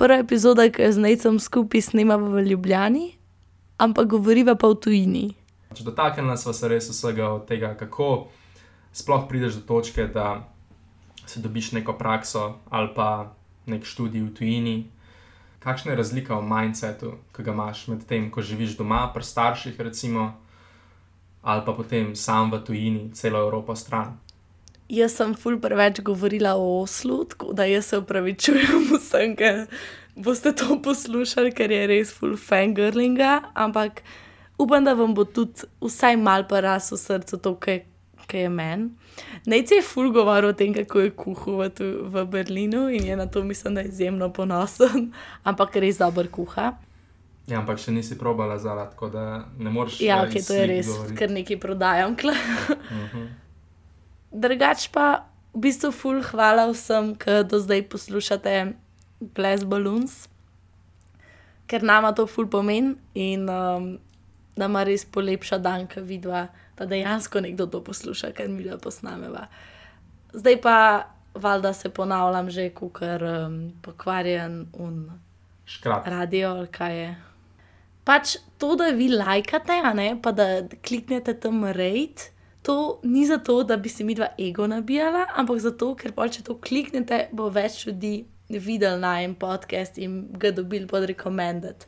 [0.00, 3.12] prva epizoda, ki jo z Necem skupaj snemamo v Ljubljani,
[3.76, 5.26] ampak govoriva pa v tujini.
[5.76, 8.32] Dotaknili smo se res vsega od tega, kako
[8.96, 10.48] sploh prideš do točke, da
[11.28, 13.36] si dobiš neko prakso ali pa
[13.66, 14.76] nek študij v tujini.
[15.60, 19.76] Kakšna je razlika v mindsetu, ki ga imaš med tem, ko živiš doma, pri starših,
[19.76, 20.32] recimo,
[21.44, 24.16] ali pa potem sam v tujini, celo Evropo stran?
[24.90, 29.52] Jaz sem ful preveč govorila o oslu, tako da jaz se upravičujem vsem, ki
[30.18, 34.02] boste to poslušali, ker je res full fangirlinga, ampak
[34.58, 37.84] upam, da vam bo tudi vsaj mal paras v srcu to, kaj
[38.32, 38.90] je meni.
[39.46, 43.26] Najci je ful govoril o tem, kako je kuhal v, v Berlinu in je na
[43.26, 45.12] to mislim, da je izjemno ponosen,
[45.48, 46.72] ampak res dober kuha.
[47.46, 50.00] Ja, ampak še nisi probala zala, tako da ne moreš.
[50.04, 51.16] Ja, ok, to je res, govoriti.
[51.18, 52.12] ker nekaj prodajam.
[52.12, 53.26] uh -huh.
[54.30, 58.74] Drugač pa v bistvu ful hvala vsem, ki do zdaj poslušate
[59.34, 60.28] Glass Balloons,
[61.66, 63.98] ker nama to ful pomeni in um,
[64.56, 68.78] da ima res polepša dan, ki vidva da dejansko nekdo to posluša, ker mi da
[68.80, 69.46] posnameva.
[70.32, 70.76] Zdaj pa,
[71.34, 75.10] valjda se ponavljam, že kukar um, pokvarjen un
[75.64, 76.06] Škrat.
[76.06, 77.10] radio, kaj je.
[78.04, 80.46] Pač to, da vi lajkate, ne, pa da
[80.82, 82.30] kliknete tam rejt,
[82.62, 86.44] to ni zato, da bi se mi dva ego nabijala, ampak zato, ker pa če
[86.44, 91.86] to kliknete, bo več ljudi videl na en podcast in ga dobil pod recommended.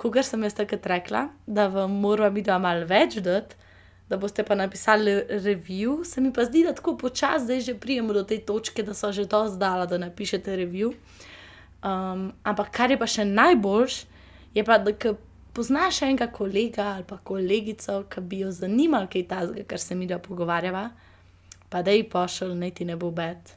[0.00, 3.56] Kogar sem jaz takrat rekla, da vam mora biti malo več dati,
[4.10, 5.12] da boste pa napisali
[5.44, 8.94] review, se mi pa zdi, da tako počasi zdaj že prijemo do te točke, da
[8.94, 10.94] so že to zdala, da napišete review.
[11.80, 14.00] Um, ampak kar je pa še najboljš,
[14.54, 14.92] je pa, da
[15.52, 20.06] poznaš enega kolega ali pa kolegico, ki bi jo zanimal kaj tazga, kar se mi
[20.06, 20.90] da pogovarjava,
[21.68, 23.52] pa da ji pošel, naj ti ne bo bed.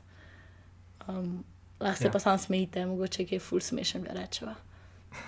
[1.08, 1.44] Um,
[1.80, 2.12] lahko se ja.
[2.12, 4.56] pa sam smejite, mogoče je ful smešen, da rečeva.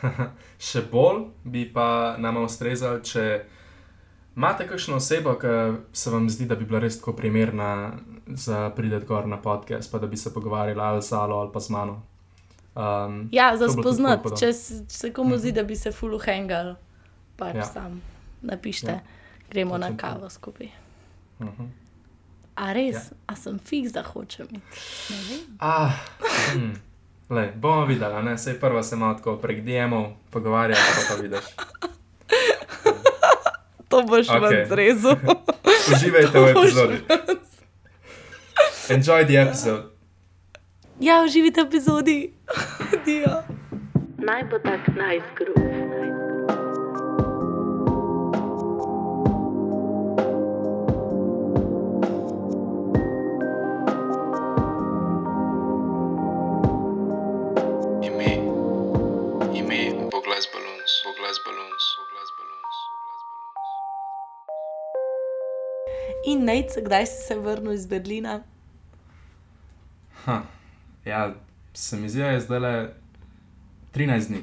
[0.69, 3.45] še bolj bi pa nama ustrezal, če.
[4.35, 5.51] Imate kakšno osebo, ki
[5.95, 7.95] se vam zdi, da bi bila res tako primerna
[8.27, 11.61] za prideti gor na podcast, pa da bi se pogovarjali ali z Alo ali pa
[11.63, 12.01] z mano?
[12.75, 14.51] Um, ja, za spoznati, če,
[14.89, 15.55] če se komu zdi, mhm.
[15.55, 16.73] da bi se fully hangal,
[17.39, 17.69] pač ja.
[17.69, 18.01] sam
[18.41, 18.99] napišite, ja.
[19.49, 20.67] gremo na kavo skupaj.
[21.39, 21.63] Uh mhm.
[21.63, 21.69] -huh.
[22.55, 23.17] A res, ja.
[23.27, 24.47] a sem fiks, da hočem.
[25.59, 25.91] Ah,
[26.53, 26.71] hm.
[27.29, 31.45] Lej, bomo videli, se je prva se malo tako prek DM-ov pogovarjati, pa pa vidiš.
[33.89, 34.41] to boš okay.
[34.41, 35.15] ven zrezal.
[35.93, 36.97] Uživajte v epizodi.
[38.89, 39.94] Enjoy the episode.
[40.99, 42.19] Ja, uživajte v epizodi.
[44.27, 45.55] Naj bo tak najskrub.
[45.55, 45.95] Nice
[66.25, 68.41] In Nec, kdaj si se vrnil iz Berlina?
[70.25, 70.41] Ha,
[71.05, 71.33] ja,
[71.73, 72.93] se mi zdi, da je zdaj le
[73.93, 74.41] 13 dni.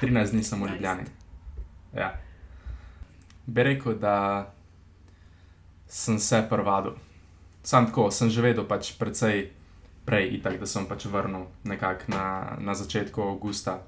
[0.00, 1.04] 13 dni sem v Ljubljani.
[1.96, 2.14] Ja.
[3.46, 4.52] Bi rekel, da
[5.88, 6.98] sem se prvadil.
[7.62, 9.50] Sam tako, sem že vedel, pač precej
[10.04, 13.78] prej, itak, da sem pač vrnil nekako na, na začetku avgusta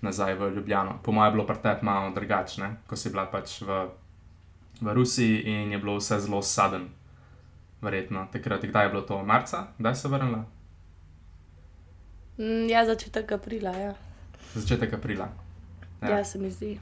[0.00, 0.98] nazaj v Ljubljano.
[1.02, 3.84] Po mojem je bilo pretep malo drugačne, ko si bila pač v
[4.80, 6.88] v Rusiji in je bilo vse zelo saden.
[7.82, 10.44] Verjetno takrat, kdaj je bilo to, marca, kdaj se vrnila?
[12.38, 13.70] Mm, ja, začetek aprila.
[13.70, 13.94] Ja.
[14.54, 15.28] Začetek aprila.
[16.02, 16.08] Ja.
[16.18, 16.78] ja, se mi zdi.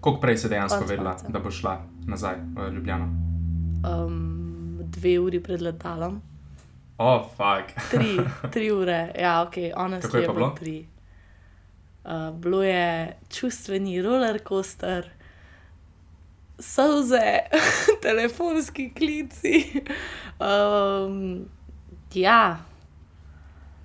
[0.00, 1.76] Koliko prej si dejansko vedela, da bo šla
[2.06, 3.06] nazaj v Ljubljano?
[3.86, 6.20] Um, dve uri pred letalom.
[6.98, 7.90] Oh, fuck.
[7.90, 8.18] tri,
[8.54, 10.50] tri ure, ja, ok, ono je bilo.
[10.58, 10.86] tri.
[12.04, 15.10] Uh, bilo je čustveni roller coaster
[16.62, 17.38] soze,
[18.02, 19.82] telefonski klici.
[20.38, 21.48] Um,
[22.14, 22.64] ja,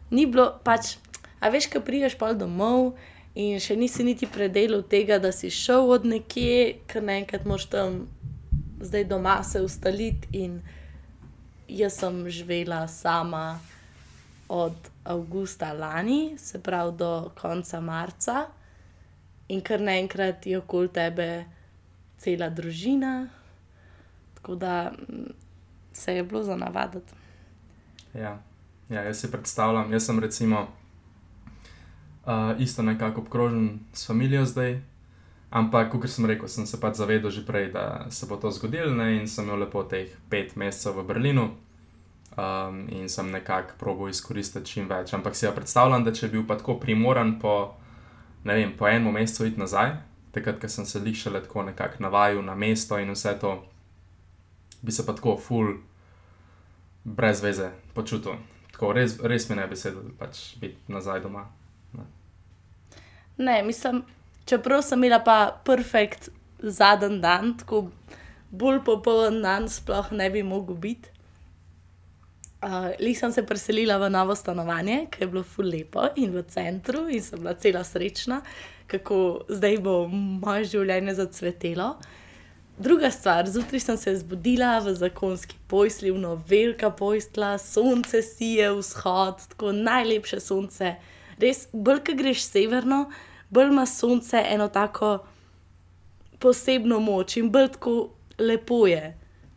[0.09, 0.97] ni bilo pač,
[1.39, 2.95] a veš, kaj priješ pa domov.
[3.37, 8.07] In še nisi niti predelal tega, da si šel od nekje, ker naenkrat moš tam
[8.81, 10.27] zdaj doma se ustaliti.
[10.41, 10.61] In
[11.69, 13.59] jaz sem živela sama
[14.49, 14.73] od
[15.03, 18.47] avgusta lani, se pravi do konca marca,
[19.47, 21.45] in kar naenkrat je okoli tebe
[22.17, 23.27] cela družina,
[24.35, 25.29] tako da mm,
[25.93, 27.13] se je bilo za navaditi.
[28.13, 28.39] Ja.
[28.89, 30.67] ja, jaz si predstavljam, jaz sem recimo
[32.27, 34.81] uh, isto nekako obkrožen s familijo zdaj.
[35.49, 38.91] Ampak, kot sem rekel, sem se pač zavedal že prej, da se bo to zgodilo,
[38.91, 39.15] ne?
[39.15, 41.55] in sem imel lepo teh pet mesecev v Berlinu.
[42.37, 45.13] um, in sem nekako probo izkoristiti čim več.
[45.13, 47.55] Ampak si ja predstavljam, da če bi bil pa tako primoran po,
[48.77, 49.95] po enem mesecu iti nazaj,
[50.31, 53.57] takrat, ko sem se lišal tako nekako navajal na mesto in vse to,
[54.81, 55.79] bi se pa tako full,
[57.03, 58.37] brez veze počutil.
[58.71, 61.47] Tako res, res mi ne bi sedel, pač biti nazaj doma.
[63.37, 63.63] Ne.
[63.63, 64.03] Mislim,
[64.45, 66.29] čeprav sem imela pa perfekt
[66.59, 67.87] zadnji dan, tako
[68.49, 71.09] bolj popoln dan, sploh ne bi mogel biti.
[72.57, 76.41] Uh, Lih sem se preselila v novo stanovanje, ki je bilo ful lepo in v
[76.49, 78.39] centru, in sem bila cela srečna,
[78.89, 81.91] kako zdaj bo moje življenje zacvetelo.
[82.81, 89.45] Druga stvar, zjutraj sem se zbudila v zakonski posli, no velika posla, sonce sije, vzhod,
[89.53, 90.95] tako najlepše sonce.
[91.41, 93.05] Res, bolj ko greš severno,
[93.49, 95.19] bolj ima sonce eno tako
[96.39, 97.95] posebno moč in bolj tako
[98.39, 99.13] lepo je.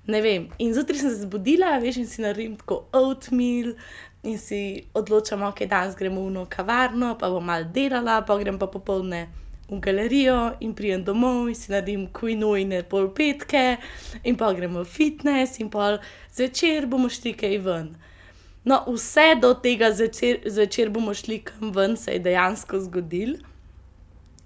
[0.06, 0.48] Ne vem.
[0.58, 3.74] In zjutraj sem se zbudila, veš, in si naredim tako oatmeal.
[4.22, 8.36] In si odločamo, da okay, danes gremo v eno kavarno, pa bom malo delala, pa
[8.36, 9.28] grem pa popoldne
[9.70, 13.78] v galerijo in prijem domov in si naredim kuinojne pol petke,
[14.24, 15.98] in pa gremo v fitness, in pa
[16.34, 17.94] zvečer bomo šli kaj ven.
[18.64, 23.38] No, vse do tega zvečer, zvečer bomo šli kam ven, se je dejansko zgodil.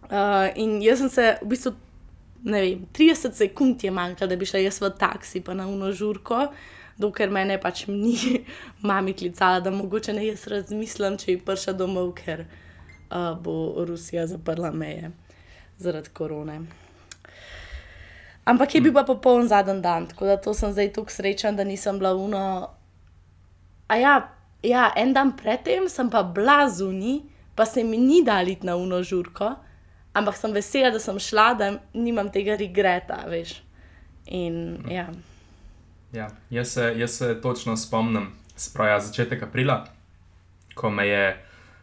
[0.05, 1.73] Uh, in jaz sem se v bistvu
[2.45, 5.91] ne vem, 30 sekund je manjkalo, da bi šla jaz v taksi, pa na uno
[5.93, 6.47] žurko,
[7.01, 8.15] dokler me ne pač ni
[8.89, 14.27] mami klicala, da mogoče ne jaz razmislim, če je prišla domov, ker uh, bo Rusija
[14.31, 15.11] zaprla meje
[15.81, 16.61] zaradi korone.
[18.45, 21.65] Ampak je bil pa popoln zadnji dan, tako da to sem zdaj tako srečen, da
[21.65, 22.45] nisem bila uno.
[23.89, 24.15] A ja,
[24.63, 27.21] ja, en dan predtem sem pa bila zunaj,
[27.55, 29.55] pa se mi ni dali na uno žurko
[30.15, 33.59] ampak sem vesela, da sem šla, da nimam tega regreta, veš.
[34.27, 35.09] In, ja.
[36.15, 39.83] Ja, jaz, se, jaz se točno spomnim, spraja začetek aprila,
[40.75, 41.25] ko me je,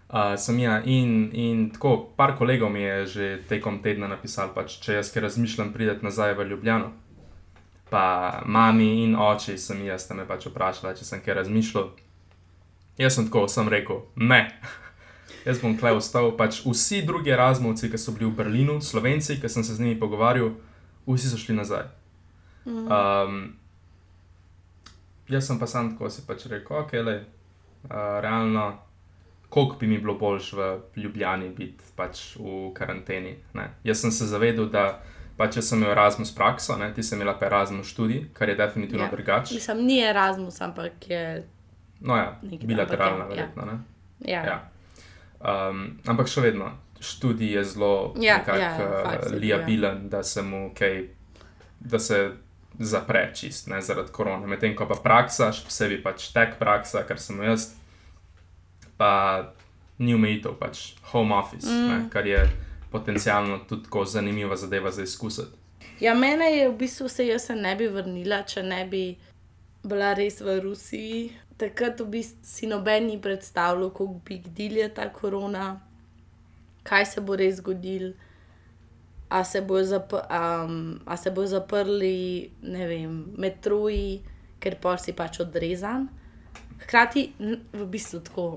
[0.09, 4.79] uh, sem ja, in, in tako, par kolegov mi je že tekom tedna napisal, pač,
[4.79, 6.93] če jaz kaj razmišljam, prideti nazaj v Ljubljano.
[7.91, 11.89] Pa mami in oči sem jaz, da me pač vprašala, če sem kaj razmišljal.
[13.01, 14.45] Jaz sem tako, sem rekel, ne.
[15.47, 16.31] jaz bom klej ostal.
[16.39, 19.99] Pač vsi drugi razmovci, ki so bili v Berlinu, slovenci, ki sem se z njimi
[19.99, 20.53] pogovarjal,
[21.09, 21.89] vsi so šli nazaj.
[22.65, 23.41] Um,
[25.27, 27.15] jaz sem pa sam tako si pač rekel, ok, le,
[27.89, 28.67] uh, realno,
[29.49, 33.35] koliko bi mi bilo boljš v Ljubljani biti pač v karanteni.
[33.53, 33.73] Ne?
[33.83, 35.01] Jaz sem se zavedal, da.
[35.41, 36.91] Pač jaz sem imel Erasmus prakso, ne?
[36.93, 39.09] ti si imel pa Erasmus študij, kar je definitivno ja.
[39.09, 39.55] drugače.
[39.57, 41.23] Mislim, ni Erasmus, ampak je.
[42.01, 43.29] No, ja, bilateralna, ja.
[43.29, 43.79] verjetno.
[44.19, 44.43] Ja.
[44.45, 44.59] Ja.
[45.41, 46.69] Um, ampak še vedno,
[47.01, 51.07] študij je zelo ja, ja, uh, liabilen, da se mu kaj,
[51.79, 52.21] da se
[52.79, 54.45] zapre čist, ne zaradi korona.
[54.47, 57.71] Medtem ko pa praksa, še posebej pač tek praksa, kar sem jaz,
[59.01, 59.13] pa
[60.01, 61.89] ni umejitev, pač home office, mm.
[61.89, 62.45] ne, kar je
[62.91, 65.57] potencialno tudi tako zanimiva zadeva za izkusiti.
[65.99, 69.03] Ja, mene je v bistvu se jaz ne bi vrnila, če ne bi
[69.83, 74.89] bila res v Rusiji, takrat v bistvu si noben ni predstavljal, kako bi gdil je
[74.93, 75.79] ta korona,
[76.83, 78.13] kaj se bo res zgodil.
[79.31, 80.99] A se bojo zapr um,
[81.35, 84.19] bo zaprli, ne vem, metroji,
[84.59, 86.09] ker pa si pač odrezan.
[86.81, 87.29] Hkrati,
[87.71, 88.47] v bistvu tako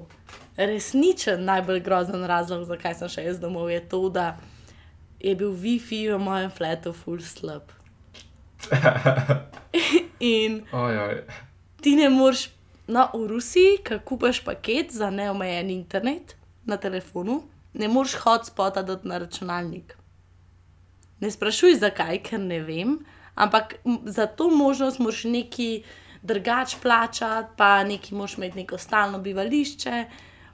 [0.56, 4.36] resničen, najbolj grozen razlog, zakaj sem še jaz domov, je to, da
[5.20, 7.72] je bil WiFi v mojem flatu full slab.
[10.20, 11.16] In oj, oj.
[11.82, 12.48] ti ne moreš
[12.86, 16.36] No, v Rusiji, ko kupaš paket za neomejen internet
[16.68, 17.42] na telefonu,
[17.72, 19.96] ne moreš hotspota dati na računalnik.
[21.20, 22.98] Ne sprašuj zakaj, ker ne vem,
[23.34, 25.84] ampak za to možnost moraš neki
[26.22, 30.04] drugač plačati, pa neki moraš imeti neko stalno bivališče.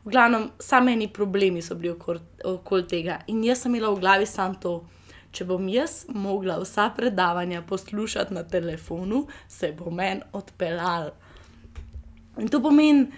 [0.05, 3.21] V glavnem, samo eni problemi so bili okoli okol tega.
[3.27, 4.75] In jaz sem imela v glavi samo to,
[5.31, 11.11] če bom jaz mogla vsa predavanja poslušati na telefonu, se bo meni odpeljal.
[12.41, 13.11] In to pomeni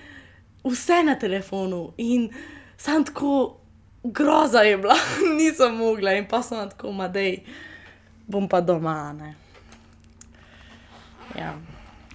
[0.64, 2.28] vse na telefonu, in
[2.76, 3.58] sam tako
[4.04, 4.96] groza je bila,
[5.38, 7.44] nisem mogla, in pa sem tako madej,
[8.26, 9.12] bom pa doma.
[9.12, 9.34] Ne.
[11.38, 11.54] Ja.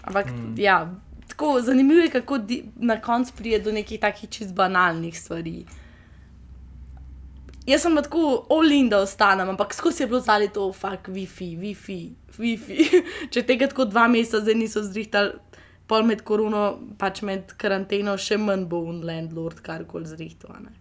[0.04, 0.54] Ampak, mm.
[0.58, 0.96] ja,
[1.38, 2.40] tako zanimivo je, kako
[2.76, 5.66] na koncu pride do nekih takih čist banalnih stvari.
[7.66, 12.10] Jaz sem tako olin, da ostanem, ampak skozi je bilo zali to, fuck, WiFi, WiFi,
[12.38, 13.04] WiFi.
[13.32, 15.36] Če tega tako dva meseca zdaj niso zrihtali,
[15.88, 20.72] pol med korono, pač med karanteno, še manj bo un landlord karkoli zrihtovan.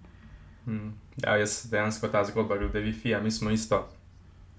[0.65, 0.95] Hmm.
[1.21, 3.83] Ja, jaz dejansko ta zgodba glede Wi-Fi, mi smo isto.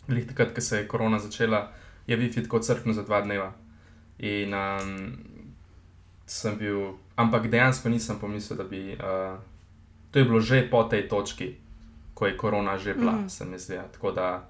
[0.07, 1.71] Lih takrat, ko se je korona začela,
[2.05, 3.49] je Wi-Fi tako crknil za dva dneva.
[4.19, 4.93] In um,
[6.27, 8.93] sem bil, ampak dejansko nisem pomislil, da bi.
[8.93, 9.39] Uh,
[10.11, 11.55] to je bilo že po tej točki,
[12.13, 13.29] ko je korona že bila, mm.
[13.29, 13.79] se mi zdi.
[13.91, 14.49] Tako da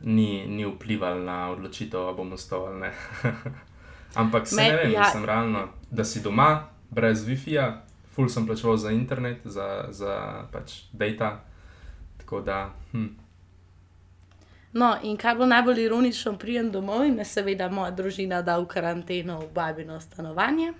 [0.00, 2.92] ni, ni vplival na odločitev, ali bom ostal ali ne.
[4.14, 5.04] ampak se Me, ne vem, ja.
[5.04, 7.82] sem realno, da si doma, brez WiFi-ja,
[8.14, 11.40] full sem plačeval za internet, za, za pač data.
[12.18, 12.70] Tako da.
[12.92, 13.06] Hm.
[14.72, 18.66] No, in kar bo najbolj ironično, prijem domov in me seveda moja družina da v
[18.66, 20.72] karanteno v babino stanovanje.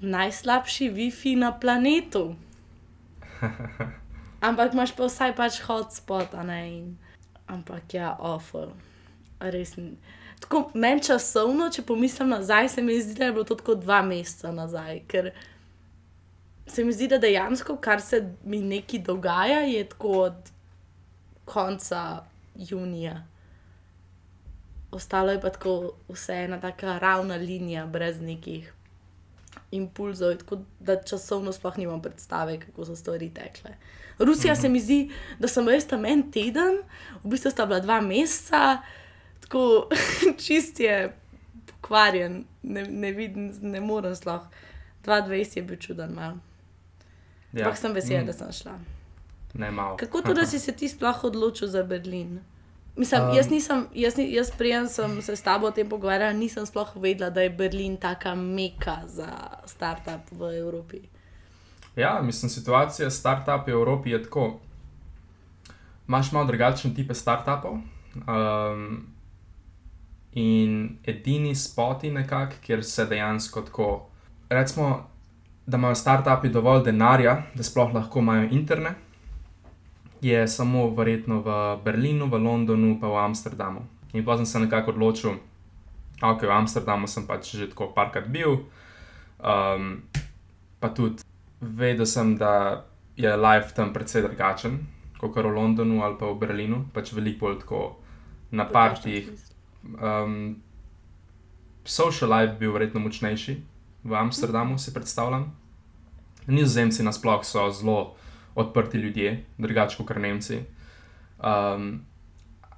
[0.00, 2.36] Najslabši WiFi na planetu.
[4.48, 6.60] Ampak imaš pa vsaj pač hotspot, a ne.
[6.70, 6.86] In...
[7.50, 8.70] Ampak ja, awful.
[9.40, 9.74] Res.
[10.38, 14.02] Tako meni časovno, če pomislim nazaj, se mi zdi, da je bilo to tako dva
[14.06, 15.02] meseca nazaj.
[15.10, 15.32] Ker
[16.68, 20.52] se mi zdi, da dejansko, kar se mi neki dogaja, je tako od
[21.48, 22.22] konca
[22.54, 23.24] junija.
[24.94, 28.72] Ostalo je pa tako vse ena taka ravna linija, brez nekih
[29.70, 33.70] impulzov, tako da časovno sploh nimam predstave, kako so stvari tekle.
[34.18, 36.80] Rusija se mi zdi, da sem res tam en teden,
[37.22, 38.78] v bistvu sta bila dva meseca,
[39.40, 39.88] tako
[40.44, 41.12] čist je
[41.66, 44.48] pokvarjen, ne, ne vidim, ne morem sploh.
[45.04, 46.38] 22 je bil čuden, malo.
[47.52, 47.64] Ja.
[47.64, 48.26] Ampak sem vesela, mm.
[48.26, 48.78] da sem šla.
[49.54, 49.96] Ne, malo.
[49.96, 52.40] Kako to, da si se ti sploh odločil za Berlin?
[52.98, 56.66] Mislim, um, jaz nisem, jaz, jaz prijem sem se s tabo o tem pogovarjal, nisem
[56.66, 59.28] sploh vedela, da je Berlin taka meka za
[59.66, 60.98] start-up v Evropi.
[61.96, 64.58] Ja, mislim, situacija start-up v Evropi je tako.
[66.08, 67.78] Imáš malo drugačen tipe start-upov.
[68.26, 69.06] Um,
[70.32, 74.08] in edini spoti, nekak, kjer se dejansko tako.
[74.50, 75.06] Recimo,
[75.66, 79.07] da imajo start-upi dovolj denarja, da sploh lahko imajo internet
[80.20, 83.86] je samo verjetno v Berlinu, v Londonu, pa v Amsterdamu.
[84.12, 85.38] In pa sem se nekako odločil,
[86.20, 88.66] da okay, v Amsterdamu sem pač že tako parkrat bil.
[89.38, 90.02] Um,
[90.80, 91.22] pa tudi
[91.60, 92.84] vedel sem, da
[93.16, 94.86] je life tam precej drugačen
[95.18, 97.98] kot v Londonu ali pa v Berlinu, pač veliko bolj tako
[98.50, 99.30] na partijih.
[99.98, 100.62] Um,
[101.84, 103.54] social life bil verjetno močnejši
[104.04, 105.50] v Amsterdamu, si predstavljam.
[106.46, 108.17] Nizozemci nasplošno so zelo
[108.58, 110.58] odprti ljudje, drugače kot Nemci.
[111.38, 112.00] Um,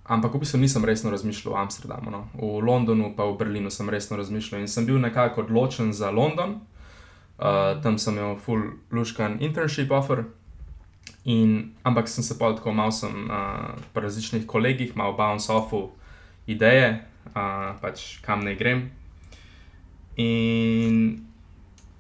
[0.05, 2.11] ampak v bistvu nisem resno razmišljal o Amsterdamu.
[2.11, 2.27] No.
[2.35, 6.61] V Londonu, pa v Berlinu sem resno razmišljal in sem bil nekako odločen za London.
[7.41, 10.25] Uh, tam sem imel full luškan internship offer.
[11.25, 15.91] In, ampak sem se pa tako malo sem uh, po različnih kolegih, malo bounce offu
[16.47, 18.91] ideje, uh, pač kam naj grem.
[20.17, 21.25] In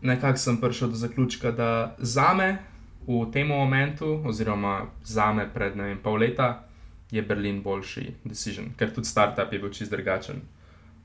[0.02, 2.69] nekako sem prišel do zaključka, da za me
[3.07, 6.64] v tem momentu, oziroma za me pred ne vem, pol leta,
[7.11, 10.42] je Berlin boljši decision, ker tudi startup je bil čist drugačen.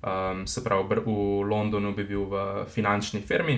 [0.05, 3.57] Um, se pravi, v Londonu bi bil v finančni firmi,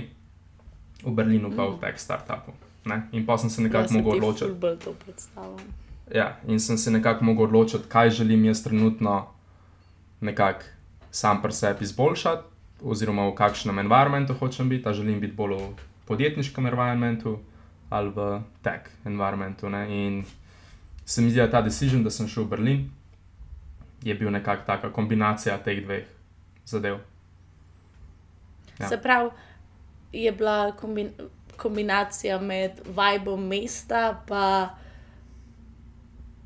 [1.03, 1.81] v Berlinu pa v mm.
[1.81, 2.55] tech startupu.
[2.87, 3.09] Ne?
[3.11, 4.55] In pa sem se nekako ja, mogel odločiti.
[6.13, 9.27] Ja, in sem se nekako mogel odločiti, kaj želim jaz trenutno
[10.21, 10.63] nekako
[11.11, 12.43] sam pri sebi izboljšati,
[12.81, 14.93] oziroma v kakšnem environmentu hočem biti.
[14.93, 15.69] Želim biti bolj v
[16.07, 17.39] podjetniškem environmentu,
[17.89, 19.69] ali v tech environmentu.
[19.69, 19.83] Ne?
[19.89, 20.25] In
[21.05, 22.89] se mi zdi, da ta decision, da sem šel v Berlin,
[24.03, 26.05] je bil nekako taka kombinacija teh dveh
[26.65, 26.99] zadev.
[28.79, 28.89] Ja.
[28.89, 29.29] Se pravi,
[30.11, 31.11] je bila kombin
[31.57, 34.75] kombinacija med vibom mesta in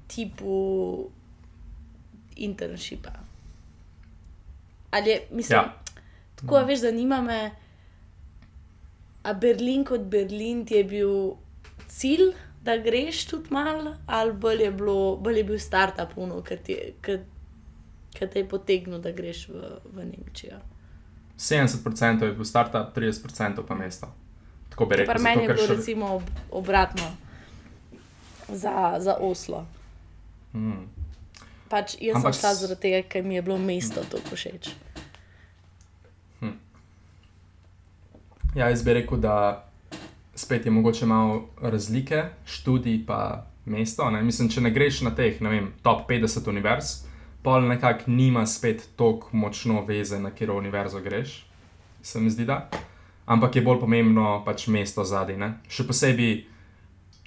[0.08, 1.10] tipu
[2.36, 3.12] internshipa.
[4.92, 5.74] Ali je, mislim, ja.
[6.36, 7.52] tako veš, zanima me.
[9.24, 11.14] A Berlin kot Berlin ti je bil
[11.88, 12.32] cilj,
[12.64, 16.14] da greš tudi malo, ali bolj je, bilo, bolj je bil startup,
[18.12, 19.62] ki te je potegnil, da greš v,
[19.94, 20.60] v Nemčijo?
[21.38, 24.12] 70% je bil startup, 30% pa mesto.
[24.70, 25.14] Tako bi rekel.
[25.14, 25.76] Pri meni je bilo še...
[25.76, 27.08] recimo ob, obratno
[28.48, 29.66] za, za Oslo.
[30.54, 30.86] Hmm.
[31.70, 32.36] Pač jaz Ampak...
[32.36, 34.74] sem šla zaradi tega, ker mi je bilo mesto to všeč.
[38.56, 39.66] Ja, jaz bi rekel, da
[40.36, 44.10] spet je mogoče malo razlike, študij pa mesto.
[44.12, 44.24] Ne?
[44.24, 46.90] Mislim, če ne greš na teh, ne vem, top 50 univerz,
[47.44, 51.46] pol nekako nima spet tako močno veze, na katero univerzo greš,
[52.02, 52.46] se mi zdi.
[52.46, 52.68] Da.
[53.26, 55.40] Ampak je bolj pomembno pač mesto zadaj.
[55.72, 56.34] Še posebej,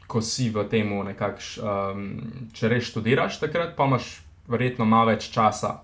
[0.07, 2.05] ko si v tem, um,
[2.53, 5.79] če res študiraš, takrat pa imaš verjetno malo več časa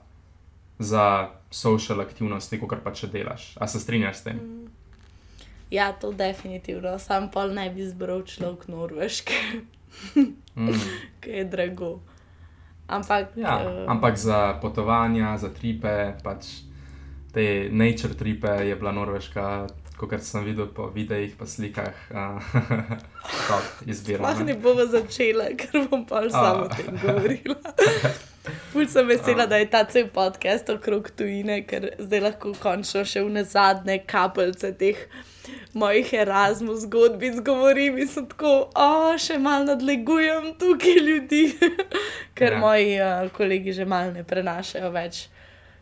[0.78, 3.54] za social aktivnosti, kot pa če delaš.
[3.56, 4.36] A se strinjaš s tem?
[4.36, 4.69] Mm.
[5.70, 9.34] Ja, to definitivno, sam pol ne bi zbral človek norveške,
[10.56, 10.80] mm.
[11.22, 12.00] ki je drago.
[12.90, 16.66] Ampak, ja, uh, ampak za potovanja, za tripe, pač
[17.30, 19.66] te nature tripe je bila norveška
[20.08, 22.40] kot sem videl po videih, pa slikah, uh,
[23.86, 24.22] izbira.
[24.22, 27.58] Sploh ne bomo začela, ker bom pa že samo o tem govorila.
[28.72, 33.20] Ful sem vesela, da je ta cel podcast okrog tujine, ker zdaj lahko končno še
[33.26, 35.02] v nezadnje kapljice teh
[35.76, 41.42] mojih Erasmus zgodbic govorim in sem tako, o, še malo nadlegujem tukaj ljudi,
[42.38, 42.62] ker ja.
[42.62, 45.26] moji uh, kolegi že malo ne prenašajo več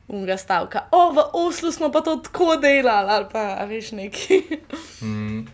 [0.08, 0.88] unga stavka.
[0.90, 4.42] O, v Oslu smo pa to tako delali, ali pa veš neki.
[5.02, 5.46] mm,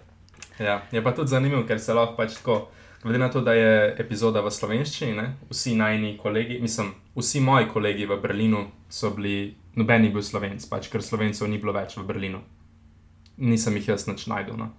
[0.59, 2.69] ja, je pa tudi zanimivo, ker se lahko pač tako.
[3.05, 7.67] Glede na to, da je epizoda v slovenščini, ne, vsi najni kolegi, mislim, vsi moji
[7.69, 11.99] kolegi v Berlinu so bili, noben je bil slovenc, pač ker slovencev ni bilo več
[11.99, 12.41] v Berlinu.
[13.45, 14.57] Nisem jih jaz več najdel.
[14.57, 14.71] No.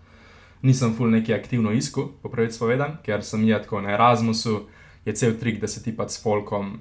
[0.66, 4.64] Nisem ful neki aktivno iskal, po pravici povedan, ker sem jaz tako na Erasmusu,
[5.06, 6.80] je cel trik, da se ti pa s folkom,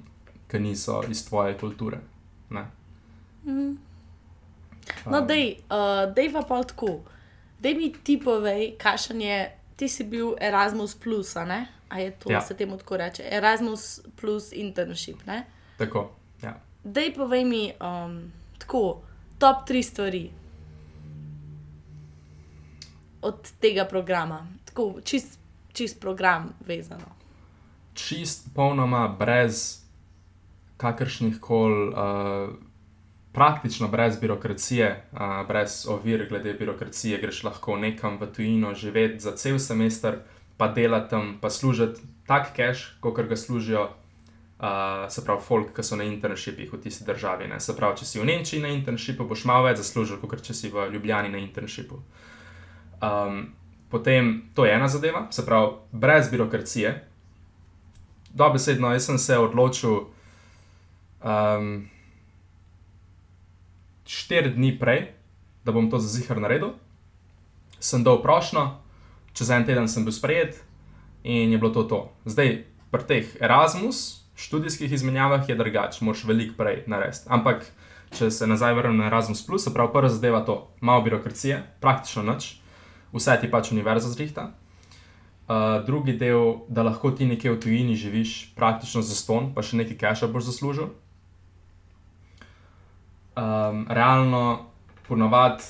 [0.49, 2.01] ki niso iz tvoje kulture.
[3.45, 3.77] Mm.
[5.05, 5.27] No, um.
[5.27, 7.01] dej, uh, dej pa pa tako.
[7.59, 9.37] Dej mi ti povej, kakšen je,
[9.75, 11.45] ti si bil Erasmus, plus, a,
[11.89, 12.41] a je to, ja.
[12.41, 15.25] se temu tako reče, Erasmus plus internship.
[15.25, 15.45] Ne?
[15.77, 16.11] Tako.
[16.43, 16.59] Ja.
[16.83, 19.01] Dej povej mi, um, tako,
[19.37, 20.29] top tri stvari
[23.21, 25.39] od tega programa, tako čist,
[25.73, 27.15] čist program vezano.
[27.93, 29.81] Čist popolnoma brez
[30.77, 31.89] kakršnih koli.
[31.89, 32.64] Uh,
[33.35, 39.35] praktično brez birokracije, uh, brez ovir glede birokracije, greš lahko nekam v tujino živeti za
[39.35, 40.21] cel semester,
[40.57, 43.89] pa delati tam, pa služiti tak cash, kot ga služijo,
[44.59, 47.47] uh, se pravi, folk, ki so na internshipih v tisti državi.
[47.47, 47.59] Ne?
[47.59, 50.71] Se pravi, če si v Nemčiji na internshipu, boš malo več zaslužil, kot če si
[50.71, 51.99] v Ljubljani na internshipu.
[53.03, 53.49] Um,
[53.91, 56.95] potem to je ena zadeva, se pravi, brez birokracije.
[58.35, 60.07] Dobesedno, jaz sem se odločil.
[61.23, 61.85] Um,
[64.05, 65.11] štiri dni prej,
[65.65, 66.75] da bom to za zihar naredil,
[67.79, 68.77] sem dal prošlo,
[69.33, 70.61] čez en teden sem bil sprejet
[71.23, 71.99] in je bilo to to.
[72.25, 77.25] Zdaj, pri teh Erasmus študijskih izmenjavah je drugače, moš veliko prej narediti.
[77.27, 77.65] Ampak,
[78.15, 82.59] če se nazaj vrnem na Erasmus, se pravi, prva zadeva to, malo birokracije, praktično nič,
[83.13, 84.51] vse ti pač univerza zrihta.
[85.45, 89.77] Uh, drugi del, da lahko ti nekje v tujini živiš, praktično za ston, pa še
[89.77, 90.89] nekaj cache boš zaslužil
[93.35, 94.65] um, realno,
[95.07, 95.63] ponovadi,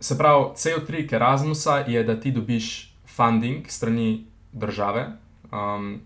[0.00, 5.06] se pravi, cel trik Erasmusa je, da ti dobiš funding strani države,
[5.52, 6.00] um,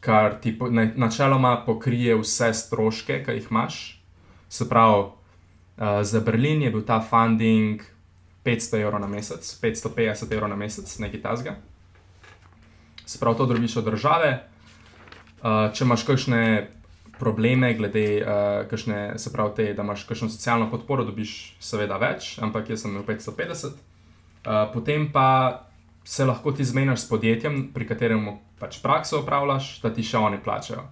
[0.00, 4.02] kar ti po, ne, načeloma pokrije vse stroške, ki jih imaš.
[4.48, 5.12] Se pravi, uh,
[6.02, 7.82] za Berlin je bil ta funding
[8.44, 11.56] 500 evrov na mesec, 550 evrov na mesec, nekaj tasga.
[13.06, 14.48] Se pravi, to dobiš od države.
[15.42, 16.70] Uh, če imaš kakšne
[17.18, 22.36] probleme, glede uh, kakšne, se pravi, te, da imaš kakšno socialno podporo, dobiš seveda več,
[22.42, 23.66] ampak jaz sem imel 550.
[23.66, 23.72] Uh,
[24.44, 25.64] eh, potem pa
[26.04, 28.24] se lahko ti zmeniš s podjetjem, pri katerem
[28.58, 30.86] pač prakso upravljaš, da ti še oni plačajo.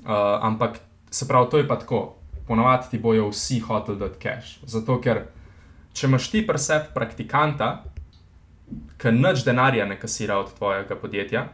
[0.00, 0.14] Uh,
[0.46, 2.00] ampak se pravi, to je pa tako,
[2.48, 4.62] ponovadi ti bojo vsi hotel dati cash.
[4.64, 5.26] Zato ker
[5.92, 7.82] če imaš ti presep praktikanta,
[9.02, 11.44] ki nič denarja ne kasira od tvojega podjetja,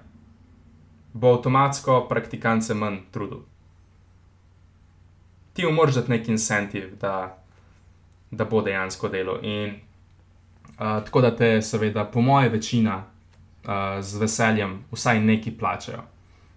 [1.16, 3.46] bo avtomatsko praktikant se manj trudil
[5.56, 7.38] ti moraš dati neki incentiv, da,
[8.30, 9.38] da bo dejansko delo.
[9.42, 16.02] In uh, tako da te, seveda, po moje, večina uh, z veseljem vsaj neki plačajo.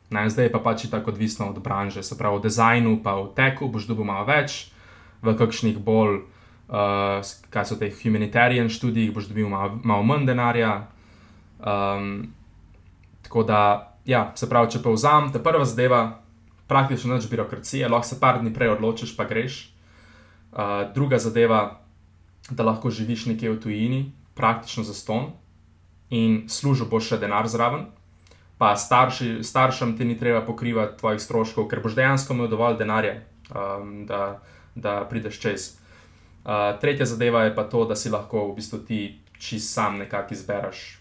[0.09, 3.29] Ne, zdaj je pa pač tako odvisno od branže, se pravi, v dizajnu, pa v
[3.35, 4.71] teku boš dobil malo več,
[5.21, 6.23] v kakšnih bolj,
[6.67, 10.73] uh, kaj so te humanitarian študijih, boš dobil malo, malo manj denarja.
[11.59, 12.33] Um,
[13.21, 13.61] tako da,
[14.05, 16.01] ja, se pravi, če pa vzamem, ta prva zadeva,
[16.69, 19.73] praktično nič birokracije, lahko se par dni prej odločiš, pa greš.
[20.51, 21.81] Uh, druga zadeva,
[22.49, 24.01] da lahko živiš nekje v tujini,
[24.35, 25.31] praktično za ston
[26.09, 27.89] in služil boš še denar zraven.
[28.57, 33.21] Pa starši, staršem ti ni treba pokrivati tvojih stroškov, ker boš dejansko imel dovolj denarja,
[33.53, 34.41] um, da,
[34.75, 35.69] da prideš čez.
[36.43, 38.99] Uh, tretja zadeva je pa to, da si lahko v bistvu ti
[39.39, 40.99] čist sam nekako izbereš,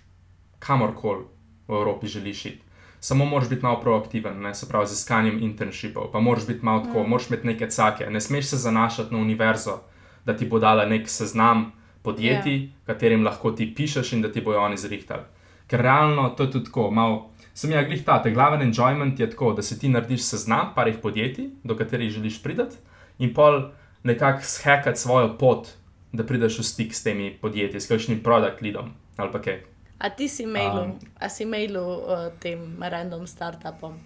[0.63, 1.27] kamorkoli
[1.69, 2.68] v Evropi želiš iti
[3.09, 6.85] samo moraš biti malo proaktiven, ne, se pravi, z iskanjem internshipov, pa moraš biti malo
[6.85, 7.09] tako, mm.
[7.09, 9.79] moraš imeti neke cake, ne smeš se zanašati na univerzo,
[10.25, 12.67] da ti bo dala nek seznam podjetij, yeah.
[12.67, 12.93] Ja.
[12.93, 15.25] katerim lahko ti pišeš in da ti bojo oni zrihtali.
[15.67, 17.31] Ker realno to je tudi tako, malo.
[17.55, 21.01] Sem jaz glih ta, te glaven enjoyment je tako, da si ti narediš seznam parih
[21.03, 22.77] podjetij, do katerih želiš priti,
[23.19, 23.63] in pol
[24.03, 25.73] nekako shekati svojo pot,
[26.13, 29.59] da prideš v stik s temi podjetji, s kakšnim produkt leadom ali pa kaj.
[29.99, 33.99] A ti si mailil, um, a si mailil uh, tem random startupom?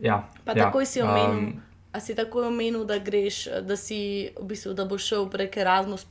[0.00, 0.24] Ja.
[0.48, 1.60] Pa ja, takoj si omenil, um,
[1.92, 6.08] a si takoj omenil, da greš, da si v bistvu, da boš šel prek Erasmus,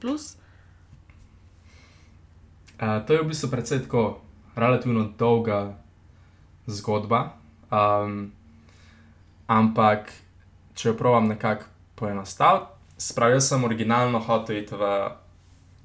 [2.81, 4.21] Uh, to je v bistvu precej tako
[4.57, 5.77] relativno dolga
[6.65, 7.37] zgodba.
[7.69, 8.33] Um,
[9.45, 10.13] ampak,
[10.73, 11.65] če jo pravim nekako
[11.97, 14.85] poenostaviti, spravi, jaz sem originalno hotel iti v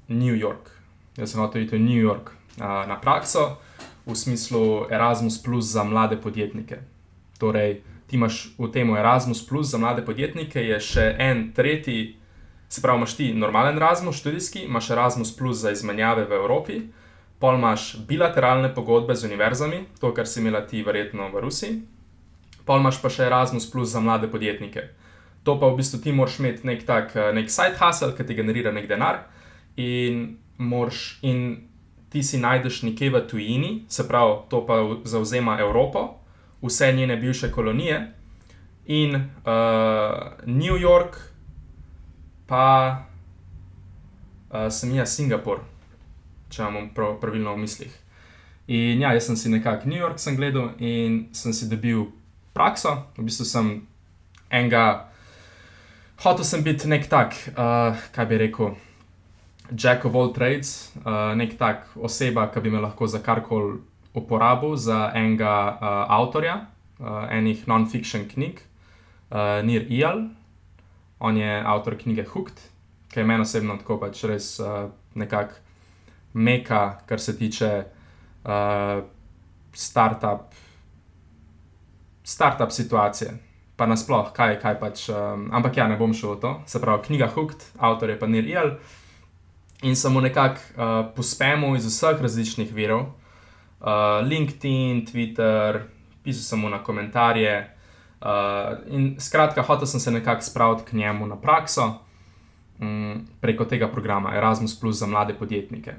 [0.09, 0.73] New York.
[1.17, 3.57] Jaz sem hotel iti v New York na prakso
[4.07, 6.79] v smislu Erasmus Plus za mlade podjetnike.
[7.37, 12.15] Torej, ti imaš v tem Erasmus Plus za mlade podjetnike, je še en tretji.
[12.69, 16.81] Se pravi, imaš ti normalen Erasmus, študijski, imaš Erasmus Plus za izmenjave v Evropi,
[17.39, 21.81] pol imaš bilateralne pogodbe z univerzami, to, kar si imela ti verjetno v Rusiji,
[22.65, 24.89] pol imaš pa še Erasmus Plus za mlade podjetnike.
[25.47, 28.35] To pa v bistvu ti moraš imeti nek tak eh, nek side hustle, ki ti
[28.35, 29.27] generira nek denar
[29.79, 31.69] in, moraš, in
[32.17, 36.17] ti si najdeš nekje v tujini, se pravi, to pa zauzema Evropo,
[36.61, 38.13] vse njene bivše kolonije
[38.85, 39.21] in uh,
[40.45, 41.17] New York
[42.47, 42.97] pa
[44.49, 45.59] uh, sem jaz Singapur,
[46.49, 47.93] če imam prav, pravilno v mislih.
[48.67, 52.07] In ja, jaz sem si nekako New York gledal in sem si dobil
[52.53, 53.71] prakso, v bistvu sem
[54.49, 55.11] enega,
[56.23, 58.73] hotel sem biti nek tak, uh, kaj bi rekel.
[59.75, 63.79] Jack of all trades, uh, nek tak oseba, ki bi me lahko za karkoli
[64.15, 66.55] uporabil, za enega uh, avtorja
[66.99, 68.61] uh, enih non-fiction knjig,
[69.29, 70.29] uh, Nir Ial,
[71.19, 72.61] on je avtor knjige Hooked,
[73.11, 75.59] ki je meni osebno tako pač res uh, nekako
[76.33, 77.71] meka, kar se tiče
[78.45, 79.03] uh,
[79.73, 80.53] start-up,
[82.23, 83.37] start-up situacije.
[83.77, 85.03] Pa nasplošno, kaj, kaj pač.
[85.13, 86.51] Um, ampak ja, ne bom šel v to.
[86.65, 88.71] Se pravi, knjiga Hooked, avtor je pa Nir Ial.
[89.85, 93.01] In mu nekako uh, pospemil iz vseh različnih virov,
[93.81, 95.83] uh, LinkedIn, Twitter,
[96.23, 97.77] pisal sem mu na komentarje,
[98.17, 101.93] Uh, in skratka, hotel sem se nekako spraviti k njemu na prakso
[102.79, 105.93] um, preko tega programa Erasmus Plus za mlade podjetnike.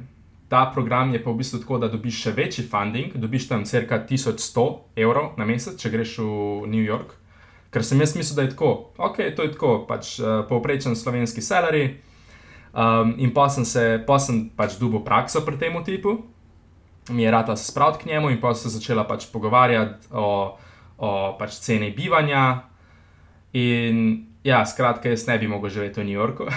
[0.48, 4.00] Ta program je pa v bistvu tako, da dobiš še večji funding, dobiš tam crka
[4.10, 7.14] 1100 evrov na mesec, če greš v New York.
[7.70, 11.44] Ker sem jaz mislil, da je tako, ok, to je tako, pač uh, povprečen slovenski
[11.44, 12.00] salary.
[12.74, 16.18] Um, in pa sem se, pa sem pač dubo prakso pri tem tipu,
[17.08, 20.58] mi je rata se spraviti k njemu in pa sem se začela pač pogovarjati o
[20.98, 22.64] o pač ceni bivanja.
[23.56, 26.48] In ja, skratka, jaz ne bi mogel živeti v New Yorku.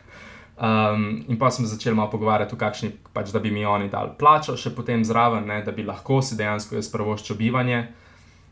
[0.66, 4.16] um, in pa smo začeli malo pogovarjati o kakšni, pač, da bi mi oni dali
[4.18, 7.84] plačo, še potem zraven, ne, da bi lahko si dejansko jaz prvoščil bivanje.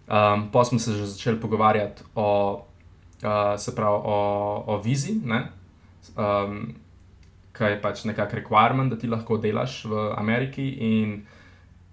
[0.04, 2.28] Um, pa smo se že začeli pogovarjati o,
[3.24, 4.18] uh, se pravi, o,
[4.68, 6.58] o vizi, um,
[7.54, 10.66] kaj je pač nekakšen requirement, da ti lahko delaš v Ameriki.
[10.82, 11.22] In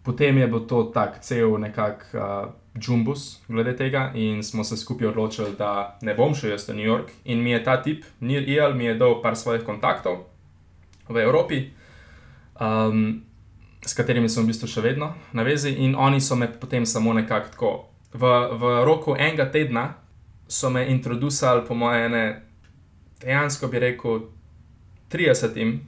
[0.04, 2.10] potem je bil to tak cel nekak.
[2.13, 6.74] Uh, Jumbus glede tega in smo se skupaj odločili, da ne bom šel jaz v
[6.74, 7.12] New York.
[7.26, 10.24] In mi je ta tip, Nir Ial, mi je dal par svojih kontaktov
[11.10, 11.69] v Evropi,
[12.62, 13.21] um,
[13.86, 17.13] s katerimi sem v bistvu še vedno na vezi, in oni so me potem samo
[17.13, 17.71] nekako tako.
[18.13, 18.28] V,
[18.60, 19.93] v roku enega tedna
[20.47, 22.15] so me introducirali, po mojem,
[23.19, 24.28] dejansko bi rekel,
[25.13, 25.80] 30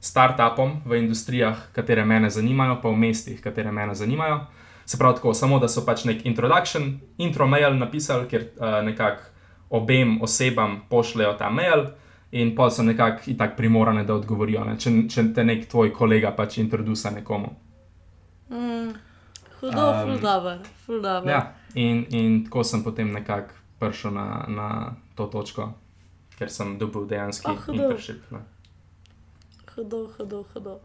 [0.00, 4.46] startupom v industrijah, katere me zanimajo, pa v mestih, katere me zanimajo.
[4.86, 9.22] Se pravi, tako, samo da so pač nek introduction, intro mail napisali, ker uh, nekako
[9.70, 11.84] obem osebam pošljajo ta mail,
[12.32, 14.78] in pa so nekako tako primorane, da odgovorijo, ne?
[14.78, 17.52] če, če te nek tvoj kolega pač introduce nekomu.
[18.50, 18.90] Mm,
[19.60, 21.30] hudo, um, fuldober, fuldober.
[21.30, 21.40] Ja,
[21.74, 24.68] in, in tako sem potem nekako prišel na, na
[25.14, 25.70] to točko,
[26.40, 28.24] ker sem dobil dejansko oh, internship.
[29.76, 30.80] Hudo, hudo, hudo.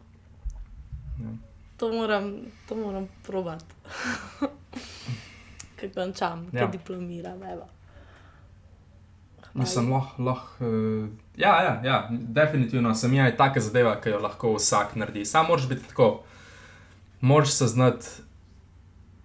[1.18, 1.34] Ja
[1.76, 2.34] to moram,
[2.68, 3.64] to moram probati.
[5.80, 6.60] Kaj končam, ja.
[6.60, 7.40] kaj diplomiram.
[9.54, 10.22] Mislim, lahko.
[10.22, 15.24] Lah, uh, ja, ja, ja, definitivno sem jaz taka zadeva, ki jo lahko vsak naredi.
[15.24, 16.22] Sam moraš biti tako,
[17.20, 18.06] moraš se znati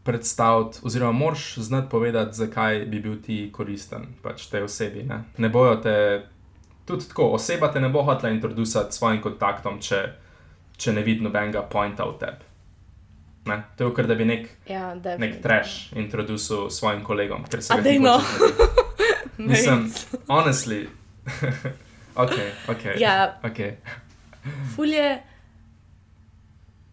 [0.04, 5.04] predstaviti, oziroma moraš znati povedati, zakaj bi bil ti koristen pač tej osebi.
[5.04, 5.96] Ne, ne bojo te,
[6.86, 10.02] tudi tako, oseba te ne bo hotela introducirati svojim kontaktom, če
[10.82, 12.50] če ne vidi nobenega pointa v tebi.
[13.50, 13.58] Ne?
[13.78, 17.98] To je, ker da bi nek, ja, nek trash introducil svojim kolegom, ker se zdi,
[18.02, 18.18] da
[19.50, 20.18] je to.
[20.30, 20.84] Honestly.
[22.24, 22.36] ok,
[22.74, 22.86] ok.
[23.02, 23.40] Ja.
[23.46, 23.78] okay.
[24.76, 25.08] fulje,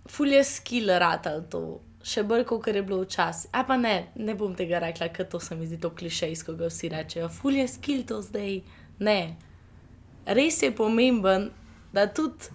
[0.09, 1.81] fulje skill rata to.
[2.09, 3.51] Še bolj, kot je bilo včasih.
[3.53, 6.71] A pa ne, ne bom tega rekla, ker to se mi zdi to klišejsko, ko
[6.71, 7.29] vsi rečejo.
[7.29, 8.63] Fulje skill to zdaj.
[9.05, 9.21] Ne.
[10.25, 11.51] Res je pomemben,
[11.93, 12.49] da tudi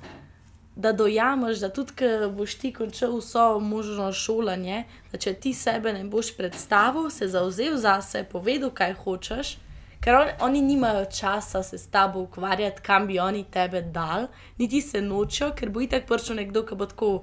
[0.75, 5.93] da dojameš, da tudi, ki boš ti končal vso možno šolanje, da če ti sebe
[5.93, 9.53] ne boš predstavil, se zauzel za sebe, povedal, kaj hočeš,
[10.01, 14.81] ker on, oni nimajo časa se s tabo ukvarjati, kam bi oni tebe dal, niti
[14.81, 17.15] se nočijo, ker bo itak prišel nekdo, ki bo tako,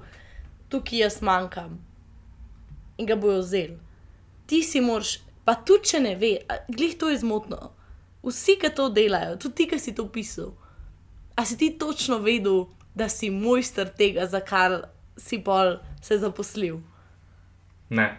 [0.71, 1.90] tukaj jaz manjkam
[2.97, 3.77] in ga bojo vzeli.
[4.45, 6.33] Ti si moraš, pa tudi če ne ve,
[6.67, 7.71] glih to je zmotno.
[8.23, 10.51] Vsi, ki to delajo, tudi ti, ki si to pisal,
[11.35, 16.81] a si ti točno vedel, da si mojster tega, za kar si pol se zaposlil.
[17.89, 18.09] Ne.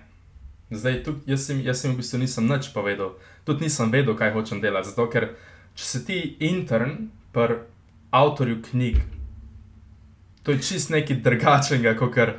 [0.72, 4.32] Zdaj, tudi jaz, sem, jaz sem v bistvu nisem nič povedal, tudi nisem vedel, kaj
[4.32, 4.88] hočem delati.
[4.88, 5.34] Zato, ker
[5.76, 7.62] če si ti intern, pri
[8.12, 8.98] avtorju knjig,
[10.42, 12.32] to je čist nekaj drugačnega, kot kar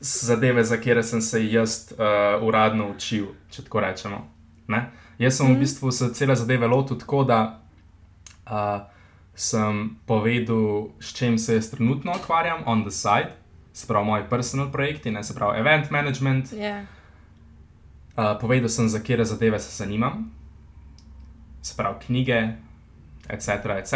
[0.00, 4.20] zadeve, za katere sem se jaz uh, uradno učil, če tako rečemo.
[4.68, 4.90] Ne?
[5.18, 5.54] Jaz sem mm.
[5.54, 7.40] v bistvu se cele zadeve lotil tako, da
[8.50, 8.84] uh,
[9.34, 13.32] sem povedal, s čim se jaz trenutno ukvarjam, on the side,
[13.72, 16.52] se pravi, moji personal projekti, ne se pravi, event management.
[16.52, 16.84] Yeah.
[18.16, 20.30] Uh, povedal sem, za katere zadeve se zanimam,
[21.62, 22.42] se pravi, knjige,
[23.28, 23.48] etc.
[23.78, 23.92] etc.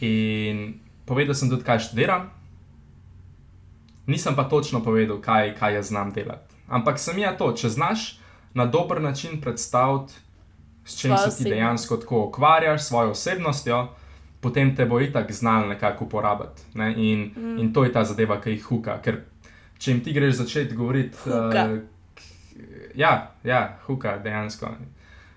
[0.00, 2.33] In povedal sem tudi, kaj študiram.
[4.06, 6.54] Nisem pa točno povedal, kaj, kaj jaz znam delati.
[6.68, 8.18] Ampak sem ja to, če znaš
[8.54, 10.12] na dober način predstaviti,
[10.84, 13.88] s čim Svojo se ti dejansko tako ukvarjaš, svojo osebnostjo,
[14.40, 16.62] potem te bo itak znal nekako uporabiti.
[16.74, 16.94] Ne?
[16.96, 17.58] In, mm.
[17.58, 18.98] in to je ta zadeva, ki jih huka.
[19.02, 19.22] Ker
[19.78, 21.64] če jim ti greš začeti govoriti, Huka.
[21.64, 21.78] uh,
[22.94, 24.74] ja, ja, huka dejansko.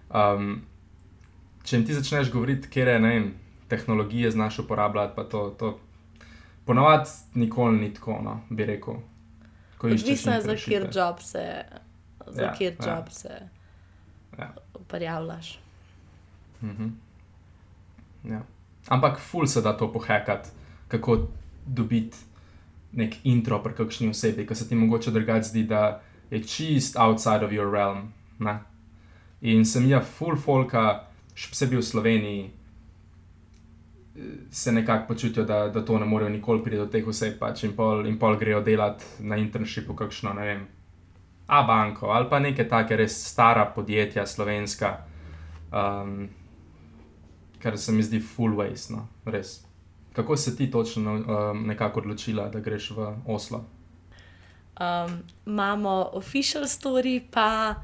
[0.09, 0.61] Um,
[1.63, 3.23] če jim ti začneš govoriti, kje je
[3.67, 5.79] tehnologije znaš uporabljati, pa to, to
[6.67, 8.93] ponovadi nikoli ni tako, no, bi rekel.
[9.81, 11.63] Odvisno je, za kjer job se,
[12.27, 12.95] za Ja, kjer ja.
[12.95, 13.29] job se
[14.39, 14.53] Ja.
[14.87, 15.59] prijavljaš.
[16.63, 16.87] Mhm.
[18.23, 18.41] Ja.
[18.87, 20.49] Ampak ful se da to pohekati,
[20.87, 21.27] kako
[21.65, 22.17] dobiti
[22.93, 26.01] nek intro pri kakšni osebi, ki se ti mogoče drugače zdi, da
[26.31, 28.13] je čist outside of your realm.
[28.39, 28.59] Ne?
[29.41, 31.03] In sem jaz full folka,
[31.35, 32.49] še posebej v Sloveniji,
[34.51, 37.75] se nekako počutijo, da, da to ne morejo nikoli priti do teh oseb, pač in
[37.75, 40.65] pol, in pol grejo delati na internshipu, kakšno ne vem.
[41.47, 44.97] A banko ali pa neke take res stara podjetja, slovenska,
[45.71, 46.27] um,
[47.61, 49.61] kar se mi zdi full waste, no, res.
[50.13, 53.65] Kako se ti točno um, nekako odločila, da greš v Oslo?
[54.79, 57.75] Um, imamo official story, pa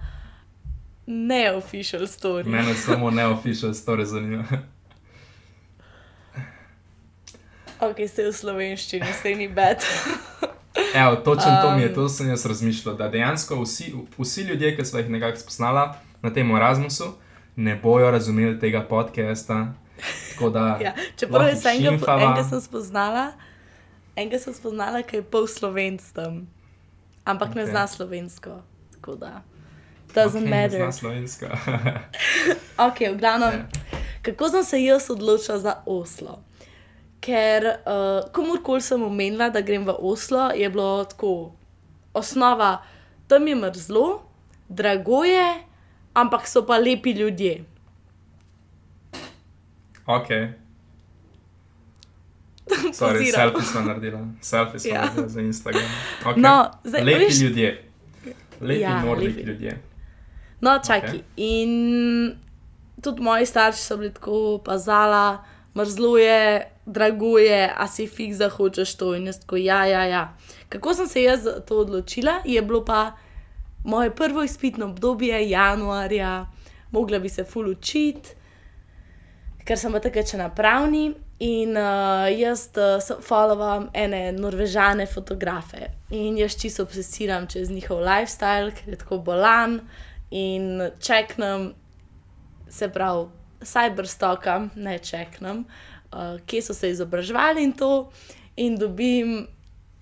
[1.06, 2.50] neofficial story.
[2.50, 4.46] Mene samo neofficial story zanima.
[7.84, 9.84] Ok, ste v slovenščini, ste ni bed.
[11.02, 11.96] Evo, točno um, to mi je, Um.
[11.96, 16.32] to sem jaz razmišljal, da dejansko vsi, vsi ljudje, ki so jih nekako spoznala na
[16.34, 17.14] tem Erasmusu,
[17.56, 19.74] ne bojo razumeli tega podcasta.
[20.54, 23.34] Da, ja, čeprav jaz enega, enega sem spoznala,
[24.16, 26.48] enega sem spoznala, ki je pol slovenc tam,
[27.26, 27.62] ampak okay.
[27.62, 28.62] ne zna slovensko.
[28.96, 29.42] Tako da,
[30.16, 30.80] doesn't okay, ne matter.
[30.80, 31.52] Zna slovenska.
[32.88, 33.68] Ok, v glavnem, Ja.
[34.22, 36.40] kako sem se jaz odločila za Oslo?
[37.24, 37.74] Ker uh,
[38.32, 41.56] komorkoli sem omenila, da grem v Oslo, je bilo tako,
[42.14, 42.84] osnova,
[43.28, 44.22] tam je mrzlo,
[44.70, 45.64] drago je,
[46.14, 47.64] ampak so pa lepi ljudje.
[50.06, 50.28] ok.
[52.94, 55.02] Sorry, selfie smo naredila, selfie smo Ja.
[55.02, 55.84] naredila za Instagram.
[56.26, 56.38] Okay.
[56.38, 57.84] No, zdaj, lepi veš- ljudje.
[58.62, 59.44] Lepi, Ja, nordic lepi.
[59.44, 59.82] ljudje.
[60.62, 61.00] No, čakaj.
[61.00, 61.06] Ok.
[61.08, 61.22] Okay.
[61.38, 62.38] In
[63.02, 65.44] tudi moji starši so bili tako pazala,
[65.76, 70.24] mrzlo je, drago je, a si fik zahočeš to in jaz tako, ja, ja, ja.
[70.70, 73.12] Kako sem se jaz za to odločila, je bilo pa
[73.84, 76.46] moje prvo izpitno obdobje, januarja,
[76.92, 78.30] mogla bi se ful učiti,
[79.66, 81.14] ker sem pa takrat še na pravni.
[81.44, 88.72] In uh, jaz uh, followam ene norvežane fotografe in jaz čisto obsesiram čez njihov lifestyle,
[88.72, 89.82] ker je tako bolan
[90.32, 91.74] in čeknem,
[92.70, 93.26] se pravi,
[93.64, 95.93] cyberstokam, ne čeknem, uh,
[96.46, 98.10] kje so se izobraževali in to,
[98.56, 99.48] in dobim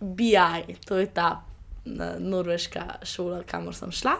[0.01, 1.43] BI, to je ta
[1.85, 4.15] uh, norveška šola, kamor sem šla.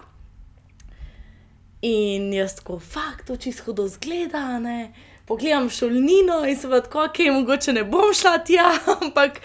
[1.82, 4.94] In jaz tako, fakt, to čisto hudo zgleda, ne.
[5.26, 8.68] Pogledam šolnino in se pa tako, ok, mogoče ne bom šla tja,
[9.02, 9.40] ampak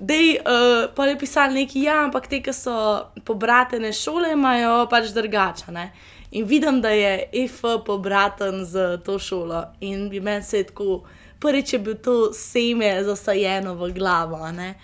[0.00, 2.76] dej, uh, pa je pisali neki, ja, ampak te, ki so
[3.24, 5.90] pobratene šole, imajo pač drugačne.
[6.36, 11.02] In vidim, da je EF pobraten z to šolo in bi meni se tako,
[11.40, 14.74] prvič je bil to seme zasajeno v glavo, ne.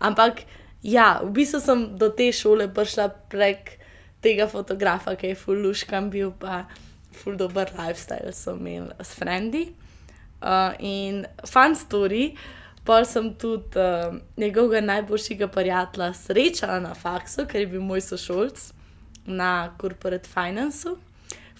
[0.00, 0.42] Ampak
[0.82, 3.76] ja, v bistvu sem do te šole prišla prek
[4.20, 6.64] tega fotografa, ki je fuluškam bil, pa
[7.12, 9.68] ful dober lifestyle so imeli s frendi.
[10.40, 12.30] Uh, in fun story,
[12.84, 18.70] pol sem tudi uh, njegovega najboljšega prijatelja srečala na faksu, ker je bil moj sošolc
[19.26, 20.96] na corporate financeu.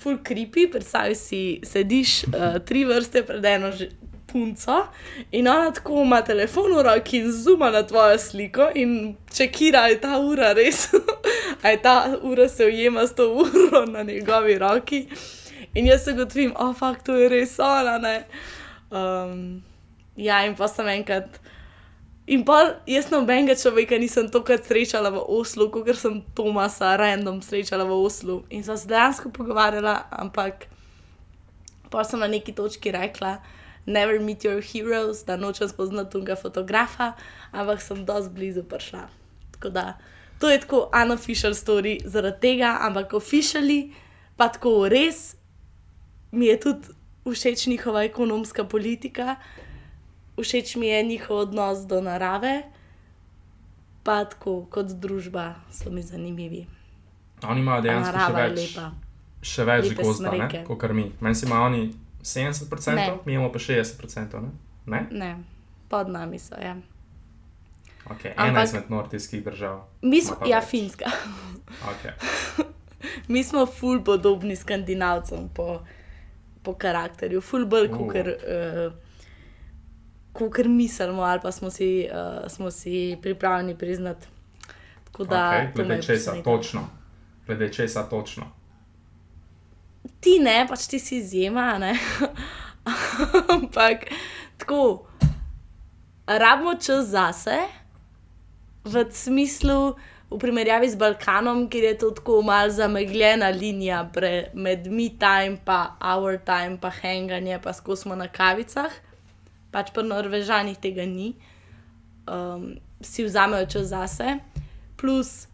[0.01, 3.69] full creepy, predstavljaj si, sediš uh, tri vrste pred eno.
[4.33, 4.87] Punco
[5.31, 10.01] in ona tako ima telefon v roki in zuma na tvojo sliko, in čekira, je
[10.01, 10.89] ta ura res,
[11.63, 15.07] ali ta ura se ujema s to uro na njegovi roki.
[15.75, 18.23] In jaz se gotovim, o, oh, fakt, to je res ona.
[18.91, 19.63] Um,
[20.17, 21.39] ja, in pa sem enkrat.
[22.31, 27.87] In pa jaz nobenega človeka nisem tokrat srečala v Oslu, kot sem Tomasa random srečala
[27.87, 28.43] v Oslu.
[28.51, 30.67] In sva se dejansko pogovarjala, ampak
[31.91, 33.41] pa sem na neki točki rekla,
[33.87, 37.13] never meet your heroes, da nočem spoznati tega fotografa,
[37.53, 39.09] ampak sem dosti blizu prišla.
[39.53, 39.99] Tako da
[40.39, 43.93] to je tako unofficial story zaradi tega, ampak officially
[44.37, 45.37] pa tako res
[46.33, 46.89] mi je tudi
[47.25, 49.37] všeč njihova ekonomska politika,
[50.41, 52.63] všeč mi je njihov odnos do narave,
[54.03, 56.67] pa tako kot družba so mi zanimivi.
[57.43, 58.79] Oni imajo dejansko še več,
[59.43, 60.33] še več gozda,
[60.67, 61.13] kot mi.
[61.21, 63.17] Meni se imajo oni 70%, ne.
[63.25, 64.43] mi imamo pa 60%.
[64.43, 64.51] Ne?
[64.87, 65.07] Ne?
[65.11, 65.37] ne,
[65.89, 66.55] pod nami so.
[66.63, 66.77] Ja.
[68.05, 69.85] Okay, ena Ampak, izmed nordijskih držav.
[70.03, 70.69] Mi smo, ja, več.
[70.69, 71.11] finska.
[71.93, 72.13] Okay.
[73.33, 75.81] mi smo ful podobni skandinavcem po,
[76.63, 78.25] po karakterju, ful bolj kot uh.
[80.41, 84.27] uh, mislimo, ali pa smo si, uh, smo si pripravljeni priznati.
[85.13, 86.89] Okay, glede česa točno.
[87.47, 88.60] Glede česa točno
[90.21, 91.75] ti ne, pač ti si izjema.
[93.57, 94.09] Ampak
[94.61, 95.07] tako,
[96.27, 97.59] rabimo čas zase,
[98.85, 99.97] v smislu,
[100.31, 105.59] v primerjavi z Balkanom, kjer je to tako malce zamegljena linija pre, med mi time,
[105.65, 108.93] pa our time, pa hanganje, pa skozi smo na kavicah,
[109.75, 111.35] pač pa Norvežanih tega ni,
[112.31, 114.39] um, si vzamejo čas zase,
[114.97, 115.49] plus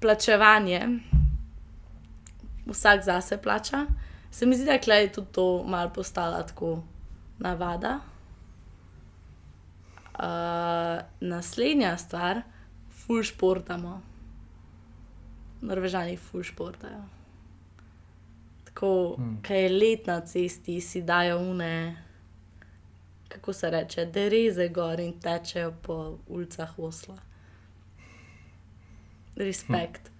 [0.00, 0.86] plačevanje
[2.66, 3.86] vsak zase plača.
[4.32, 6.82] Se mi zdi, da je tudi to malo postala tako
[7.38, 8.00] navada.
[10.14, 12.42] Uh, naslednja stvar,
[12.90, 14.00] full športamo.
[15.60, 17.02] Norvežani full športajo.
[18.64, 19.42] Tako, hmm.
[19.42, 21.96] kaj je let na cesti, si dajo une,
[23.28, 27.18] kako se reče, dereze gor in tečejo po ulicah Osla.
[29.36, 30.08] Respekt.
[30.08, 30.16] Hmm.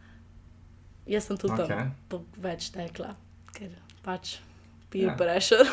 [1.07, 1.89] Jaz sem tudi okay.
[2.09, 3.15] tam več tekla,
[3.57, 3.73] ker
[4.05, 4.37] pač
[4.91, 5.17] peer ja.
[5.17, 5.69] pressure.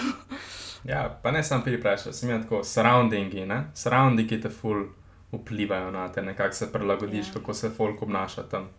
[0.91, 3.63] ja, pa ne samo peer pressure, sem jim tako surroundingi, ne?
[3.75, 4.85] surroundingi te ful
[5.31, 7.33] vplivajo na te, nekako se prilagodiš, ja.
[7.33, 8.69] kako se folk obnaša tam.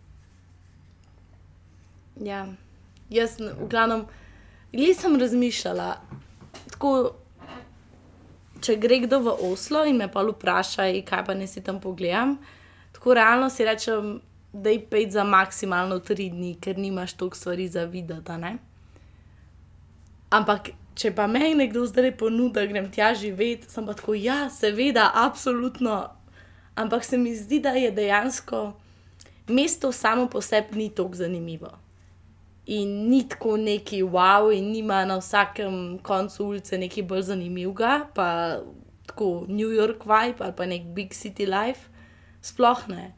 [2.21, 2.45] Ja,
[3.09, 4.05] jaz v glavnem,
[4.73, 5.93] nisem razmišljala.
[6.73, 6.91] Tako,
[8.61, 12.35] če gre kdo v Oslo in me pa vpraša, kaj pa ne si tam pogledam,
[12.91, 14.19] tako realno si rečem
[14.53, 18.31] da je pet za maksimalno tri dni, ker nimaš toliko stvari za videti.
[20.31, 24.45] Ampak, če pa me nekdo zdaj ponudi, da grem tja živeti, sem pa tako, ja,
[24.49, 25.97] seveda, absolutno.
[26.79, 28.71] Ampak se mi zdi, da je dejansko
[29.51, 31.71] mesto samo po sebi ni tako zanimivo.
[32.65, 38.61] In ni tako neki wow, in nima na vsakem koncu ulice nekaj bolj zanimivega, pa
[39.07, 41.89] tako New York vibe ali pa nek big city life,
[42.41, 43.11] sploh ne.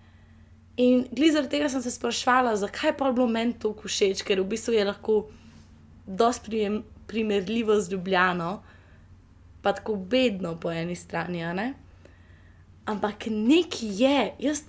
[0.78, 4.48] In zaradi tega sem se sprašvala, zakaj je pa bilo meni to všeč, ker v
[4.56, 5.28] bistvu je lahko
[6.08, 6.50] dosti
[7.14, 8.64] primerljivo z Ljubljano,
[9.62, 11.44] pa tako bedno po eni strani.
[12.86, 14.64] Ampak nekaj je, jaz,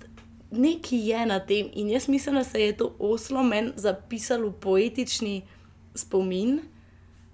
[0.51, 4.59] nekaj je na tem in jaz mislim, da se je to oslo meni zapisalo v
[4.61, 5.41] poetični
[5.95, 6.59] spomin.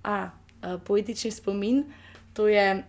[0.03, 0.29] A,
[0.61, 1.83] a, poetični spomin,
[2.33, 2.83] to je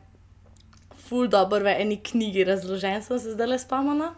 [1.08, 4.14] ful dobro v eni knjigi razložen, sem se zdaj le spomnila.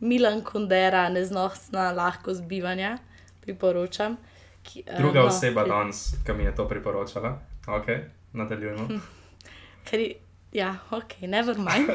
[0.00, 2.98] Milan Kondera, neznosna lahko zbivanja,
[3.42, 4.16] priporočam.
[4.62, 5.70] Ki, uh, Druga no, oseba ki...
[5.70, 7.38] danes, ki mi je to priporočala.
[7.68, 7.86] Ok,
[8.32, 8.88] nadaljujemo.
[9.84, 10.00] Ker,
[10.52, 11.90] ja, ok, never mind.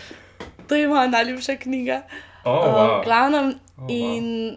[0.68, 2.02] to je moja najljubša knjiga.
[2.44, 2.98] Oh, wow.
[2.98, 4.56] uh, glavnem, oh, in, wow.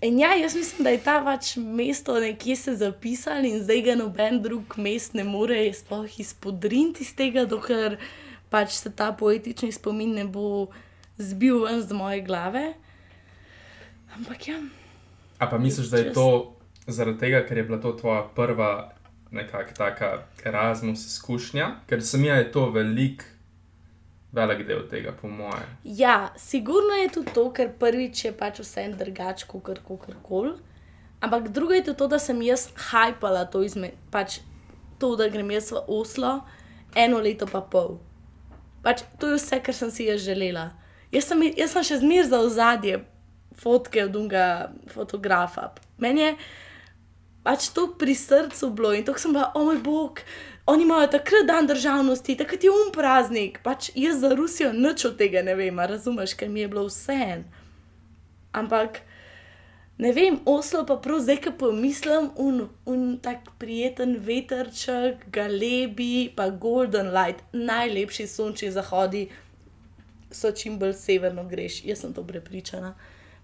[0.00, 3.94] in ja, jaz mislim, da je ta pač mesto nekje se zapisalo in zdaj ga
[3.94, 7.98] noben drug mest ne more sploh izpodriniti iz tega, dokler
[8.50, 10.66] pač se ta poetični spomin ne bo
[11.18, 12.72] zbil ven z moje glave.
[14.16, 14.62] Ampak ja.
[15.38, 16.57] A pa misliš, da je to
[16.88, 18.92] zaradi tega, ker je bila to tvoja prva
[19.30, 23.24] nekakšna taka Erasmus izkušnja, ker sem jaz to velik.
[24.32, 25.64] Velik del tega, po moje.
[25.84, 29.80] Ja, sigurno je tudi to, ker prvič je pač vse en drugač, kot kar
[30.22, 30.52] koli.
[31.24, 34.40] Ampak drugo je tudi to, da sem jaz hajpala to izmed, pač
[35.00, 36.34] to, da grem jaz v Oslo,
[36.94, 37.96] eno leto pa pol.
[38.84, 40.68] Pač, to je vse, kar sem si jaz želela.
[41.12, 43.00] Jaz sem, jaz sem še zmeraj za ozadje
[43.58, 44.44] fotke od unga
[44.92, 45.72] fotografa.
[45.98, 46.36] Meni je
[47.42, 50.22] pač to pri srcu bilo in to sem bila, o moj bog,
[50.68, 53.60] oni imajo takrat dan državnosti, takrat je um praznik.
[53.64, 57.16] Pač jaz za Rusijo nič od tega ne vem, razumeš, ker mi je bilo vse
[57.16, 57.44] en.
[58.52, 59.00] Ampak.
[59.98, 66.52] Ne vem, Oslo pa prav zdaj, ko pomislim, un, un tak prijeten veterček, galebi, pa
[66.54, 69.24] Golden Light, najlepši sončni zahodi
[70.30, 71.80] so čim bolj severno greš.
[71.84, 72.94] Jaz sem to prepričana.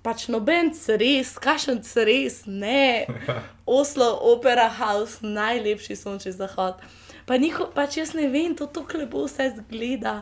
[0.04, 0.68] Pač noben
[1.00, 3.06] res, kašen res, ne.
[3.78, 6.82] Oslo, Opera House, najlepši sončni zahod.
[7.24, 10.18] Pa njiho, pač jaz ne vem, to tako lepo vse zgleda.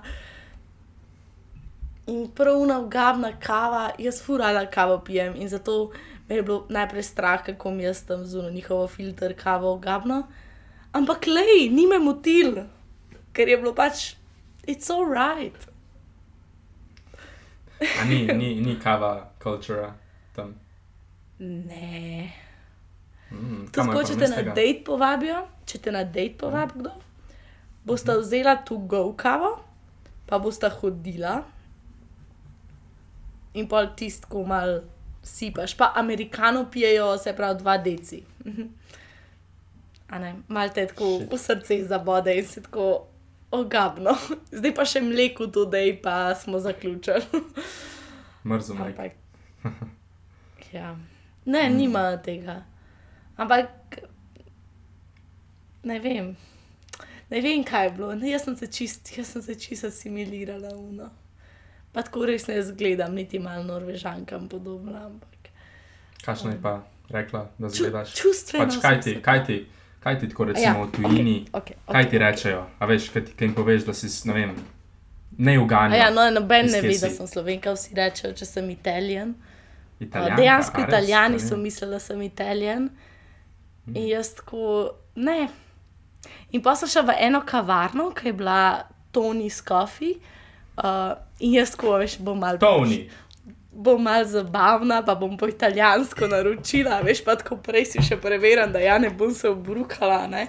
[2.07, 5.91] In pravna ugabna kava, jaz furala kavo pijem in zato
[6.29, 10.23] me je bilo najprej strah, kako mi jaz tam zunaj njihovo filter kavo ugabno.
[10.93, 12.55] Ampak lej, ni me motil,
[13.33, 14.15] ker je bilo pač,
[14.67, 15.72] it's all right.
[18.01, 19.93] A ni, ni, ni kava kultura
[20.37, 20.55] tam.
[21.39, 22.33] Ne.
[23.31, 26.93] Mm, tako, pa če te na dejt povabijo, če te na dejt povabi kdo,
[27.89, 29.57] bosta vzela tu go kavo,
[30.29, 31.41] pa bosta hodila
[33.55, 34.81] in pol tistko mal
[35.23, 35.75] sipaš.
[35.77, 38.23] Pa amerikano pijejo, se pravi, dva deci.
[38.47, 38.69] Mhm.
[40.13, 41.33] A ne, mal te tako Shit.
[41.33, 43.07] v srce zabode in se tako
[43.53, 44.17] ogabno.
[44.59, 47.23] Zdaj pa še mleko dodej, pa smo zaključili.
[48.49, 48.87] Mrzlo me.
[48.91, 49.13] Ampak.
[50.73, 50.97] Ja.
[51.45, 52.63] Ne, nima tega.
[53.37, 53.99] Ampak.
[55.85, 56.33] Ne vem.
[57.31, 58.15] Ne vem, kaj je bilo.
[58.15, 60.75] Ne, jaz sem se čist, jaz sem se čist asimilirala.
[60.77, 61.11] Uno.
[61.93, 64.97] Pa tako res ne zgledam, niti malo norvežankam podobno.
[64.97, 65.51] Ampak.
[66.25, 66.79] Kakšno je pa
[67.11, 68.15] rekla, da Ču, zgledaš?
[68.15, 68.65] čustveno.
[68.67, 69.57] Pač kaj ti, kaj ti,
[70.03, 72.19] kaj ti tako recimo Ja, v tujini, okej, okej, kaj ti okej.
[72.19, 72.67] rečejo?
[72.79, 74.55] A veš, kaj, ti, jim poveš, da si, ne vem,
[75.39, 75.97] ne A uganja.
[75.97, 79.35] Ja, no, noben ne ve, da sem slovenka, vsi rečejo, če sem italijan.
[80.01, 80.89] Italijanka, Dejansko a res?
[80.89, 82.89] italijani so mislili, da sem italijan.
[83.87, 83.97] Mhm.
[83.97, 85.49] In jaz tako, ne.
[86.51, 90.15] In pa sem šla v eno kavarno, ki je bila Tony's Coffee.
[90.77, 92.59] Uh, in jaz tako, veš, bom malo.
[92.59, 93.09] Tony,
[93.73, 98.73] Bom malo zabavna, pa bom po italijansko naročila, veš, pa tako prej si še preverjam,
[98.73, 100.27] da ja ne bom se obrukala.
[100.29, 100.47] Ne?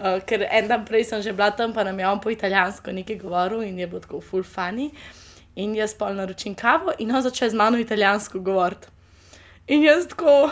[0.00, 2.92] Uh, ker en dan prej sem že bila tam, pa nam je on po italijansko
[2.92, 4.90] nekaj govoril in je bilo tako full funny.
[5.56, 8.88] In jaz pol naročim kavo in on začne z mano italijansko govoriti.
[9.70, 10.50] In jaz tako,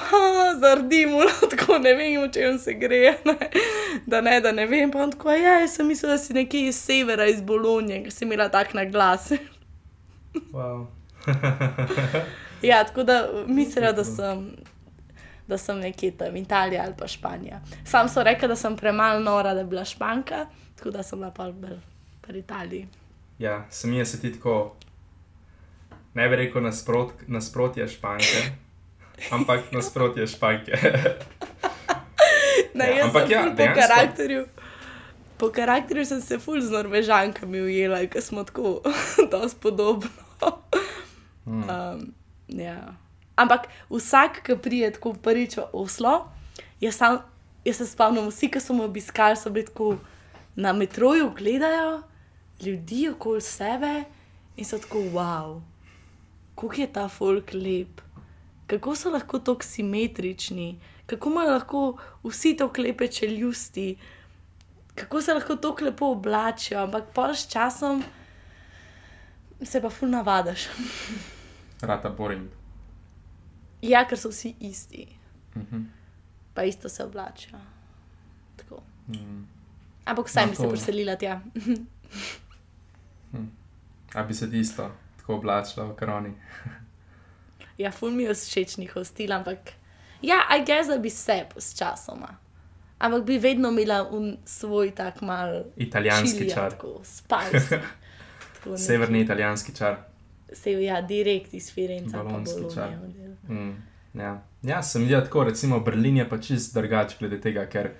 [0.60, 1.10] zardim,
[1.50, 3.48] tako ne vem, o čem se gre, ne?
[4.06, 4.90] da ne, da ne vem.
[4.90, 8.14] Pa on tako, ja, jaz sem mislila, da si nekje iz severa, iz Bolonije, ker
[8.14, 9.32] si imela tak na glas.
[10.52, 10.86] wow.
[12.62, 13.16] ja, tako da
[13.46, 14.50] mislijo, da sem,
[15.46, 17.60] da sem nekje tam, Italija ali pa Španija.
[17.84, 20.46] Sam so rekli, da sem premalo nora, da bi bila Španka,
[20.76, 21.78] tako da sem bila pa bolj
[22.20, 22.88] pri Italiji.
[23.38, 24.74] ja, se mi je se ti tako,
[26.14, 28.42] ne bi rekel nasprot, nasprotje španke,
[29.30, 30.72] ampak nasprotje španke.
[32.74, 34.46] Ne, Ja, jaz ampak sem ja, ful po dejansko- karakterju.
[35.38, 38.82] Po karakterju sem se ful z norvežankami ujela, ker smo tako
[39.30, 40.10] dosti podobno.
[41.48, 41.64] Hmm.
[41.70, 42.14] Um,
[42.48, 42.94] ja.
[43.36, 46.28] Ampak vsak, ki pride tako prvič v Oslo,
[46.82, 47.22] jaz, sam,
[47.64, 49.96] jaz se spomnim, vsi, ki so me obiskali, so bili tako
[50.58, 52.02] na metroju, gledajo
[52.60, 54.04] ljudi okoli sebe
[54.56, 55.60] in so tako wow,
[56.54, 58.02] kako je ta folk lep,
[58.66, 61.82] kako so lahko tako simetrični, kako imajo lahko
[62.24, 63.96] vsi tako lepe čeljusti,
[64.94, 68.02] kako se lahko tako lepo oblačijo, ampak pol s časom
[69.62, 70.66] se pa ful navadaš.
[71.82, 72.48] Rata boring.
[73.82, 75.06] Ja, ker so vsi isti,
[75.54, 75.82] Mhm.
[76.54, 77.58] pa isto se oblačijo.
[78.56, 78.82] Tako.
[79.08, 79.46] Mm.
[80.04, 81.40] Ampak vsaj No, bi se to- preselila tja.
[84.14, 86.32] A bi se isto tako oblačila v koroni?
[87.78, 89.58] Ja, ful mi je všeč njihov stil, ampak
[90.20, 92.36] ja, aj gess, da bi se s časoma.
[92.98, 96.70] Ampak bi vedno imela un svoj tak mal Italijanski čar.
[96.72, 97.02] Tako,
[98.78, 99.96] Severni italijanski čar.
[100.52, 102.90] Se ja, direkt iz Firence, pa Bolonski čar.
[103.48, 103.72] Mm,
[104.14, 104.42] ja.
[104.62, 107.90] ja, sem videl tako, recimo Berlin je pa čist drugače glede tega, ker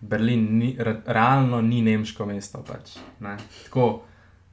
[0.00, 2.62] Berlin ni, re, realno ni nemško mesto.
[2.66, 3.36] Pač, ne.
[3.64, 3.88] tako,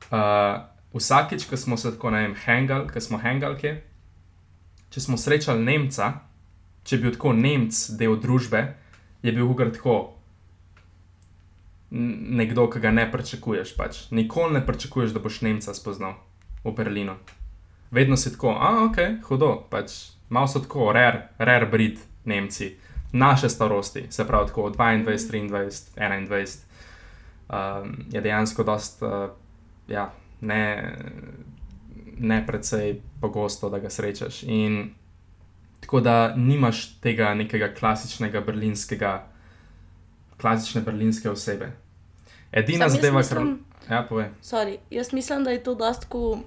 [0.09, 0.57] uh,
[0.93, 3.75] vsakič, ko smo se tako, ne vem, hangal, ko smo hangalke,
[4.89, 6.11] če smo srečali Nemca,
[6.83, 8.63] če je bil tako Nemc del družbe,
[9.21, 9.97] je bil ukrat tako.
[11.89, 13.69] Nekdo, ki ga ne pričakuješ.
[13.77, 13.99] Pač.
[14.11, 16.17] Nikoli ne pričakuješ, da boš Nemca spoznal
[16.63, 17.15] v Berlinu.
[17.91, 18.97] Vedno si tako, a ok,
[19.27, 19.91] hudo, pač
[20.29, 22.75] malo so tako, rare, rare breed Nemci,
[23.11, 25.05] naše starosti, se pravi tako 22,
[25.47, 26.57] 23, 21.
[27.47, 29.29] Um, je dejansko dost, uh,
[29.87, 30.93] ja, ne,
[32.19, 34.43] ne precej pogosto, da ga srečaš.
[34.43, 34.89] In
[35.79, 39.27] Tako da nimaš tega nekega klasičnega berlinskega,
[40.41, 41.71] klasične berlinske osebe.
[42.51, 43.66] Edina jaz zadeva, mislim- kar.
[43.89, 44.29] Ja, povej.
[44.43, 46.39] Sorry, jaz mislim, da je to dostko.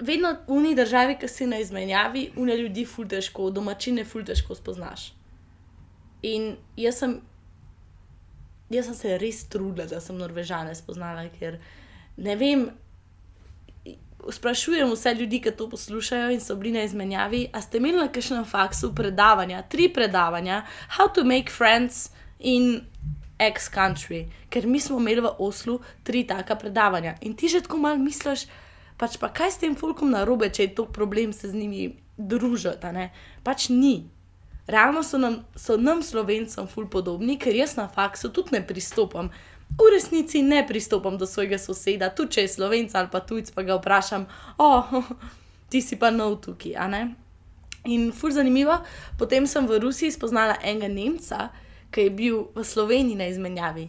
[0.00, 4.56] Vedno v uni državi, ki si na izmenjavi, une ljudi ful težko, domačine ful težko
[4.56, 5.10] spoznaš.
[6.24, 7.18] In jaz sem,
[8.72, 11.60] jaz sem se res trudila, da sem Norvežane spoznala, ker
[12.16, 12.68] ne vem.
[14.32, 18.08] Sprašujem vse ljudi, ki to poslušajo in so bili na izmenjavi, a ste imeli na
[18.08, 20.64] kakšnem faksu predavanja, tri predavanja,
[20.96, 22.08] how to make friends
[22.40, 22.80] in
[23.38, 27.16] ex country, ker mi smo imeli v Oslu tri taka predavanja.
[27.20, 28.46] In ti že tako malo misliš,
[28.96, 31.96] pač pa kaj s tem folkom na robe, če je to problem se z njimi
[32.16, 33.10] družiti.
[33.44, 34.08] Pač ni.
[34.66, 39.30] Realno so nam, so nam slovencem ful podobni, ker jaz na faksu tudi ne pristopam.
[39.78, 43.62] V resnici ne pristopam do svojega soseda, tudi če je slovenc ali pa tujc, pa
[43.62, 44.26] ga vprašam,
[44.58, 45.06] o, oh,
[45.70, 47.02] ti si pa nov tukaj, a ne?
[47.86, 48.80] In fur zanimivo,
[49.18, 51.50] potem sem v Rusiji spoznala enega Nemca,
[51.96, 53.88] ki je bil v Sloveniji na izmenjavi.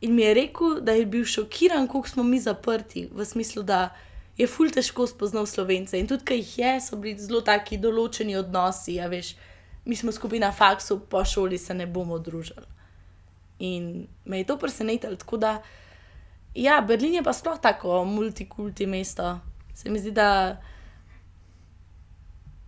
[0.00, 3.88] In mi je rekel, da je bil šokiran, koliko smo mi zaprti, v smislu, da
[4.38, 5.98] je ful težko spoznal slovence.
[5.98, 9.34] In tudi, ki jih je, so bili zelo taki določeni odnosi, a veš,
[9.84, 12.66] mi smo skupaj na faksu, po šoli se ne bomo družili.
[13.58, 15.18] In me je to presenetilo.
[15.18, 15.56] Tako da,
[16.54, 19.40] ja, Berlin je pa sploh tako multikulti mesto.
[19.74, 20.60] Se mi zdi, da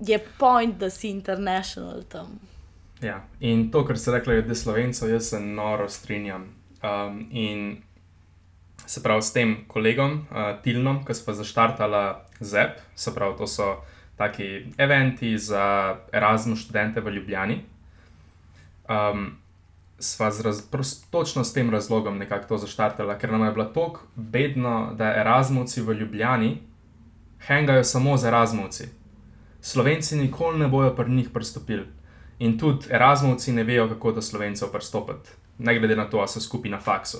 [0.03, 2.41] je point, da si international tam.
[3.03, 3.23] Ja.
[3.41, 6.49] In to, kar ste rekli, glede slovencev, jaz se noro strinjam.
[6.83, 7.83] Um, in
[8.87, 12.03] se pravi, s tem kolegom, uh, Tilnom, ki smo zaštartali
[12.41, 13.77] ZEP, se pravi, to so
[14.17, 17.61] taki eventi za Erasmus študente v Ljubljani.
[18.89, 19.39] Um,
[20.01, 23.65] sva z raz, pros, točno s tem razlogom nekako to zaštartala, ker nam je bilo
[23.65, 26.59] tako bedno, da Erasmusi v Ljubljani
[27.47, 28.89] hangajo samo z Erasmusi.
[29.61, 31.87] Slovenci nikoli ne bojo pri njih pristopili.
[32.41, 36.41] In tudi Erasmusi ne vejo, kako do Slovencev pristopiti, ne glede na to, ali so
[36.41, 37.19] skupaj na faksu.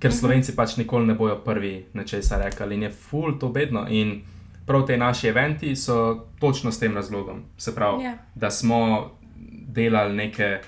[0.00, 3.86] Ker Slovenci pač nikoli ne bojo prvi na česa rekli in je full to bedno.
[3.88, 4.22] In
[4.66, 7.42] prav te naši eventi so točno s tem razlogom.
[7.58, 8.14] Se pravi, Ja.
[8.34, 9.10] da smo
[9.68, 10.60] delali neke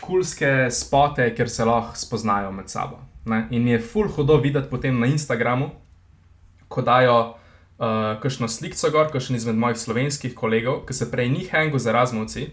[0.00, 2.98] kulske spote, ker se lahko spoznajo med sabo.
[3.24, 3.46] Ne?
[3.50, 5.70] In je full hudo videti potem na Instagramu,
[6.68, 7.18] ko dajo
[7.78, 11.86] uh, kakšno sliko gor, kakšen izmed mojih slovenskih kolegov, ki se prej ni hangal z
[11.92, 12.50] Erasmusi,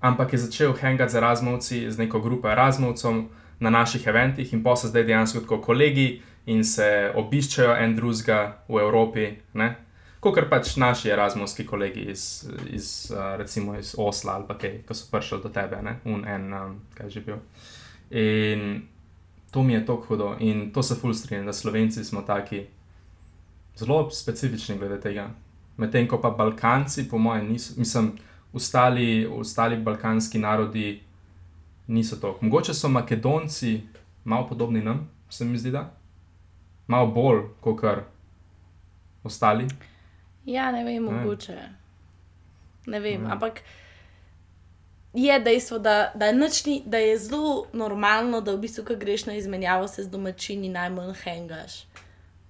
[0.00, 3.24] ampak je začel hangati z Erasmusi, z neko grupo Erasmusov
[3.60, 8.40] na naših eventih in pa so zdaj dejansko kot kolegi in se obiščajo en drugega
[8.68, 9.26] v Evropi.
[10.20, 12.22] Kot pač naši erasmuski kolegi iz,
[12.74, 15.98] iz, uh, recimo iz Osla ali pa kaj, ki so prišli do tebe, ne?
[16.10, 17.38] un en, um, kaj že bil.
[18.10, 18.82] In
[19.54, 22.64] to mi je tako hudo in to se ful strinjam, da Slovenci smo taki
[23.78, 25.28] zelo specifični glede tega.
[25.76, 28.16] Medtem ko pa Balkanci, po mojem, niso, mislim,
[28.52, 31.00] ostali, ostali balkanski narodi
[31.86, 32.38] niso to.
[32.40, 33.80] Mogoče so Makedonci
[34.24, 35.90] malo podobni nam, se mi zdi, da.
[36.86, 38.02] Malo bolj kot kar
[39.24, 39.66] ostali.
[40.44, 41.10] Ja, ne vem, Ne.
[41.10, 41.58] mogoče.
[42.86, 43.30] Ne vem, Ne.
[43.30, 43.60] ampak
[45.12, 49.34] je dejstvo, da, da, ni, da je zelo normalno, da v bistvu, ko greš na
[49.34, 51.84] izmenjavo, se z domačini najmanj hengaš.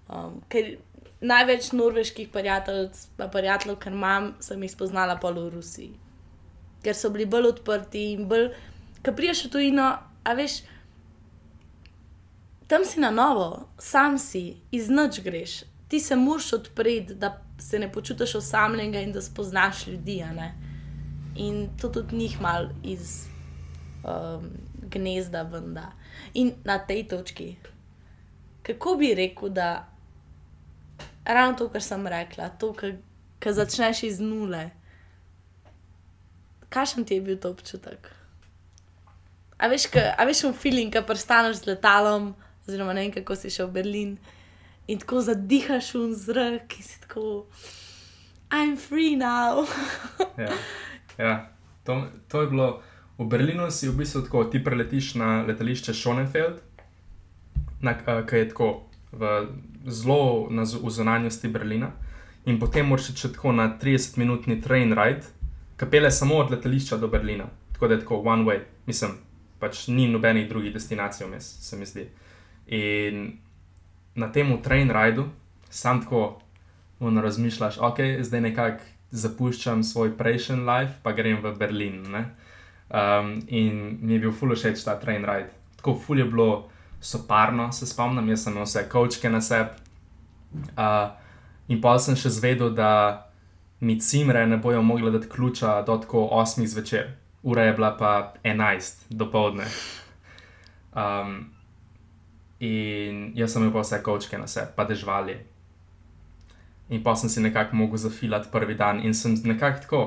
[0.09, 0.77] Um, ker
[1.21, 5.93] največ norveških prijateljev, pa prijateljev, kar imam, sem jih spoznala pa v Rusiji.
[6.83, 8.53] Ker so bili bolj odprti in bolj,
[9.03, 9.89] ki priješ v tujino,
[10.25, 10.61] a veš.
[12.69, 15.63] Tam si na novo, sam si, iz noč greš.
[15.89, 20.23] Ti se moraš odpreti, da se ne počutiš osamljenega in da spoznaš ljudi.
[21.37, 23.25] In to tudi njih mal iz
[24.05, 24.51] um,
[24.91, 25.93] gnezda venda.
[26.35, 27.57] In na tej točki,
[28.63, 29.98] kako bi rekel, da
[31.35, 32.73] ravno to, kar sem rekla, to,
[33.39, 34.71] kar začneš iz nule.
[36.69, 38.11] Kakšen ti je bil to občutek?
[39.59, 42.35] A veš, ka, a veš, v feeling, ki prestaneš z letalom,
[42.69, 44.13] oziroma ne vem, kako si šel v Berlin
[44.89, 47.47] in tako zadihaš v zrak, in si tako,
[48.51, 49.67] I'm free now.
[50.39, 50.53] Ja,
[51.19, 51.35] ja.
[51.85, 52.83] To, to je bilo
[53.19, 56.61] v Berlinu, si v bistvu tako, ti preletiš na letališče Schonefeld,
[57.83, 58.69] na, uh, ki je tako
[59.13, 59.23] v,
[59.87, 61.93] zelo na, v zunanjosti Berlina,
[62.47, 65.27] in potem moraš še tako na 30-minutni train ride,
[65.79, 69.19] ki pele samo od letališča do Berlina, tako da je tako one way, mislim,
[69.59, 72.09] pač ni nobenih drugih destinacij vmes, se mi zdi.
[72.75, 73.39] In
[74.19, 75.29] na tem train rideu
[75.71, 76.41] sam tako
[77.01, 82.03] ono razmišljaš, ok, zdaj nekako zapuščam svoj prejšnji life, pa grem v Berlin.
[82.13, 82.25] Ne?
[82.89, 85.53] Um, in mi je bil ful všeč ta train ride.
[85.77, 86.69] Tako ful je bilo
[87.01, 89.71] soparno, se spomnim, jaz sem imel vse kočke na sebi.
[90.75, 91.11] Uh,
[91.69, 93.29] in pa sem še zvedel, da
[93.81, 98.33] mi cimre ne bojo mogli dati ključa do tako 8 zvečer, ura je bila pa
[98.45, 99.69] 11 do povdne.
[100.97, 101.53] Um,
[102.61, 105.37] in jaz sem imel pa vse kočke na sebi, pa dežvali.
[106.89, 110.03] In pa sem si nekako mogel zafilati prvi dan in sem nekako tako,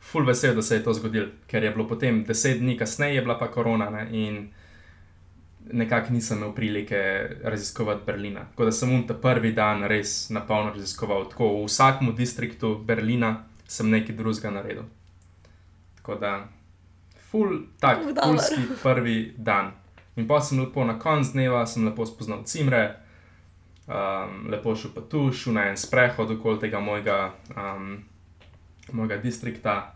[0.00, 3.22] full vesel, da se je to zgodilo, ker je bilo potem deset dni kasneje, je
[3.22, 4.48] bila pa korona ne, in
[5.72, 8.44] nekako nisem imel prilike raziskovati Berlina.
[8.50, 11.28] Tako da sem ta prvi dan res na polno raziskoval.
[11.30, 14.84] Tako v vsakem distriktu Berlina sem nekaj drugega naredil.
[15.96, 16.48] Tako da,
[17.30, 19.72] full, tak, fulski prvi dan.
[20.16, 22.96] In pa sem lepo na koncu dneva, sem lepo spoznal cimre,
[23.88, 27.96] um, lepo šel pa tu, šel na en sprehod okoli tega mojega, um,
[28.92, 29.94] mojega distrikta,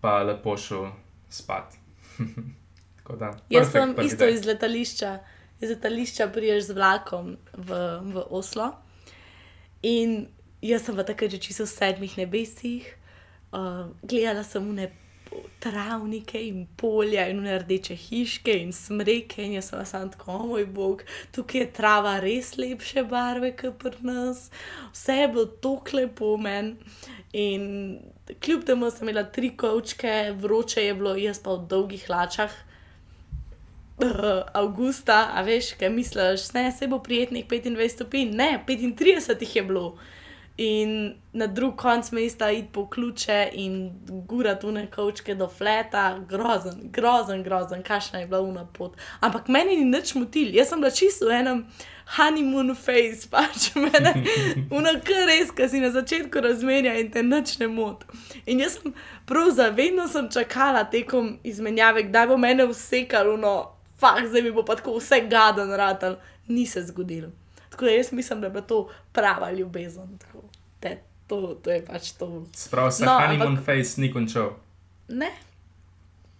[0.00, 0.90] pa lepo šel
[1.30, 1.78] spat.
[3.14, 4.34] da, Jaz sem isto day.
[4.34, 5.18] iz letališča,
[5.60, 8.72] iz letališča priješ z vlakom v, v Oslo.
[9.82, 10.26] In
[10.62, 12.86] jaz sem v takrat že čisto v sedmih nebesih,
[13.54, 14.90] uh, gledala sem vne
[15.60, 19.42] travnike in polja in rdeče hiške in smreke.
[19.44, 21.02] In jaz sem samo tako, oh, moj bog,
[21.34, 24.50] tukaj je trava res lepše barve, kot pri nas,
[24.94, 26.76] vse je bilo tako lepo meni.
[27.36, 27.66] In
[28.40, 32.54] kljub temu sem imela tri kočke, vroče je bilo, jaz pa v dolgih lačah
[34.60, 39.62] avgusta, a veš, kaj misliš, ne, se bo prijetnih 25 stopinj, ne, 35 jih je
[39.62, 39.96] bilo.
[40.58, 46.72] In na drug konc mesta id po ključe in gura tu nekočke do fleta, grozen,
[46.82, 48.96] grozen, grozen, kašna je bila una pot.
[49.20, 51.66] Ampak meni ni nič motil, jaz sem bila čisto v enem
[52.16, 54.14] honeymoon face, pač mene,
[54.70, 58.04] una kar res, ki si na začetku razmenja in te nič ne mot.
[58.46, 58.94] In jaz sem
[59.28, 64.64] prav zavedno sem čakala tekom izmenjave, kdaj bo mene vsekalo, no, fah, zdaj mi bo
[64.64, 66.16] pa tako vse gaden radil,
[66.48, 67.30] ni se zgodil.
[67.70, 70.18] Tako da jaz mislim, da je to prava ljubezen.
[70.80, 72.46] Te, to, to je pač to.
[72.54, 73.64] Sprav se no, honeymoon ampak...
[73.64, 74.50] face ni končal.
[75.08, 75.30] Ne.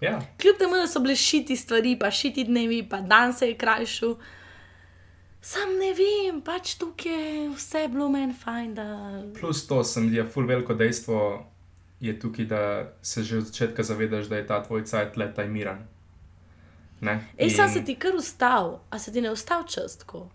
[0.00, 0.20] Ja.
[0.40, 4.16] Kljub temu, da so bile šiti stvari, pa šiti dnevi, pa dan se je krajšal.
[5.40, 8.74] Sam ne vem, pač tukaj je vse bilo meni fajn.
[8.74, 8.86] Da...
[9.40, 11.46] Plus to, sem jim ful veliko dejstvo
[12.00, 12.62] je tukaj, da
[13.02, 15.44] se že od začetka zavedaš, da je ta tvoj cajt leta
[17.00, 17.20] imiran.
[17.38, 20.28] Ej, sam se ti kar ustal, a se ti ne ustal čas tako?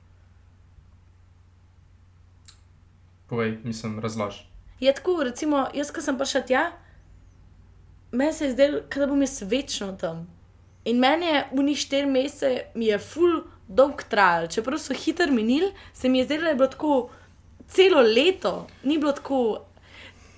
[3.30, 4.36] Povej, mislim, razlož.
[4.80, 6.64] Je tako, recimo, jaz, ki sem prišel tja,
[8.12, 10.28] meni se je zdelo, da bom jaz večno tam.
[10.86, 14.48] In meni je v njih štiri mesece, mi je full dolg trajal.
[14.48, 17.10] Čeprav so hitro minili, se mi je zdelo, da je bilo tako
[17.68, 19.66] celo leto, ni bilo tako.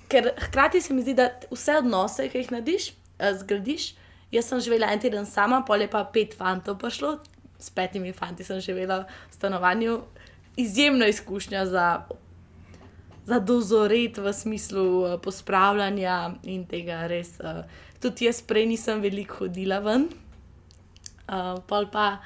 [0.08, 3.94] Ker hkrati se mi zdi, da vse odnose, ki jih narediš, eh, zgradiš,
[4.34, 7.20] Jaz sem živela en teden sama, pol je pa pet fantov prišlo,
[7.62, 10.00] s petimi fanti sem živela v stanovanju.
[10.58, 11.86] Izjemna izkušnja za,
[13.30, 17.38] za dozoret v smislu uh, pospravljanja in tega res.
[17.38, 17.62] Uh,
[18.02, 20.10] tudi jaz prej nisem veliko hodila ven,
[21.30, 22.18] uh, pol pa,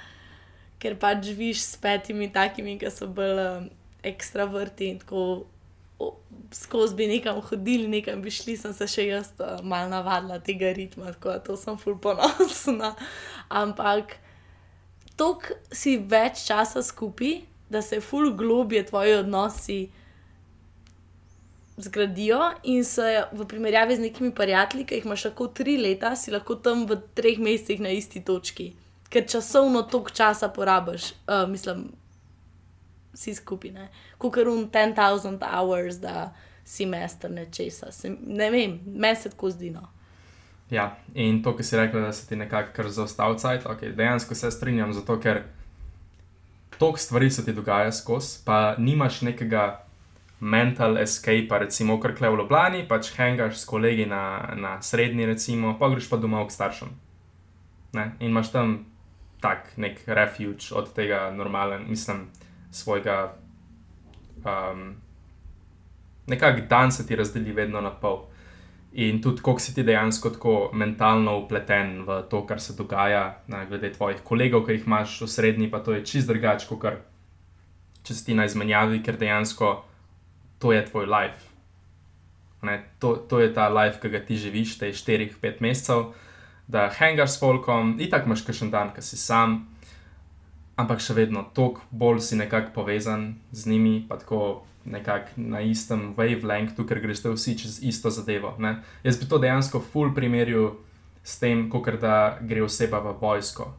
[0.80, 3.68] ker pač živiš s petimi takimi, ki so bolj uh,
[4.08, 5.44] ekstravrti in tako
[6.52, 10.72] skozi bi nekam hodili, nekam bi šli, sem se še jaz uh, malo navadila tega
[10.74, 12.94] ritma, tako da to sem ful ponosna.
[13.62, 14.18] Ampak
[15.20, 19.80] tok si več časa skupaj, da se ful globje tvoji odnosi.
[21.78, 26.34] Zgradijo in se v primerjavi z nekimi prijatelji, ki jih imaš lahko tri leta, si
[26.34, 28.72] lahko tam v treh mesecih na isti točki,
[29.14, 31.92] ker časovno toliko časa porabiš, uh, mislim,
[33.18, 33.88] vsi skupaj,
[34.18, 36.30] kot kar un 10,000 hours, da
[36.68, 37.90] si mester nečesa.
[38.28, 39.72] Ne vem, meni se tako zdi.
[39.74, 39.88] No.
[40.70, 44.52] Ja, in to, ki si rekel, da se ti nekako zaostal cajt, okay, dejansko se
[44.52, 45.44] strinjam, zato ker
[46.78, 49.84] toliko stvari se ti dogaja skozi, pa nimaš nekega
[50.40, 55.78] mental escape, recimo, kar kle v Ljubljani, pač hangaš s kolegi na, na srednji, recimo,
[55.80, 56.92] pa greš pa domov k staršem.
[57.98, 58.12] Ne?
[58.20, 58.76] In imaš tam
[59.42, 62.28] tak nek refuge od tega normalen, mislim
[62.72, 63.34] svojega,
[64.46, 64.96] um,
[66.28, 68.26] nekako dan se ti razdeli vedno na pol.
[68.92, 73.66] In tudi, koliko si ti dejansko tako mentalno upleten v to, kar se dogaja, na,
[73.66, 76.88] glede tvojih kolegov, ki jih imaš v srednji, pa to je čist drugače, kot
[78.08, 79.84] če si ti na izmenjavi, ker dejansko
[80.60, 81.52] to je tvoj life.
[82.62, 86.08] Ne, to, to je ta life, ki ga ti živiš, te 4-5 mesecev,
[86.68, 89.60] da hangaš s folkom, in tako imaš še en dan, ki si sam
[90.78, 96.14] ampak še vedno toliko bolj si nekako povezan z njimi, pa tako nekako na istem
[96.16, 98.56] wavelengthu, ker greš vsi čez isto zadevo.
[98.60, 98.78] Ne?
[99.04, 100.78] Jaz bi to dejansko full primerjal
[101.24, 103.74] s tem, kot da gre oseba v vojsko.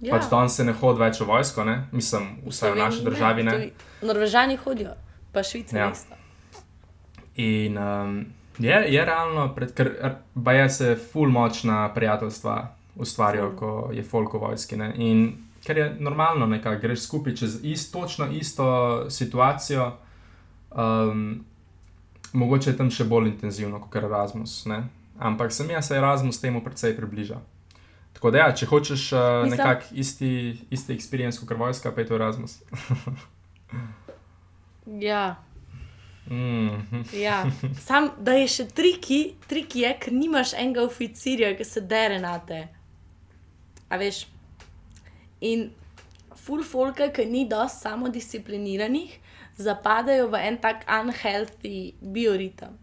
[0.00, 0.16] Ja.
[0.16, 1.76] Pač danes se ne hodi več v vojsko, ne?
[1.92, 3.44] mislim, vsaj v naši državi.
[3.44, 3.58] Ne,
[4.04, 4.94] Norvežani hodijo,
[5.32, 5.80] pa švicarji.
[5.80, 6.22] Ja.
[7.44, 8.18] In um,
[8.58, 9.90] je, je realno, pred, ker
[10.34, 12.56] baje se ful močna prijateljstva
[13.04, 13.58] ustvarjajo, Ful.
[13.58, 14.78] ko je folk v vojski.
[14.78, 14.92] Ne?
[14.96, 15.24] In
[15.64, 18.66] ker je normalno, nekako greš skupaj čez ist, točno isto
[19.10, 19.96] situacijo,
[20.70, 21.44] um,
[22.32, 24.64] mogoče je tam še bolj intenzivno kot Erasmus.
[24.66, 24.84] Ne?
[25.18, 27.40] Ampak sem jaz, Erasmus temu precej približa.
[28.14, 30.30] Tako da, ja, če hočeš uh, nekako isti,
[30.70, 32.60] isti experience kot vojska, pa je to Erasmus.
[35.00, 35.36] Ja,
[36.30, 37.04] mm.
[37.12, 37.46] ja.
[37.80, 42.36] Sam, da je še triki, triki je, ker nimaš enega oficirja, ki se dere na
[42.44, 42.66] te.
[43.88, 44.26] A veš.
[45.40, 45.70] In
[46.36, 49.18] full folka, ki ni dosti samodiscipliniranih,
[49.56, 52.74] zapadajo v en tak unhealthy bioritem,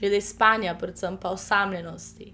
[0.00, 2.32] glede spanja, predvsem pa osamljenosti.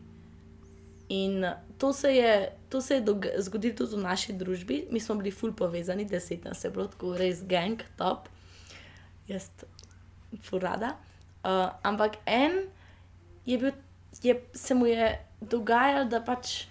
[1.09, 1.47] In
[1.79, 3.05] to se je, to se je
[3.39, 4.87] zgodilo tudi v naši družbi.
[4.91, 8.29] Mi smo bili ful povezani, deset nas je bilo tako res gang, top.
[9.29, 9.49] Jaz,
[10.43, 10.97] furada.
[11.45, 12.67] Uh, ampak en
[13.47, 13.73] je bil,
[14.23, 16.67] je, se mu je dogajalo, da pač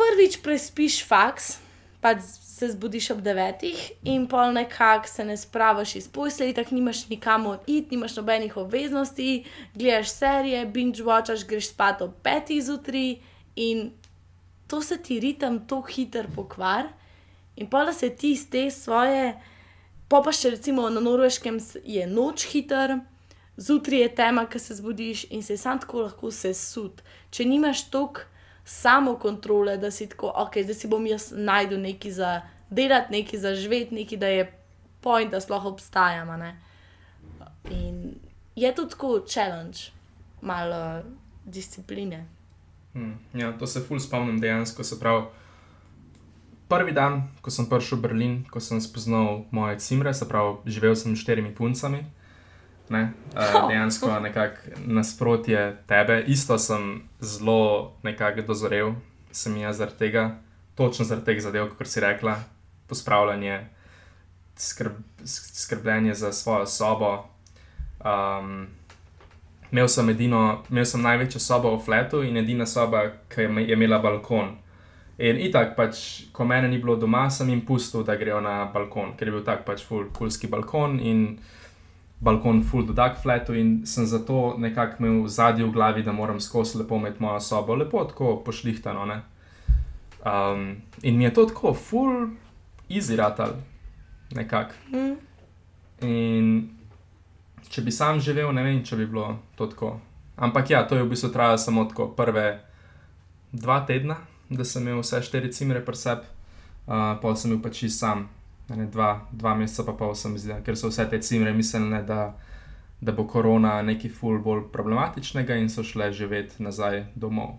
[0.00, 1.58] prvič prespiš faks,
[2.00, 3.76] pač se zbudiš ob devetih
[4.08, 9.44] in pol nekako se ne spravaš iz postelje, tako nimaš nikamor iti, nimaš nobenih obveznosti,
[9.74, 13.14] gledaš serije, binge watchaš, greš spat ob petih zjutraj
[13.56, 13.90] in
[14.68, 16.88] to se ti ritem tako hiter pokvar.
[17.56, 19.34] In pa da se ti iz te svoje,
[20.08, 23.00] pa pa še recimo na norveškem je noč hiter,
[23.56, 27.02] zjutraj je tema, ki se zbudiš in se sam tako lahko sesud.
[27.30, 28.30] Če nimaš toliko
[28.64, 32.40] samo kontrole, da si tako, ok, zdaj si bom jaz najdel nekaj za
[32.70, 34.52] delati, nekaj za živeti, nekaj, da je
[35.00, 36.38] point, da sploh obstajamo.
[37.70, 38.14] In
[38.56, 39.78] je to tako challenge,
[40.40, 41.02] malo
[41.44, 42.26] discipline.
[42.92, 44.84] Hmm, ja, to se ful spomnim dejansko.
[44.84, 45.26] Se pravi,
[46.68, 50.96] prvi dan, ko sem prišel v Berlin, ko sem spoznal moje cimre, se pravi, živel
[50.96, 52.04] sem s štirimi puncami.
[52.90, 56.24] Ne, uh, dejansko nekako nasprotje tebe.
[56.26, 58.92] Isto sem zelo nekako dozorel,
[59.30, 60.24] sem jaz zaradi tega,
[60.74, 62.34] točno zaradi teh zadev, kot si rekla,
[62.90, 63.60] pospravljanje,
[64.56, 64.92] skrb,
[65.24, 67.24] skrbljenje za svojo sobo.
[68.04, 68.66] Um,
[69.70, 73.62] Imel sem, edino, imel sem največjo sobo v fletu in edina soba, ki je me-
[73.62, 74.56] je imela balkon.
[75.18, 79.12] In itak, pač, ko mene ni bilo doma, sem jim pustil, da grejo na balkon,
[79.16, 81.38] ker je bil tak pač full kulski balkon in
[82.20, 86.78] balkon full dodak fletu in sem zato nekako imel zadnji v glavi, da moram skozi
[86.78, 89.06] lepo imeti mojo sobo, lepo tako pošlihtano.
[89.06, 89.22] ne.
[90.24, 92.28] Um, in mi je to tako full
[92.88, 93.50] easy ratal,
[94.30, 94.74] nekako.
[94.92, 95.16] Mm.
[96.08, 96.68] In
[97.68, 100.00] če bi sam živel, ne vem, če bi bilo to tako.
[100.36, 102.60] Ampak ja, to je v bistvu trajalo samo tako prve
[103.52, 104.16] dva tedna,
[104.48, 106.28] da sem imel vse štiri cimre pri sebi,
[106.86, 108.28] uh, pol sem bil pač sam,
[108.76, 112.34] ne, dva, dva meseca pa pol sem zdaj, ker so vse te cimre mislili, da,
[113.00, 117.58] da bo korona nekaj ful bolj problematičnega in so šle živeti nazaj domov.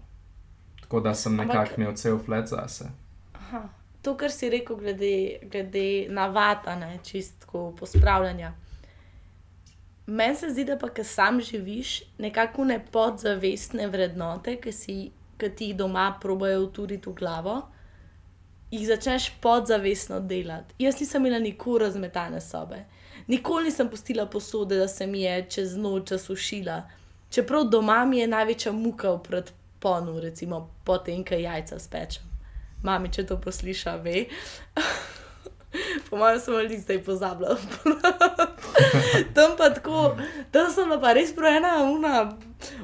[0.82, 2.90] Tako da sem nekako imel cel flat zase.
[3.34, 3.68] Aha.
[4.02, 8.54] To, kar si rekel, glede, glede navada, ne, čistko pospravljanja.
[10.08, 14.96] Meni se zdi, da pa, ki sam živiš, nekako ne podzavestne vrednote, ki, si,
[15.38, 17.62] ki ti jih doma probojajo uturiti v glavo,
[18.72, 20.76] jih začneš podzavestno delati.
[20.80, 22.86] Jaz nisem imela nikoli razmetane sobe,
[23.28, 26.82] nikoli nisem pustila posode, da se mi je čez noč zasušila.
[27.30, 32.24] Čeprav doma mi je največja muka v predponu, recimo potem, ko jajca spečem.
[32.84, 34.26] Mami, če to posliša, ve.
[36.10, 37.56] Po mojem, sem ali zdaj pozabila.
[39.36, 40.18] tam pa tako,
[40.52, 42.34] tam sem pa res projena, una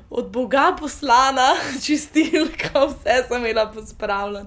[0.09, 1.55] od Boga poslana,
[1.85, 4.45] čistilka, vse sem imela pospravljeno.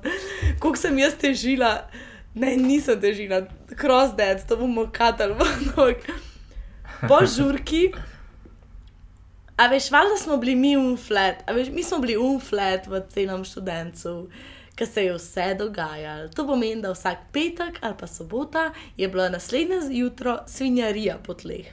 [0.58, 1.88] Koliko sem jaz težila,
[2.34, 3.42] ne, nisem težila,
[3.80, 6.06] cross dead, to bomo katali v nog.
[7.08, 7.90] Po žurki.
[9.56, 13.44] A veš, valjda smo bili mi unflat, a veš, mi smo bili unflat v celem
[13.44, 14.30] študentu,
[14.76, 16.30] ker se je vse dogajalo.
[16.32, 21.68] To pomeni, da vsak petek ali pa sobota je bila naslednje jutro svinjarija po tleh,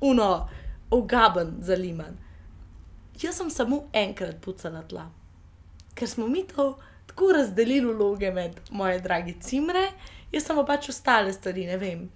[0.00, 0.48] uno,
[0.90, 2.25] ogaben za liman.
[3.22, 5.06] Jaz sem samo enkrat pucala tla,
[5.94, 6.74] ker smo mi to
[7.06, 9.88] tako razdelili vloge med moje drage cimre,
[10.32, 12.06] jaz sem pa pač ostale stvari, ne vem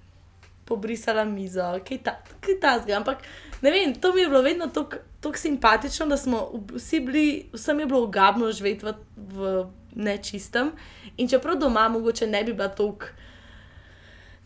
[0.70, 2.98] pobrisala mizo, kaj ta, kaj tasga.
[3.00, 3.24] Ampak
[3.62, 6.44] ne vem, to mi je bilo vedno tako simpatično, da smo
[6.74, 10.70] vsi bili, vsem je bilo ugabno živeti v, v nečistem.
[11.16, 13.10] In čeprav doma mogoče ne bi bila tako,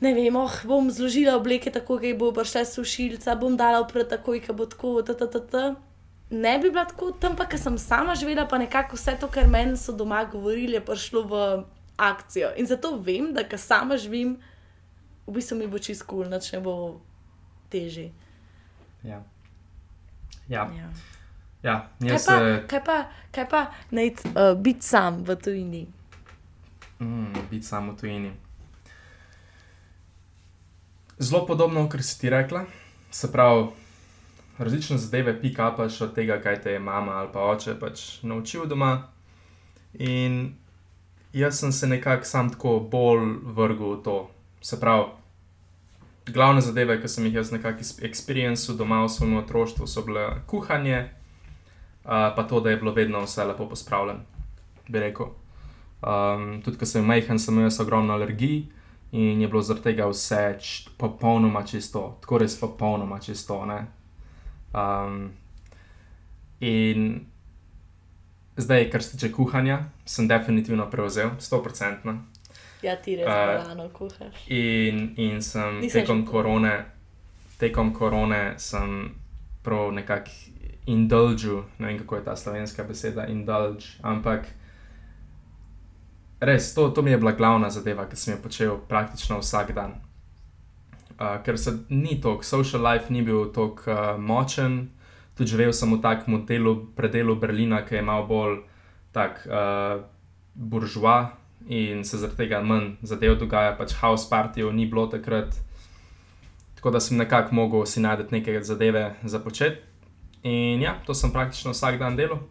[0.01, 4.39] ne vem, oh, bom zložila obleke tako, da bo prišla sušilca, bom dala opred tako,
[4.47, 5.67] da bo tako, ttt.
[6.31, 9.49] Ne bi bila tako, tam pa, ker sem sama živela, pa nekako vse to, kar
[9.49, 11.65] meni so doma govorili, je prišlo v
[11.97, 12.51] akcijo.
[12.57, 14.39] In zato vem, da ker sama živim,
[15.27, 17.01] v bistvu mi bo čisto kul, cool, noč ne bo
[17.71, 18.11] teži.
[19.05, 19.23] Ja.
[20.49, 20.69] Ja.
[20.77, 20.89] Ja.
[21.63, 21.77] ja.
[22.01, 22.65] Kaj, Jaz pa, se.
[22.69, 22.97] kaj pa,
[23.33, 23.61] kaj pa
[23.91, 25.85] nec, uh, biti sam v tujini?
[27.01, 28.33] Mm, biti samo v tujini.
[31.19, 32.65] Zelo podobno, kar si ti rekla.
[33.11, 33.69] Se pravi,
[34.59, 39.09] različne zadeve pikapaš od tega, kaj te je mama ali pa oče pač naučil doma.
[39.95, 40.55] In
[41.33, 44.31] jaz sem se nekako sam tako bolj vrgel v to.
[44.61, 45.05] Se pravi,
[46.27, 51.09] glavne zadeve, ki sem jih jaz nekako izperiencal doma v svojem otroštvu, so bile kuhanje,
[52.05, 54.21] uh, pa to, da je bilo vedno vse lepo pospravljeno,
[54.89, 55.27] bi rekel.
[56.05, 58.65] Um, tudi, ko sem majhen, sem imel ogromno alergij
[59.13, 60.59] in je bilo zaradi tega vse
[60.99, 63.67] popolnoma čisto, tako res popolnoma čisto.
[63.67, 64.04] ne.
[64.75, 65.33] Um,
[66.61, 67.27] in
[68.57, 72.19] zdaj, kar se tiče kuhanja, sem definitivno prevzel, 100%.
[72.83, 74.49] Ja, ti res Eh, bolano kuhaš.
[74.49, 76.75] In, in sem Nisem tekom še korone,
[77.59, 79.15] tekom korone sem
[79.65, 80.31] prav nekako
[80.87, 84.45] indulžil, ne vem kako je ta slovenska beseda, indulž, ampak
[86.41, 89.97] res, to, to mi je bila glavna zadeva, ki sem jo počel praktično vsak dan.
[91.15, 94.89] Uh, ker se ni toliko, social life ni bil tako uh, močen,
[95.39, 98.57] tudi živel sem v takem delu, predelu Berlina, ki je malo bolj
[99.15, 100.03] tak uh,
[100.55, 101.37] buržoa
[101.69, 105.55] in se zaradi tega manj zadev dogaja, pač house partijev ni bilo takrat.
[106.75, 109.81] Tako da sem nekako mogel si najti neke zadeve za početi.
[110.43, 112.43] In ja, to sem praktično vsak dan delal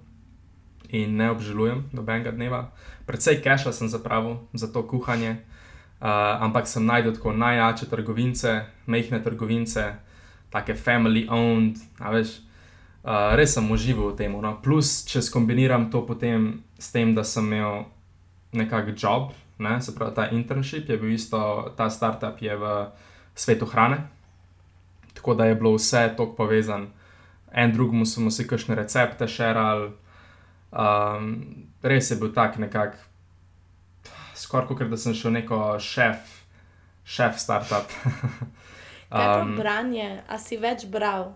[0.89, 2.71] in ne obžalujem nobenega dneva.
[3.05, 5.41] Predvsej keša sem zapravil za to kuhanje,
[6.03, 9.85] uh, ampak sem najdel tako najjače trgovince, mehke trgovince,
[10.51, 12.41] take family owned, veš.
[13.03, 14.31] Uh, res sem užival v tem.
[14.31, 14.53] No?
[14.63, 17.83] Plus, če skombiniram to potem s tem, da sem imel
[18.55, 19.81] nekakšen job, ne?
[19.81, 21.39] se pravi ta internship, je bil isto,
[21.75, 22.71] ta startup je v
[23.35, 24.07] svetu hrane.
[25.13, 26.87] Tako da je bilo vse tako povezano,
[27.51, 29.91] en drugemu smo si kakšne recepte šerali.
[30.71, 32.97] Um, res je bil tak nekak,
[34.35, 36.35] skoraj kot da sem šel neko šef,
[37.03, 37.93] šef startup.
[39.13, 41.35] Kaj pa branje, a si več bral?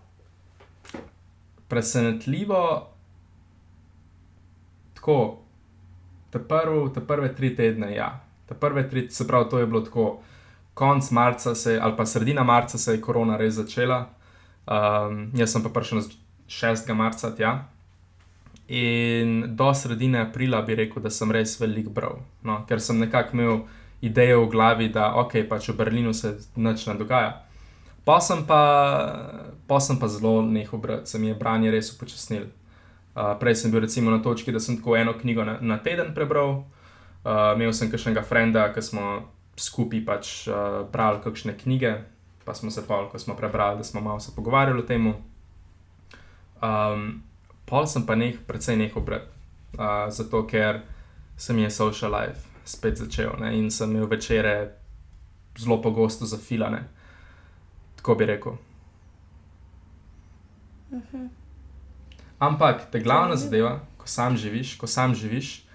[1.67, 2.87] presenetljivo,
[4.93, 5.37] tako,
[6.31, 9.81] te, prv, te prve tri tedne, ja, te prve tri, se pravi, to je bilo
[9.81, 10.19] tako,
[10.73, 14.05] konc marca se, ali pa sredina marca se je korona res začela,
[14.65, 16.05] um, jaz sem pa prišel
[16.47, 16.93] 6.
[16.93, 17.57] marca tja.
[18.67, 22.65] In do sredine aprila bi rekel, da sem res veliko bral, no?
[22.67, 23.59] ker sem nekako imel
[24.03, 27.47] idejo v glavi, da ok, pač v Berlinu se nič ne dogaja.
[28.03, 28.61] Pa sem pa,
[29.67, 32.47] pa sem pa zelo nehal brati, se mi je branje res upočasnil.
[33.17, 36.13] Uh, prej sem bil recimo na točki, da sem tako eno knjigo na, na teden
[36.13, 36.67] prebral,
[37.23, 39.05] uh, imel sem kakšnega frenda, ki smo
[39.57, 41.95] skupaj pač uh, brali kakšne knjige,
[42.45, 45.07] pa smo se pa, ko smo prebrali, da smo malo se pogovarjali o tem.
[46.61, 47.26] Um,
[47.67, 49.27] pol sem pa neh, predvsej nehal brati,
[49.77, 50.81] uh, zato ker
[51.37, 53.53] se mi je social life spet začel ne?
[53.59, 54.73] in sem imel večere
[55.57, 56.97] zelo pogosto zafilane
[58.07, 58.53] tako bi rekel.
[62.39, 65.65] Ampak ta glavna zadeva, ko sam živiš, ko sam živiš,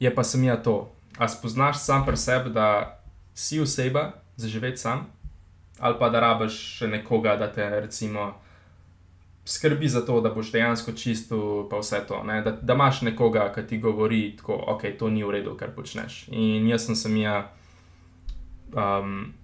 [0.00, 0.92] je pa samija to.
[1.18, 2.98] A spoznaš sam pri sebi, da
[3.34, 5.06] si oseba za živeti sam,
[5.78, 8.32] ali pa da rabiš še nekoga, da te recimo
[9.44, 12.22] skrbi za to, da boš dejansko čisto, pa vse to.
[12.24, 15.74] ne, Da, da imaš nekoga, ki ti govori, da okay, to ni v redu, kar
[15.76, 16.28] počneš.
[16.28, 17.52] In jaz sem samija.
[18.72, 19.34] Um,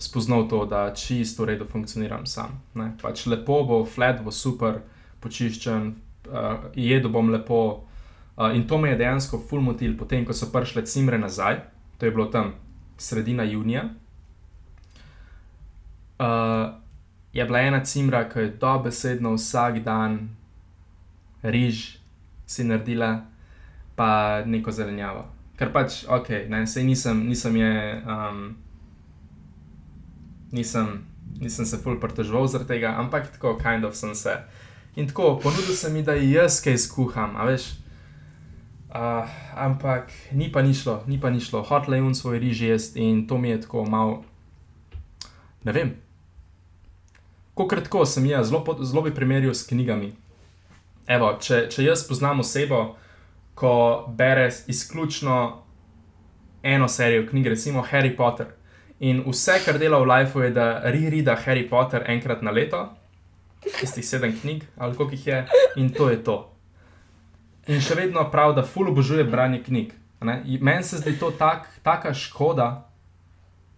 [0.00, 2.62] spoznal to, da čisto v redu funkcioniram sam.
[2.74, 2.96] Ne?
[3.02, 4.80] Pač lepo bo, flat bo super,
[5.20, 5.94] počiščen,
[6.30, 7.84] uh, jedo bom lepo.
[8.36, 11.60] Uh, in to me je dejansko full motil, potem ko so prišle cimre nazaj,
[11.98, 12.54] to je bilo tam
[12.96, 13.90] sredina junija.
[16.20, 16.79] Uh,
[17.32, 20.28] je bila ena cimra, ki je dobesedno vsak dan
[21.42, 21.98] riž
[22.46, 23.26] si naredila,
[23.96, 25.24] pa neko zelenjavo.
[25.56, 27.74] Ker pač, ok, ne, sej nisem, nisem je.
[28.08, 28.56] Um,
[30.52, 31.04] nisem,
[31.38, 34.34] nisem se ful pritoževal zaradi tega, ampak tako, kind of sem se.
[34.96, 37.76] In tako, ponudil sem mi, da jaz kaj skuham, a veš.
[38.90, 42.62] Uh, ampak ni pa ni šlo, ni pa ni šlo, hotel je un svoj riž
[42.66, 44.24] jesti in to mi je tako malo,
[45.62, 45.92] ne vem.
[47.60, 50.14] Kokrat tako sem jaz, zelo, zelo bi primerjal s knjigami.
[51.12, 52.78] Evo, če, če jaz poznam osebo,
[53.58, 53.72] ko
[54.16, 55.36] bere izključno
[56.62, 58.54] eno serijo knjig, recimo Harry Potter,
[59.00, 62.86] in vse, kar dela v lifeu, je, da re-reada Harry Potter enkrat na leto,
[63.76, 65.44] tistih sedem knjig, ali koliko jih je,
[65.76, 66.40] in to je to.
[67.68, 69.92] In še vedno pravi, da ful obožuje branje knjig.
[70.24, 72.70] Meni se zdi to tak, taka škoda,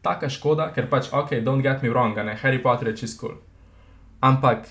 [0.06, 3.34] taka škoda, ker pač, ok, don't get me wrong, ne, Harry Potter je čist kul.
[3.34, 3.48] Cool.
[4.22, 4.68] Ampak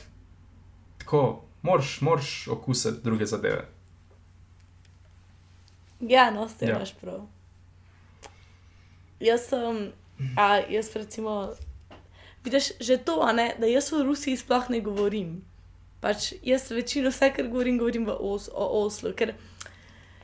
[0.98, 3.68] tako, moraš, moraš okusiti druge zadeve.
[6.00, 6.76] Ja, no, ste Ja.
[6.76, 7.28] imaš prav.
[9.20, 9.92] Jaz sem,
[10.38, 11.54] a jaz recimo,
[12.44, 15.42] vidiš, že to, ne, da jaz v Rusiji sploh ne govorim.
[16.02, 19.14] Pač jaz večino vse, kar govorim, govorim Os o Oslu.
[19.14, 19.36] Ker...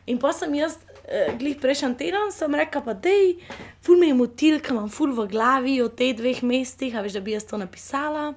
[0.07, 3.35] In pa sem jaz, eh, glih prejšnji teden, sem rekel, pa dej,
[3.83, 7.19] ful me je motil, ker imam ful v glavi o teh dveh mestih, a veš,
[7.19, 8.33] da bi jaz to napisala.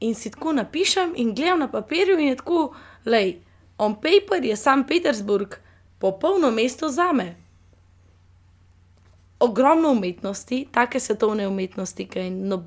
[0.00, 2.74] In si tako napišem in gledam na papirju in je tako,
[3.04, 3.38] lej,
[3.78, 4.84] on paper je St.
[4.88, 5.54] Petersburg,
[5.98, 7.34] popolno mesto za me.
[9.40, 12.64] Ogromno umetnosti, take svetovne umetnosti, ki no,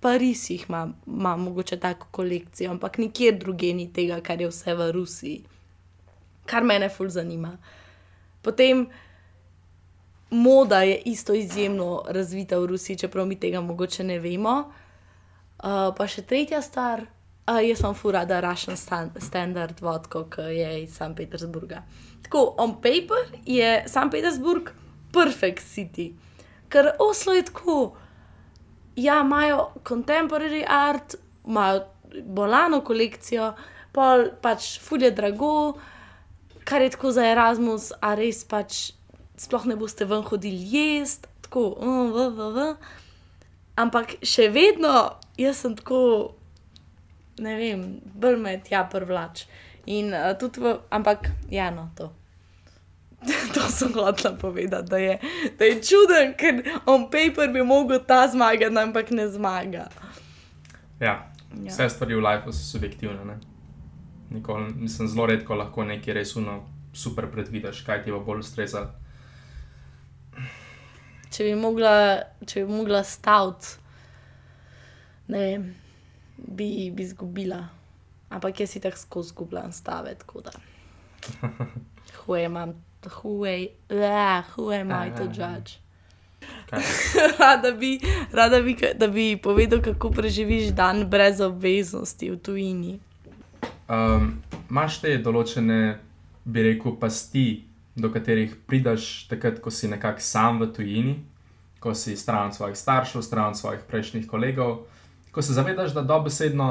[0.00, 4.74] Pariz jih ima, ima mogoče tako kolekcijo, ampak nikjer drugje ni tega, kar je vse
[4.74, 5.42] v Rusiji,
[6.46, 7.58] kar mene ful zanima.
[8.42, 8.86] Potem
[10.30, 14.72] moda je isto izjemno razvita v Rusiji, čeprav mi tega mogoče ne vemo.
[15.60, 17.02] Uh, pa še tretja stvar,
[17.44, 21.12] uh, jaz sem furada Russian stan standard vodko, ki je iz St.
[21.18, 21.82] Petersburga.
[22.24, 24.08] Tako, on paper je St.
[24.08, 24.72] Petersburg
[25.12, 26.14] perfect city,
[26.72, 27.92] ker Oslo je tako.
[28.96, 31.84] Ja, imajo contemporary art, imajo
[32.24, 33.52] bolano kolekcijo,
[33.92, 35.76] pol pač fulje drago,
[36.64, 38.94] kar je tako za Erasmus, a res pač
[39.40, 42.68] sploh ne boste ven hodili jesti, tako, uh, v, v, v.
[43.80, 46.00] Ampak še vedno jaz sem tako,
[47.40, 47.84] ne vem,
[48.14, 49.46] bolj me tja privlač.
[49.90, 52.12] In uh, tudi, v, ampak ja, no, to.
[53.54, 55.18] to sem hotela povedati, da je,
[55.58, 59.88] da je čuden, ker on paper bi mogel ta zmagati, ampak ne zmaga.
[61.00, 61.72] Ja, Ja.
[61.72, 63.24] vse stvari v lifeu so subjektivne.
[63.24, 63.38] Ne?
[64.30, 66.60] Nikoli, mislim, zelo redko lahko nekaj res uno
[66.94, 68.92] super predvidiš, kaj ti bo bolj ustrezalo.
[71.30, 73.79] Če bi mogla, če bi mogla staviti,
[75.30, 75.74] ne vem,
[76.36, 77.68] bi, bi izgubila.
[78.30, 80.50] Ampak jaz si tako skozi zgubljam stave, tako da.
[82.24, 82.74] Huje imam,
[83.22, 83.68] huje,
[84.54, 85.78] huje imam to judge.
[87.38, 88.00] Rada, bi,
[88.32, 92.98] rada bi, da bi povedal, kako preživiš dan brez obveznosti v tujini.
[93.88, 94.38] Um,
[94.70, 95.98] Máš te določene,
[96.46, 97.64] bi rekel, pasti,
[97.98, 101.14] do katerih prideš takrat, ko si nekako sam v tujini,
[101.82, 104.84] ko si stran svojih staršev, stran svojih prejšnjih kolegov,
[105.32, 106.70] ko se zavedaš, da dobesedno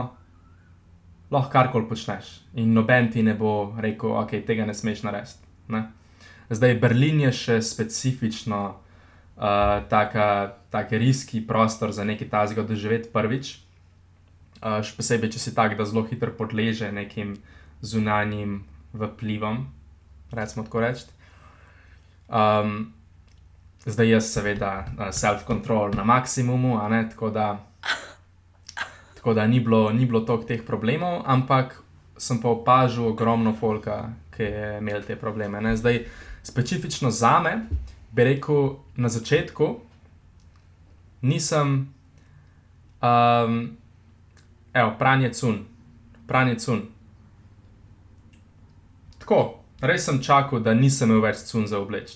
[1.31, 5.45] lahko karkoli počneš in noben ti ne bo rekel, ok, tega ne smeš narediti.
[5.69, 5.83] Ne?
[6.49, 9.43] Zdaj, Berlin je še specifično uh,
[9.89, 13.59] taka, tak riski prostor za nekaj tazga doživeti prvič.
[14.59, 17.37] Uh, še posebej, če si tak, da zelo hitro podleže nekim
[17.85, 18.63] zunanjim
[18.97, 19.67] vplivom,
[20.33, 21.05] recimo tako reči.
[22.27, 22.89] Um,
[23.85, 26.79] zdaj jaz, seveda, uh, self-control na maksimumu,
[27.13, 27.68] tako da.
[29.19, 31.81] Tako da ni bilo, ni bilo toliko teh problemov, ampak
[32.17, 35.59] sem pa opažal ogromno folka, ki je imel te probleme.
[35.61, 35.75] Ne?
[35.75, 36.05] Zdaj,
[36.43, 37.65] specifično za me,
[38.11, 39.67] bi rekel, na začetku
[41.21, 41.93] nisem,
[43.01, 43.77] um,
[44.73, 45.65] evo, pranje cun,
[46.27, 46.81] pranje cun.
[49.19, 52.15] Tako, res sem čakal, da nisem imel več cun za obleč.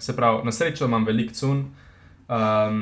[0.00, 1.66] Se pravi, na srečo imam velik cun,
[2.28, 2.80] um,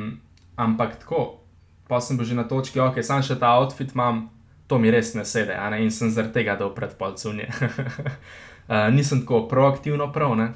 [0.55, 1.41] ampak tako,
[1.87, 4.27] pa sem bil že na točki, ok, sam še ta outfit imam,
[4.67, 5.81] to mi res ne sede, ne?
[5.83, 7.47] in sem zaradi tega dal pred polcunje.
[7.47, 10.51] uh, nisem tako proaktivno prav, ne.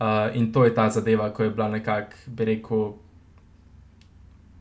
[0.00, 2.86] Uh, in to je ta zadeva, ko je bila nekako, bi rekel,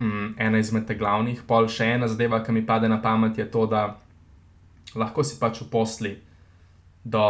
[0.04, 1.46] mm, ena izmed teh glavnih.
[1.48, 3.96] Pol še ena zadeva, ki mi pade na pamet, je to, da
[5.00, 6.18] lahko si pač v posli
[7.08, 7.24] do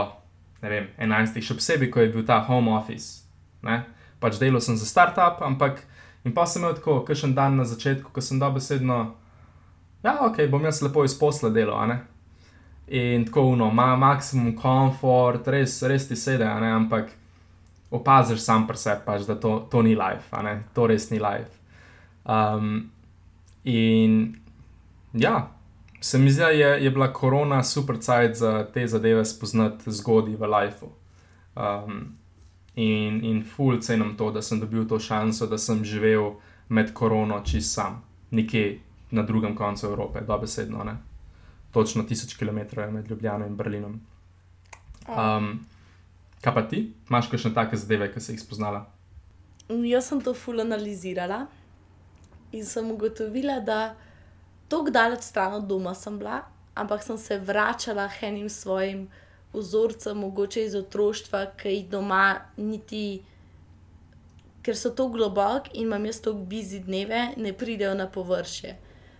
[0.61, 3.23] ne vem, 11, še posebej, ko je bil ta home office.
[3.63, 3.83] Ne?
[4.19, 5.83] Pač delal sem za startup, ampak
[6.23, 8.99] in pa sem imel tako, kakšen dan na začetku, ko sem dobesedno,
[10.03, 11.99] ja, ok, bom jaz lepo iz posla delal, a ne.
[12.87, 17.11] In tako uno, ima maksimum komfort, res, res ti sede, a ne, ampak
[17.91, 21.19] opaziš sam pri sebi, pač, da to, to ni life, a ne, to res ni
[21.21, 21.59] life.
[22.25, 22.89] Um,
[23.63, 24.35] in
[25.13, 25.47] ja,
[26.01, 30.35] se mi zdi, da je, je bila korona super cajt za te zadeve spoznati zgodaj
[30.35, 30.89] v lifeu.
[31.55, 32.18] Um,
[32.79, 36.37] in, in ful cenim to, da sem dobil to šanso, da sem živel
[36.69, 37.97] med korono čist sam,
[38.31, 38.79] nekje
[39.11, 40.83] na drugem koncu Evrope, dobesedno.
[40.83, 40.95] Ne?
[41.71, 43.99] Točno tisoč km je med Ljubljano in Berlinom.
[45.09, 45.65] Um,
[46.41, 48.85] kaj pa ti, imaš kakšne take zadeve, ki si jih spoznala?
[49.67, 51.47] Jaz sem to ful analizirala
[52.51, 53.95] in sem ugotovila, da
[54.69, 59.09] tako daleč stran od doma sem bila, ampak sem se vračala k enim svojim
[59.53, 63.21] vzorcem, mogoče iz otroštva, ki jih doma niti,
[64.63, 68.75] ker so tako globoki in imam jaz tako bizi dneve, ne pridejo na površje.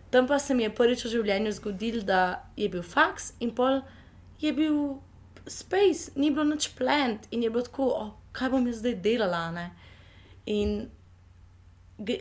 [0.09, 3.81] Tam pa se mi je prvič v življenju zgodil, da je bil faks in pol
[4.41, 4.97] je bil
[5.49, 9.43] space, ni bilo noč plant in je bilo tako, oh, kaj bom jaz zdaj delala.
[9.51, 9.67] Ne?
[10.45, 10.89] In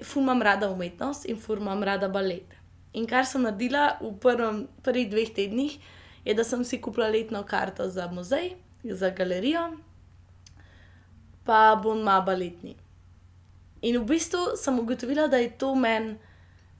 [0.05, 2.57] fumam rada umetnost in fumam rada balet.
[2.93, 5.79] In kar sem naredila v prvem, prvih dveh tednih,
[6.29, 8.51] je, da sem si kupila letno karto za muzej,
[8.85, 9.63] za galerijo,
[11.45, 12.75] pa bom ma baletni.
[13.83, 16.19] In v bistvu sem ugotovila, da je to meni,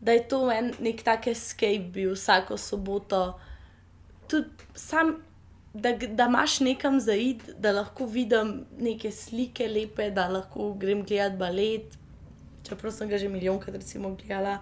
[0.01, 3.39] da je to meni nek tak escape bil vsako soboto.
[4.29, 5.15] Tudi sam,
[5.73, 11.41] da, da imaš nekam zaid, da lahko vidim neke slike lepe, da lahko grem gledati
[11.41, 11.97] balet,
[12.69, 14.59] čeprav sem ga že milijonkrat recimo gledala.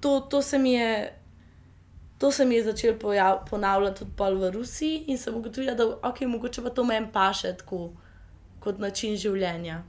[0.00, 1.20] To, to se mi je.
[2.18, 2.98] To se mi je začelo
[3.50, 7.90] ponavljati tudi v Rusiji, in sem ugotovila, da okay, mogoče pa to meni paše tako,
[8.60, 9.82] kot način življenja.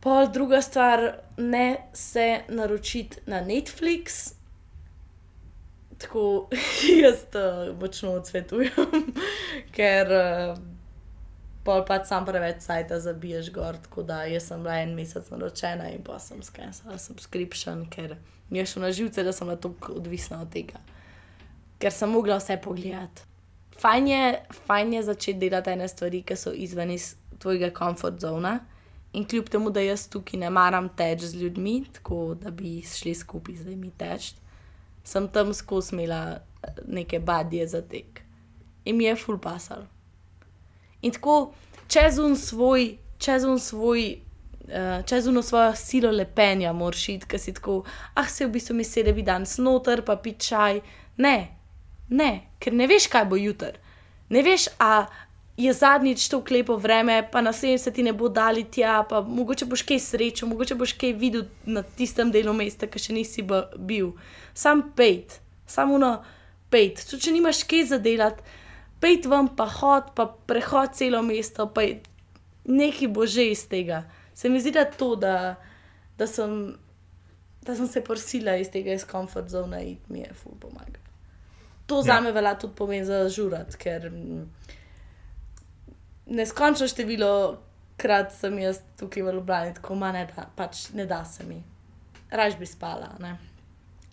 [0.00, 4.34] Pol druga stvar, ne se naročiti na Netflix,
[5.98, 6.48] tako
[7.02, 9.12] jaz to močno odsvetujem,
[9.76, 10.58] ker uh,
[11.64, 13.78] pol pač sam preveč sajta zabiješ gor.
[13.86, 18.16] Tako da jaz sem bila en mesec naročena in pa sem skenila subscription, ker
[18.52, 20.80] mi je šlo na živce, da sem bila tako odvisna od tega,
[21.80, 23.22] ker sem mogla vse pogledati.
[23.80, 28.58] Fajn je, fajn je začeti delati ene stvari, ki so izven iz tvojega komfort zona.
[29.12, 33.14] In kljub temu, da jaz tukaj ne maram teči z ljudmi, tako da bi šli
[33.14, 34.34] skupaj z njimi teči,
[35.04, 38.20] sem tam skozi imela eh, neke badje za tek.
[38.84, 39.88] In mi je full pasal.
[41.02, 41.54] In tako
[41.88, 44.20] čez un svoj, čez un svoj,
[44.68, 47.82] uh, čez uno svojo silo lepenja, moraš iti, ker si tako,
[48.14, 50.80] ah, se v bistvu mi sedi bi dan snoter, pa pi čaj.
[51.16, 51.36] Ne,
[52.08, 53.78] ne, ker ne veš, kaj bo jutr.
[54.32, 55.06] Ne veš, a,
[55.56, 59.64] je zadnjič to klepo vreme, pa naslednjič se ti ne bo dali tja, pa mogoče
[59.64, 63.44] boš kaj srečo, mogoče boš kaj videl na tistem delu mesta, ki še nisi
[63.76, 64.14] bil.
[64.54, 66.16] Sam pejt, samo no,
[66.72, 67.04] pejt.
[67.08, 68.42] Če, če nimaš kaj za delati,
[69.02, 71.84] pejt vam pa hod, pa prehod celo mesto, pa
[72.64, 74.06] nekaj bo že iz tega.
[74.34, 75.54] Se mi zdi, da to, da,
[76.18, 76.74] da, sem,
[77.62, 81.00] da sem se porsila iz tega iz komfort zone, in mi je ful pomaga.
[81.86, 82.02] To ja.
[82.02, 84.10] za me velja tudi pomeni za žurat, ker.
[84.10, 84.46] Mm,
[86.26, 87.58] neskončno število
[88.02, 91.62] krat sem jaz tukaj v Ljubljani, tako ima ne da, pač ne da se mi.
[92.30, 93.12] Raž bi spala.
[93.20, 93.36] Ne.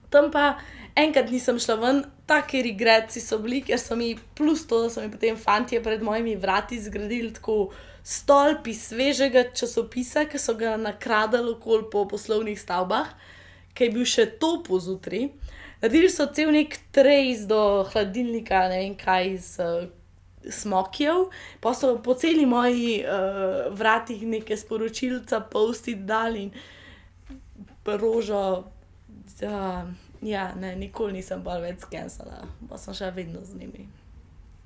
[0.10, 0.58] Tam pa
[0.98, 5.04] enkrat nisem šla ven, taki regreci so bili, ker so mi, plus to, da so
[5.06, 7.70] mi potem fanti pred mojimi vrati zgradili tako
[8.04, 13.12] stolpi svežega časopisa, ki so ga nakradali okoli po poslovnih stavbah,
[13.74, 15.30] ki je bil še to pozutri.
[15.80, 19.52] Naredili so cel nek trejs do hladilnika, ne vem kaj iz
[20.50, 21.30] smokjev,
[21.60, 26.52] pa so po celi moji uh, vratih nekaj sporočilca, posti dali in
[27.86, 28.64] rožo.
[29.40, 29.88] Da,
[30.22, 33.86] ja, ne, nikoli nisem bolj več skensala, pa sem še vedno z njimi.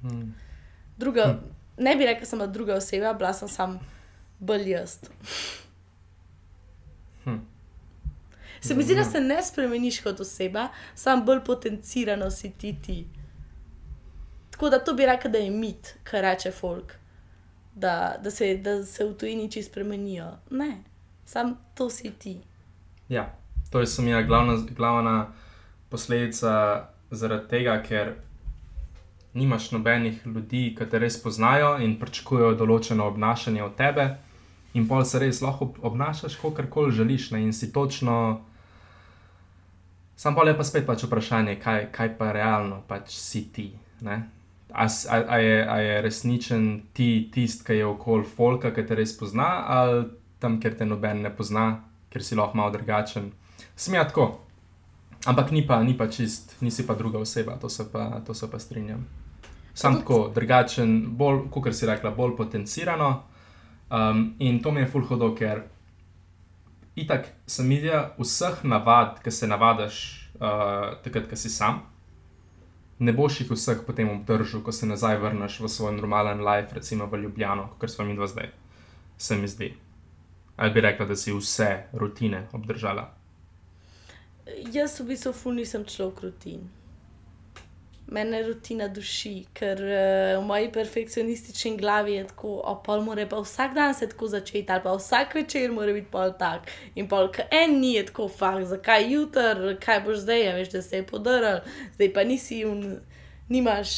[0.02, 0.32] Hmm.
[0.98, 1.63] Druga, hmm.
[1.78, 3.80] Ne bi rekel, da sem bila druga oseba, bila sem sam
[4.40, 4.98] bolj jaz.
[7.24, 7.42] Hmm.
[8.62, 13.08] Se mi zdi, da se ne spremeniš kot oseba, sam bolj potencirano si ti ti.
[14.52, 16.94] Tako da to bi rekel, da je mit, kar reče folk,
[17.76, 20.32] da, da, se, da se v tujini čisto spremenijo.
[20.50, 20.84] Ne,
[21.26, 22.38] sam to si ti.
[23.10, 23.36] Ja,
[23.72, 25.28] to je samo glavna, glavna
[25.90, 28.14] posledica zaradi tega, ker
[29.34, 34.08] nimaš nobenih ljudi, ki te res poznajo in pričakujejo določeno obnašanje od tebe,
[34.74, 37.44] in pol se res lahko obnašaš, kot koli želiš, ne?
[37.44, 38.42] in si točno.
[40.16, 43.72] Sam pa je pa spet pač vprašanje, kaj, kaj pa realno pač si ti.
[44.02, 44.24] Ne?
[44.74, 48.98] A, a, a, je, a je resničen ti tisti, ki je okoli folka, ki te
[48.98, 50.06] res pozna, ali
[50.42, 51.84] tam, ker te noben ne pozna,
[52.14, 53.32] ker si lahko malo drugačen.
[53.76, 54.40] Smija tako.
[55.26, 58.50] Ampak ni pa, ni pa čist, nisi pa druga oseba, to se pa, to se
[58.52, 59.06] pa strinjam.
[59.74, 63.24] Sam tako, drugačen, bolj, kot si rekla, bolj potencirano.
[63.94, 65.64] Um, in to mi je full hodo, ker
[66.96, 70.04] itak sem videl vseh navad, ki se navadaš
[70.36, 71.82] uh, takrat, ko si sam
[73.00, 77.06] ne boš jih vseh potem obdržal, ko se nazaj vrneš v svoj normalen life, recimo
[77.06, 78.52] v Ljubljano, kot smo mi dva zdaj,
[79.18, 79.74] se mi zdi.
[80.58, 83.10] Ali bi rekla, da si vse rutine obdržala?
[84.72, 86.70] Jaz v bistvu ful nisem človek rutin
[88.08, 93.74] mene rutina duši, ker uh, v moji perfekcionistični glavi je tako, opal mora pa vsak
[93.74, 96.70] dan se tako začeti, ali pa vsak večer mora biti pol tak.
[96.96, 100.70] In pol, ki en ni je tako, fakt, zakaj jutr, kaj boš zdaj, ja, veš,
[100.76, 101.64] da se je podaril,
[101.96, 103.00] zdaj pa nisi un,
[103.50, 103.96] nimaš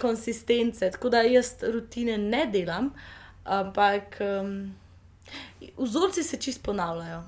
[0.00, 0.90] konsistence.
[0.90, 2.92] Tako da jaz rutine ne delam,
[3.44, 4.74] ampak um,
[5.76, 7.22] vzorci se čist ponavljajo,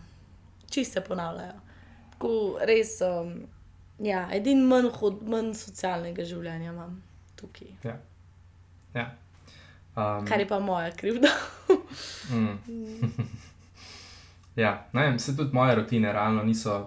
[0.71, 1.61] čist se ponavljajo.
[2.13, 3.01] tako res.
[3.01, 3.60] Um,
[4.01, 7.01] ja, edin manj, hod, manj socialnega življenja imam
[7.41, 7.73] tukaj.
[7.85, 7.97] Ja.
[8.95, 9.11] ja.
[9.97, 11.29] Um, Kar je pa moja krivda.
[12.33, 12.57] mm.
[14.63, 16.83] ja, ne vem, se tudi moje rutine realno niso.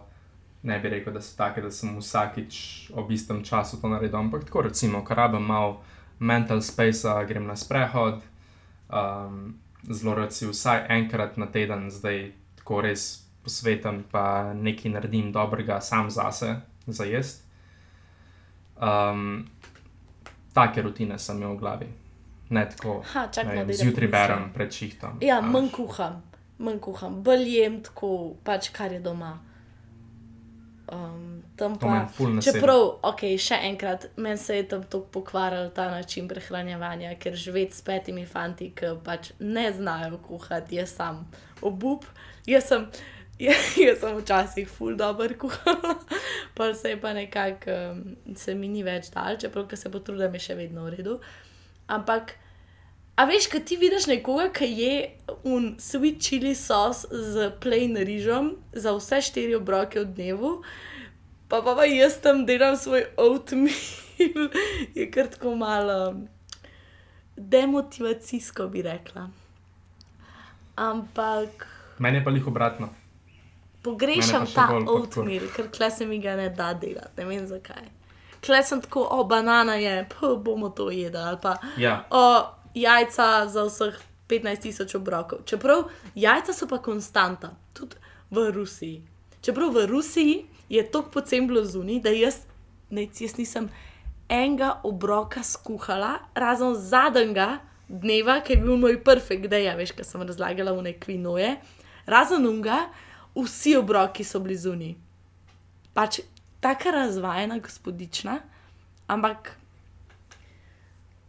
[0.64, 2.58] Ne bi rekel, da so take, da sem vsakič
[2.96, 5.82] ob istem času to naredil, ampak tako recimo, ko rabim malo
[6.24, 8.22] mental space, grem na sprehod,
[8.88, 12.32] um, zelo recimo vsaj enkrat na teden, zdaj
[12.62, 16.56] tako res posvetim, pa nekaj naredim dobrega sam zase,
[16.88, 17.44] za jesti.
[18.76, 19.46] Um,
[20.54, 21.88] take rutine sem imel v glavi.
[22.50, 25.18] Ne tako, Ha, ne da zjutraj berem pred šihtom.
[25.22, 25.52] Ja, veš.
[25.52, 26.22] manj kuham,
[26.58, 29.40] manj kuham, bolj jem tako, pač kar je doma.
[30.94, 32.60] Um, tam pa, nasede.
[32.60, 37.74] čeprav, ok, še enkrat, meni se je tam tako pokvaril ta način prehranjevanja, ker živeti
[37.74, 41.24] s petimi fanti, ki pač ne znajo kuhati, jaz sam
[41.62, 42.06] obup.
[42.46, 42.86] Jaz sem,
[43.86, 45.98] jaz sem včasih ful dobr kuhala,
[46.58, 50.48] pa se je pa nekako, um, se mi ni več dal, čeprav se potrudim, je
[50.48, 51.20] še vedno v redu.
[51.88, 52.38] Ampak
[53.14, 54.94] A veš, kaj ti vidiš nekoga, ki je
[55.46, 60.54] un sweet chili sos z plain rižom za vse štiri obroke v dnevu,
[61.46, 63.78] pa pa, pa jaz tam delam svoj oatmeal,
[64.98, 66.26] je kar tako malo
[67.38, 69.30] demotivacijsko, bi rekla.
[70.74, 71.70] Ampak
[72.02, 72.90] Meni je pa jih obratno.
[73.84, 77.86] Pogrešam ta oatmeal, ker kle se mi ga ne da delati, ne vem zakaj.
[78.44, 82.44] Kle sem tako, o banana je, pa bomo to jedli, ali pa Ja, o
[82.76, 84.00] jajca za vseh
[84.30, 85.44] 15 tisoč obrokov.
[85.46, 87.96] Čeprav jajca so pa konstanta, tudi
[88.32, 89.04] v Rusiji.
[89.42, 92.44] Čeprav v Rusiji je to pocem bilo zunaj, da jaz,
[92.90, 93.70] ne, jaz nisem
[94.30, 100.08] enega obroka skuhala, razen zadnjega dneva, ki je bil moj perfekt, da je, veš, kaj
[100.08, 101.56] sem razlagala v neki noje.
[102.10, 102.88] Razen unga,
[103.36, 104.94] vsi obroki so bili zunaj.
[105.94, 106.20] Pač
[106.62, 108.40] tako razvajena gospodična,
[109.08, 109.56] ampak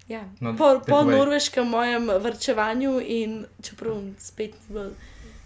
[0.09, 0.25] Ja.
[0.41, 1.17] No, po po povej.
[1.17, 4.91] norveškem mojem vrčevanju in čeprav spet bolj,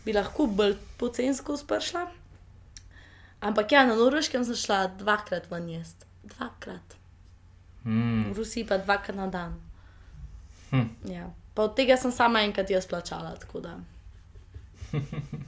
[0.04, 2.06] bi lahko bolj pocensko spršla.
[3.40, 6.06] Ampak ja, na norveškem sem šla dvakrat ven jesti.
[6.24, 6.96] Dvakrat.
[7.84, 9.60] mm, V Rusiji pa dvakrat na dan.
[10.70, 10.90] Hm.
[11.06, 11.30] Ja.
[11.54, 13.38] Pa od tega sem sama enkrat jaz plačala,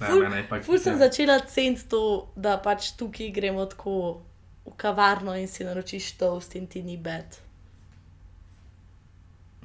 [0.00, 2.02] ne, Ful- mene je pa Ful sem začela ceniti to,
[2.36, 4.22] da pač tukaj gremo tako
[4.64, 7.36] v kavarno in si naročiš toast in ti ni bed.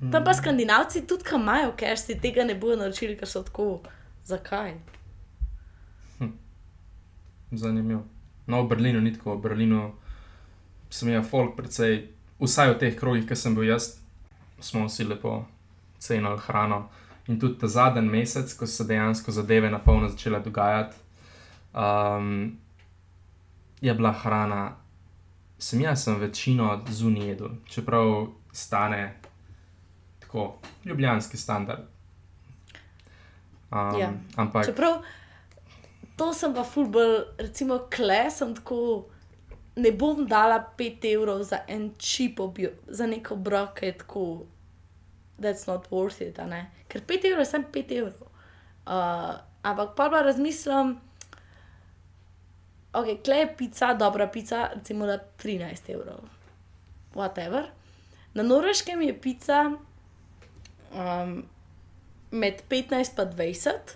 [0.02, 0.26] Tam Mm.
[0.26, 3.80] pa skandinavci tudi, ki imajo, ker si tega ne bodo naročili, ker so tako.
[4.26, 4.74] Zakaj?
[7.52, 8.04] Zanimivo.
[8.48, 9.94] No, v Berlinu ni tako, v Berlinu
[10.90, 12.08] sem imel folk, precej,
[12.40, 14.00] vsaj v teh krogih, ki sem bil jaz,
[14.60, 15.46] smo vsi lepo
[16.00, 16.90] cenili hrano.
[17.30, 20.96] In tudi ta zadnji mesec, ko so se dejansko zadeve na polno začele dogajati,
[21.74, 22.58] um,
[23.82, 24.76] je bila hrana,
[25.60, 29.20] sem jaz sem večino zunaj jedel, čeprav stane
[30.20, 31.80] tako, ljubljanski standard.
[33.72, 34.14] Um, Ja.
[34.36, 35.02] Ampak Čeprav
[36.20, 39.08] to sem pa fulbol, recimo, kle sem tako.
[39.80, 42.40] Ne bom dala 5 evrov za en čip,
[42.88, 44.24] za neko obrok, ki je tako,
[45.40, 46.68] that's not worth it, ne.
[46.88, 48.28] Ker 5 evrov je samo 5 evrov.
[48.88, 50.98] Uh, ampak pa pa razmislim,
[52.94, 56.26] ok, kle je pica, dobra pica, recimo da 13 evrov,
[57.14, 57.70] whatever.
[58.34, 59.72] Na norveškem je pica
[60.94, 61.44] um,
[62.32, 63.96] med 15 in 20,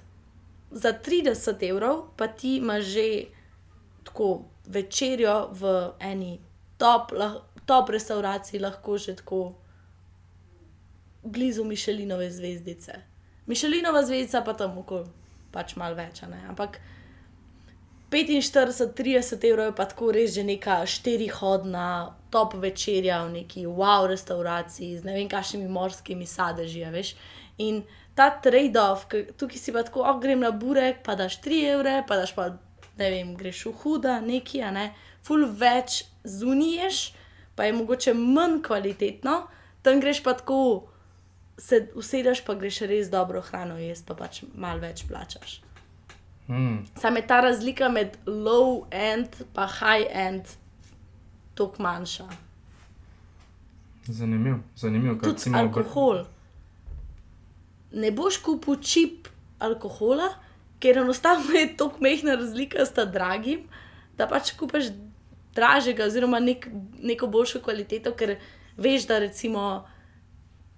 [0.71, 3.25] za 30 evrov pa ti imaš že
[4.03, 6.39] tako večerjo v eni
[6.77, 9.53] top, lah, top restauraciji, lahko že tako
[11.23, 12.99] blizu Mišelinove zvezdice.
[13.45, 15.07] Mišelinova zvezdica pa tam okoli,
[15.51, 16.39] pač malo več, ne.
[16.49, 16.79] Ampak
[18.13, 24.99] 45-30 evrov je pa tako res že neka štirihodna top večerja v neki wow restauraciji
[25.01, 27.15] z ne vem kakšnimi morskimi sadeži, veš.
[27.57, 27.81] In
[28.13, 32.17] ta trade-off, tukaj si pa tako, oh, grem na burek, pa daš 3 evre, pa
[32.17, 32.53] daš pa,
[32.97, 34.85] ne vem, greš v huda, neki, a ne,
[35.25, 37.13] full več zuniješ,
[37.57, 39.47] pa je mogoče manj kvalitetno,
[39.81, 40.92] tam greš pa tako,
[41.57, 45.61] se usedeš, pa greš res dobro hrano jesti, pa pač malo več plačaš.
[46.47, 50.45] mm, Sam je ta razlika med low end in high end
[51.55, 52.27] toliko manjša.
[54.07, 55.19] Zanimiv, zanimiv.
[55.19, 56.25] ker Tudi recimo v Br- alkohol.
[57.93, 59.27] Ne boš kupil čip
[59.59, 60.33] alkohola,
[60.79, 63.67] ker enostavno je tako mehna razlika s ta dragim,
[64.17, 64.91] da pač kupiš
[65.55, 66.67] dražjega, oziroma nek,
[66.99, 68.35] neko boljšo kvaliteto, ker
[68.77, 69.85] veš, da recimo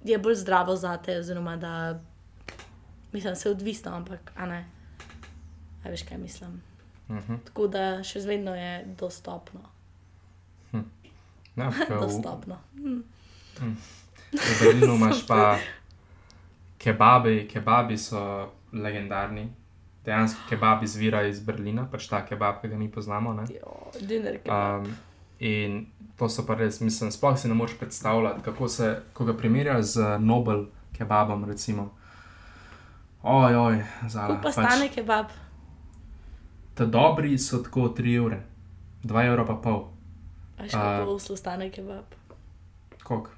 [0.06, 2.00] je bolj zdravo za te, oziroma da
[3.12, 4.66] mislim, se odvisno, ampak a ne.
[5.84, 6.62] A veš, kaj mislim.
[7.10, 7.36] Mhm.
[7.46, 9.62] Tako da še vedno je dostopno.
[11.56, 12.60] Ke v, dostopno.
[12.76, 13.02] Hm.
[14.32, 15.58] v Berlinu imaš pa
[16.78, 19.48] kebabi, kebabi so legendarni.
[20.06, 23.34] Dejansko kebab izvira iz Berlina, pač ta kebab, ki ga mi poznamo.
[23.34, 23.48] Ne?
[23.50, 24.86] Jo, Dinner kebab.
[24.86, 24.98] Um,
[25.40, 25.86] in
[26.18, 29.86] to so pa res, mislim, sploh si ne moreš predstavljati, kako se, ko ga primerjaš
[29.86, 30.66] z Nobel
[30.98, 31.46] kebabom.
[31.46, 31.92] Recimo.
[33.24, 34.28] Oj, oj, zala.
[34.28, 35.26] Kako pa stane kebab?
[36.74, 38.44] Ta dobri so tako 3 evre,
[39.04, 39.88] 2 evra pa pol.
[40.58, 42.06] A- kako v Oslu stane kebab?
[43.04, 43.30] Koliko?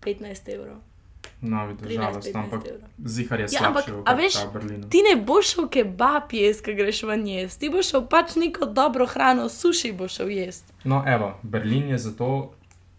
[0.00, 0.76] 15 evrov.
[1.42, 2.62] Vidiš, 13, žalost, 15 ampak
[3.04, 4.34] zihar je Ja, ampak, slabši a kot veš.
[4.90, 7.60] Ti ne boš šel kebab jesti, ko greš ven jesti.
[7.60, 10.72] Ti boš šel pač neko dobro hrano, suši boš šel jesti.
[10.84, 12.52] No, evo, Berlin je zato,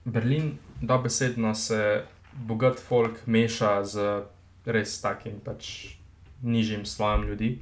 [0.05, 2.03] Berlin dobesedno se
[2.33, 4.23] bogat folk meša z
[4.65, 5.93] res takim pač
[6.41, 7.59] nižjim slojem ljudi.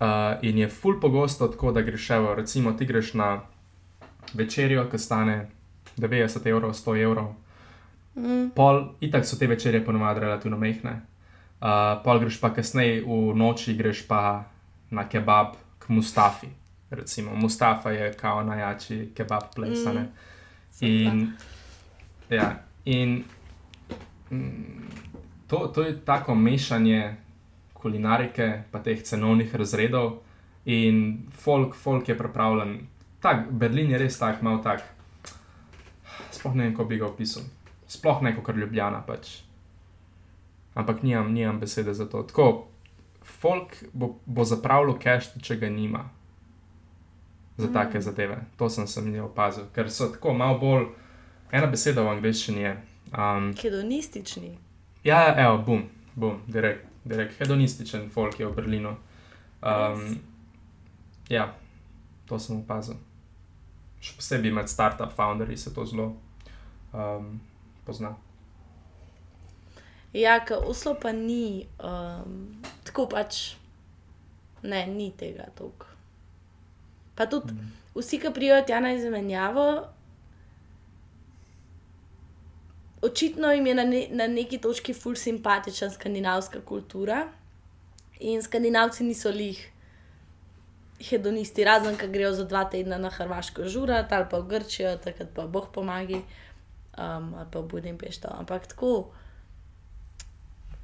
[0.00, 0.06] Uh,
[0.42, 3.40] in je ful pogosto tako, da greš, evo, recimo, ti greš na
[4.34, 5.50] večerjo, ki stane
[5.96, 7.34] 90 evrov, 100 evrov.
[8.16, 8.50] Mm.
[8.54, 11.00] Pol, itak so te večerje ponovadi relativno mehne.
[11.60, 14.44] Uh, pol greš pa kasneje v noči, greš pa
[14.90, 16.48] na kebab k Mustafi.
[16.90, 19.92] Recimo, Mustafa je kao najjači kebab place.
[19.92, 20.06] Mm.
[20.80, 21.32] In,
[22.30, 23.24] ja, in
[24.30, 24.88] mm,
[25.46, 27.16] to, to je tako mešanje
[27.72, 30.18] kulinarike, pa teh cenovnih razredov.
[30.64, 32.80] In folk, folk je pripravljen.
[33.20, 34.82] Tak, Berlin je res tak, malo tak.
[36.30, 37.42] Sploh ne vem, kako bi ga opisal.
[37.90, 39.02] Sploh ne kot Ljubljana.
[39.02, 39.40] Pač.
[40.74, 42.22] Ampak nimam, nimam besede za to.
[42.22, 42.68] Tako,
[43.22, 46.04] folk bo, bo zapravljal cache, če ga nima.
[47.56, 47.72] Za Mm.
[47.72, 48.36] take zadeve.
[48.56, 50.86] To sem se mi opazil, ker so tako malo bolj.
[51.52, 52.76] Ena beseda v angleščini je.
[53.10, 54.54] Um, Hedonistični.
[55.04, 55.82] ja, ja, evo, bum,
[56.14, 57.38] bum, direkt, direkt.
[57.38, 58.88] Hedonističen folk je v Berlinu.
[58.88, 60.14] Um, Res?
[61.28, 61.54] ja,
[62.26, 62.94] to sem opazil.
[64.00, 66.14] Še posebej med startup founderji se to zelo
[66.94, 67.40] um,
[67.90, 68.14] pozna.
[70.14, 73.54] Ja, ker Oslo pa ni um, tako pač.
[74.62, 75.86] Ne, ni tega toliko.
[77.16, 77.72] Pa tudi Mm.
[77.94, 79.66] vsi, ki prijajo tja na izmenjavo,
[83.02, 87.28] očitno jim je na, ne, na neki točki ful simpatična skandinavska kultura.
[88.20, 89.60] In skandinavci niso lih
[91.00, 95.32] hedonisti, razen ko grejo za dva tedna na Hrvaško žurat ali pa v Grčijo, takrat
[95.34, 96.20] pa boh pomagi,
[96.98, 98.28] um, ali pa v Budimpešto.
[98.30, 99.10] Ampak tako,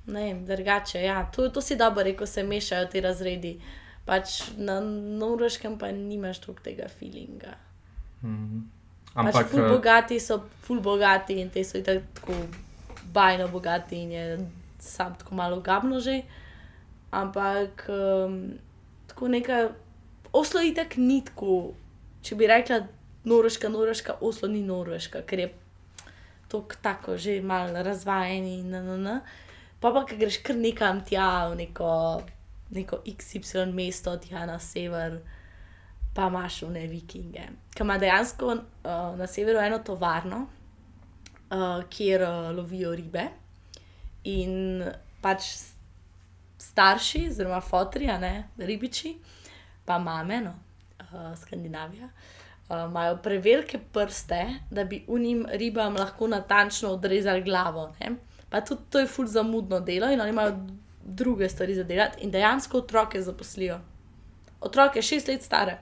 [0.07, 1.03] ne vem, drugače.
[1.03, 3.61] Ja, to, to si dobro rekel, se mešajo ti razredi.
[4.07, 4.81] Pač na
[5.19, 7.57] Norveškem pa nimaš toliko tega feelinga.
[8.23, 8.61] Mhm.
[9.17, 12.35] Pač Ampak, ful eh, bogati so ful bogati in te so itak tako
[13.13, 14.25] bajno bogati in je
[14.79, 16.23] sam tako malo gabno že.
[17.11, 18.59] Ampak um,
[19.07, 19.69] tako neka,
[20.33, 21.73] Oslo itak ni tako,
[22.23, 22.83] če bi rekla
[23.25, 25.47] Norveška, Norveška, Oslo ni Norveška, ker je
[26.49, 29.21] tok, tako že malo razvajen in na na na.
[29.81, 32.23] Pa pa, ki greš kar nekam tja v neko,
[32.71, 35.21] neko XY mesto, tja na sever
[36.17, 37.45] pa imaš vne vikinge.
[37.75, 40.47] Ki ima dejansko uh, na severu eno tovarno,
[41.51, 43.27] uh, kjer uh, lovijo ribe.
[44.25, 44.81] In
[45.21, 45.51] pač
[46.59, 49.13] starši, oziroma fotri, ne ribiči,
[49.85, 50.55] pa mame, no,
[51.05, 52.36] uh, Skandinavija, uh,
[52.71, 57.93] imajo prevelike prste, da bi unim ribam lahko natančno odrezali glavo.
[58.01, 58.17] Ne?
[58.51, 60.57] Pa tudi to je ful zamudno delo in oni imajo
[61.05, 63.81] druge stvari za delati in dejansko otroke zaposlijo.
[64.61, 65.79] Otroke šest let stare.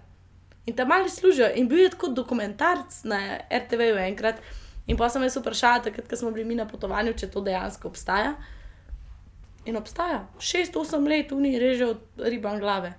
[0.67, 1.49] In tam mali služijo.
[1.55, 4.41] In bil je tako dokumentarc na RTV-ju enkrat.
[4.87, 8.35] In pa sem jaz vprašala, takrat, smo bili mi na potovanju, če to dejansko obstaja.
[9.65, 10.27] In obstaja.
[10.39, 12.95] 6-8 let v njih režejo ribam glave.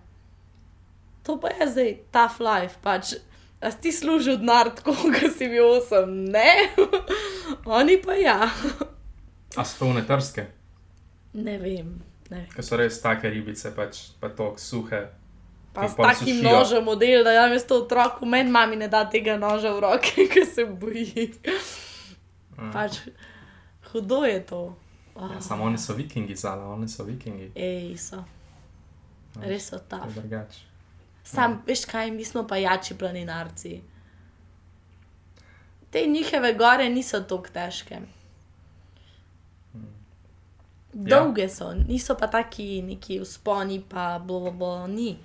[1.24, 2.78] To pa je zdaj tough life.
[2.82, 3.16] Pač,
[3.62, 6.52] a si služil denar, tako kot si bil 8, ne?
[7.80, 8.50] Oni pa ja.
[9.56, 10.48] a so to unetrske,
[11.34, 12.00] Ne vem.
[12.32, 15.02] Ne ki so res take ribice, pač pa tako suhe.
[15.76, 16.52] Pa s takim sušijo.
[16.52, 20.46] nožem model, da jaz to otroku, meni mami ne da tega noža v roke, ker
[20.48, 21.34] se boji.
[22.56, 22.72] Mm.
[22.72, 23.02] Pač
[23.92, 24.62] hudo je to.
[25.16, 27.52] Oh, Ja, samo oni so vikingi, zala, oni so vikingi.
[27.56, 28.24] Ej, so.
[29.40, 30.08] Res so To ta.
[30.08, 30.60] je drugače.
[31.26, 33.82] Sam, veš kaj, mi smo pa jači planinarci.
[35.90, 38.00] Te njihove gore niso tako težke.
[40.94, 45.18] Dolge so, niso pa taki neki usponi, pa blo, blo, ni.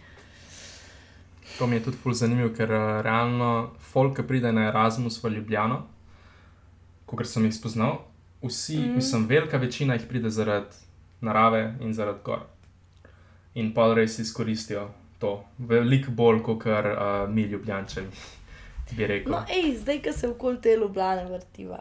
[1.58, 5.34] To mi je tudi ful zanimivo, ker uh, realno folk, ki pride na Erasmus v
[5.36, 5.82] Ljubljano,
[7.06, 7.98] kot sem jih spoznal,
[8.42, 8.96] vsi, mm.
[8.96, 10.80] mislim, velika večina jih pride zaradi
[11.20, 12.46] narave in zaradi gor.
[13.54, 14.88] In pa res izkoristijo
[15.20, 18.08] to, veliko bolj kot uh, mi, ljubljančani,
[18.96, 19.32] bi rekel.
[19.32, 21.80] No, ej, zdaj, ko se okoli te Ljubljane vrtiva.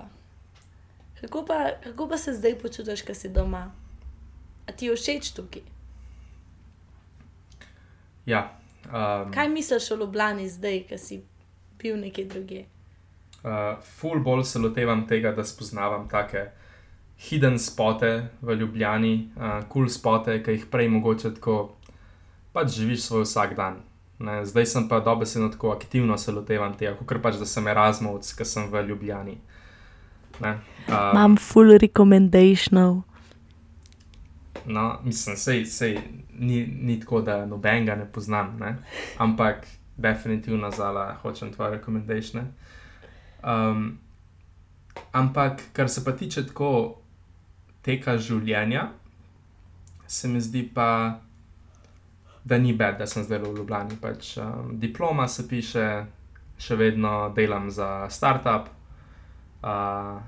[1.22, 3.72] Kako pa, kako pa se zdaj počutiš, ko si doma?
[4.68, 5.62] A ti je všeč tukaj?
[8.26, 8.44] Ja,
[8.86, 11.24] um, Kaj misliš o Ljubljani zdaj, ko si
[11.80, 12.66] bil nekje drugje?
[13.44, 16.50] uh, ful bolj se lotevam tega, da spoznavam take
[17.30, 21.58] hidden spote v Ljubljani, uh, cool spote, ki jih prej mogoče tako
[22.54, 23.82] pač živiš svoj vsak dan.
[24.20, 24.46] Ne?
[24.46, 28.46] Zdaj sem pa dobesedno tako aktivno se lotevam tega, kot pač da sem Erasmus, ki
[28.46, 29.38] sem v Ljubljani.
[30.40, 30.58] Ne?
[30.88, 33.02] Um, full recommendationov.
[34.66, 35.98] No, mislim, sej, sej,
[36.36, 38.76] ni, ni tako, da nobenega ne poznam, ne?
[39.18, 39.66] ampak
[39.98, 42.44] definitivno zala hočem tvoje rekomendacije.
[43.44, 43.98] Um,
[45.12, 47.00] ampak, kar se pa tiče tako
[47.82, 48.90] teka življenja,
[50.08, 51.20] se mi zdi pa,
[52.44, 53.98] da ni bed, da sem zdaj v Ljubljani.
[54.02, 55.88] Pač, um, diploma se piše,
[56.60, 58.70] še vedno delam za startup.
[59.64, 60.20] Uh,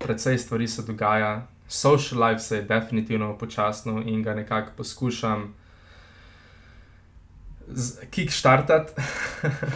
[0.00, 5.50] Predvsej stvari se dogaja, social life se je definitivno upočasnil in ga nekako poskušam
[8.10, 8.92] kickstartati.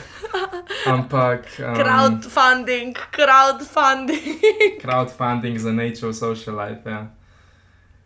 [0.95, 1.47] Ampak.
[1.59, 4.41] Um, Crowdfunding, crowdfunding.
[4.81, 6.91] crowdfunding za nature social life.
[6.91, 7.07] Ja.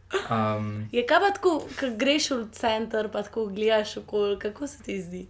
[0.09, 4.82] Um, Je kaj pa tako, ko greš v center, pa tako gledaš okoli, kako se
[4.82, 5.26] ti zdi?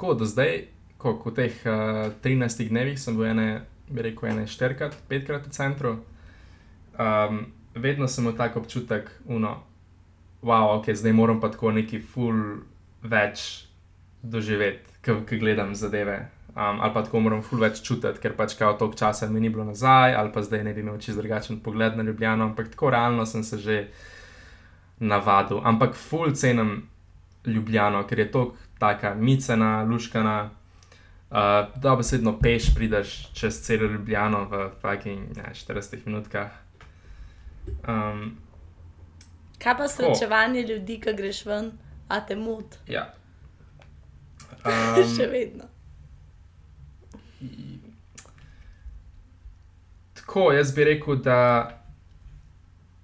[0.00, 0.62] tako da zdaj,
[0.98, 3.48] ko v teh uh, 13 dnevih sem bil ene,
[3.92, 5.90] bi rekel, ene štirikrat, petkrat v centru,
[6.96, 7.42] um,
[7.76, 9.58] vedno sem imel tak občutek, uno,
[10.40, 12.62] wow, ok, zdaj moram pa tako neki full
[13.04, 13.66] več
[14.22, 16.30] doživeti, ki gledam zadeve.
[16.50, 19.48] Um, ali pa tako moram ful več čutiti, ker pač kao toliko časa mi ni
[19.48, 22.90] bilo nazaj, ali pa zdaj ne bi imel čisto drugačen pogled na Ljubljano, ampak tako
[22.90, 23.76] realno sem se že
[24.98, 25.60] navadil.
[25.64, 26.88] Ampak ful cenim
[27.46, 30.50] Ljubljano, ker je to taka micena, luškana.
[31.30, 31.36] Uh,
[31.78, 36.50] da besedno peš prideš čez celo Ljubljano v fucking ne, 40 minutkah.
[37.88, 38.38] Um,
[39.62, 41.70] Kaj pa srečevanje ljudi, ko greš ven,
[42.08, 42.74] a te mot?
[42.86, 43.12] ja.
[45.16, 45.64] Še Um, vedno.
[50.14, 51.80] Tako, jaz bi rekel, da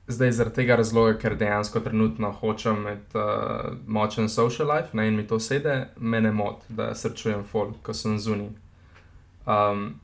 [0.07, 5.27] zdaj zaradi tega razloga, ker dejansko trenutno hočem imeti uh, močen social life in mi
[5.27, 8.49] to sede, me ne moti, da srečujem folk, ko sem zunaj.
[9.47, 9.95] Um,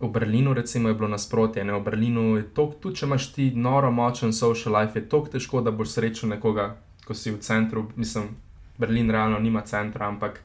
[0.00, 1.64] v Berlinu, recimo, je bilo nasprotje.
[1.64, 1.72] Ne?
[1.72, 5.60] V Berlinu je to, tudi če imaš ti noro močen social life, je tako težko,
[5.60, 6.74] da boš srečal nekoga,
[7.06, 7.88] ko si v centru.
[7.96, 8.34] Mislim,
[8.78, 10.40] Berlin realno nima centra, ampak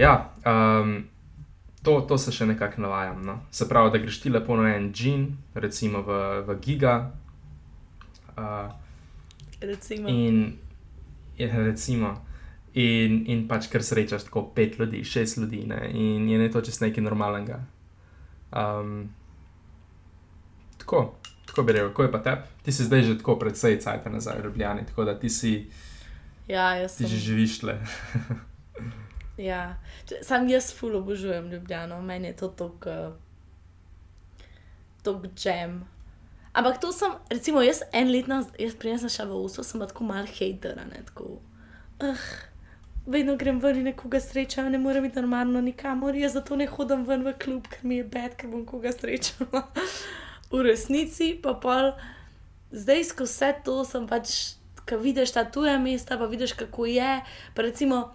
[0.00, 0.14] ja.
[0.44, 1.04] Um,
[1.80, 3.22] To, to se še nekako navajam.
[3.24, 3.38] No.
[3.50, 5.22] Se pravi, da greš ti lepo na en džin,
[5.56, 7.10] recimo v, v Giga.
[8.36, 8.68] Uh,
[9.60, 10.08] Recimo.
[10.08, 10.58] in,
[11.38, 12.10] je, recimo,
[12.74, 16.60] in, in pač kar srečaš tako pet ljudi, šest ljudi, ne, in je ne to
[16.60, 17.62] čez nekaj normalnega.
[18.52, 19.08] Um,
[20.78, 21.14] tako,
[21.48, 22.42] tako bi rekel, kako je pa tebi?
[22.62, 25.54] Ti si zdaj že tako predvsej cajt nazaj v Ljubljani, tako da ti si,
[26.44, 27.16] Ja, jaz ti sem.
[27.16, 27.80] že živiš le.
[29.40, 29.78] Ja.
[30.22, 33.16] Sam jaz ful obožujem Ljubljano, meni je to tako.
[35.02, 35.88] Tok jam.
[36.52, 40.04] Ampak to sem, recimo, jaz en let nazaj, jaz prijem šla v Oslo, sem tako
[40.04, 41.38] mal hejtera, ne tako.
[42.02, 42.24] Uh,
[43.06, 47.06] vedno grem ven in nekoga srečam, ne morem iti normalno nikamor, jaz zato ne hodim
[47.06, 49.62] ven v klub, ker mi je bed, ker bom koga srečala.
[50.50, 51.92] v resnici pa pol,
[52.74, 54.34] zdaj skozi vse to sem pač,
[54.90, 57.12] ko vidiš ta tuja mesta, pa vidiš, kako je.
[57.54, 58.10] Pa recimo,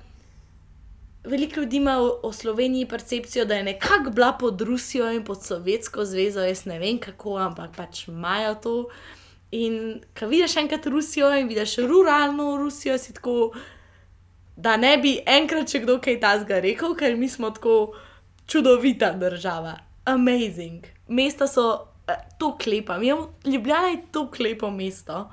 [1.26, 6.06] veliko ljudi ima o, Sloveniji percepcijo, da je nekako bila pod Rusijo in pod Sovjetsko
[6.06, 8.76] zvezo, jaz ne vem kako, ampak pač imajo to.
[9.52, 13.52] In ko vidiš enkrat Rusijo in vidiš ruralno Rusijo, si tako,
[14.56, 17.96] da ne bi enkrat še kdo kaj tasga rekel, ker mi smo tako
[18.48, 20.86] čudovita država, amazing.
[21.08, 25.26] Mesta so eh, to klepa, mi imamo, Ljubljana je to klepo mesto.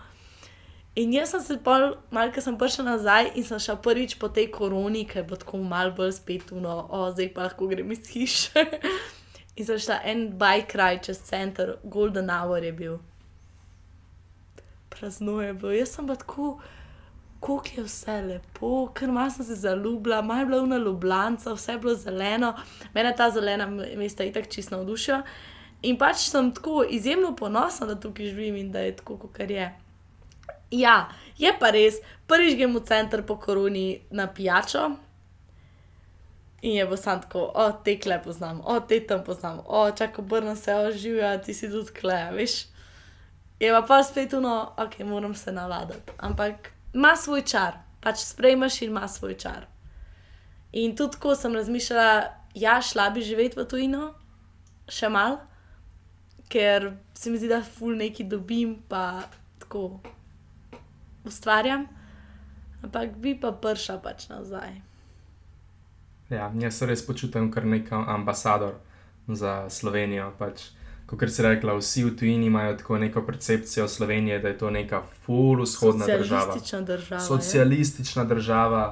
[0.95, 4.51] In jaz sem se pol, malo, sem prišla nazaj in sem šla prvič po tej
[4.53, 8.05] koroni, ki je bilo tako malo bolj spet uno, o, zdaj pa lahko grem iz
[8.13, 8.67] hiše.
[9.57, 12.99] in sem šla en bike ride čez center, Golden Hour je bil.
[14.93, 16.59] Prazno je bilo, jaz sem pa tako,
[17.41, 21.73] kako je vse lepo, ker malo sem se zaljubila, malo je bila una ljubljanca, vse
[21.73, 22.53] je bilo zeleno,
[22.95, 23.67] mene ta zelena
[23.97, 25.23] mesta itak čisto navdušijo.
[25.89, 29.73] In pač sem tako izjemno ponosna, da tukaj živim in da je tako, kot je.
[30.73, 34.89] Ja, je pa res, prvič grem v center po koroni na pijačo.
[36.63, 40.23] In je bo sam tako, o, te kle poznam, o, te tam poznam, o, čakaj,
[40.23, 42.55] obrnem se, o, živijo, ti si tudi kle, veš.
[43.61, 46.15] Je pa pa spet uno, ok, moram se navaditi.
[46.19, 49.67] Ampak ima svoj čar, pač sprejmaš in ima svoj čar.
[50.73, 54.15] In tudi ko sem razmišljala, ja, šla bi živeti v tujino,
[54.89, 55.37] še mal,
[56.49, 59.27] ker se mi zdi, da ful neki dobim, pa
[59.61, 60.01] tako
[61.25, 61.87] ustvarjam,
[62.83, 64.81] ampak bi pa prša pač nazaj.
[66.31, 68.79] Ja, jaz se res počutim kot nek ambasador
[69.29, 70.31] za Slovenijo.
[70.39, 70.71] Pač,
[71.07, 75.03] kot si rekla, vsi v tujini imajo tako neko percepcijo Slovenije, da je to neka
[75.25, 76.53] full vzhodna država.
[76.53, 77.21] Socialistična država.
[77.21, 77.27] ja.
[77.27, 78.85] Socialistična država.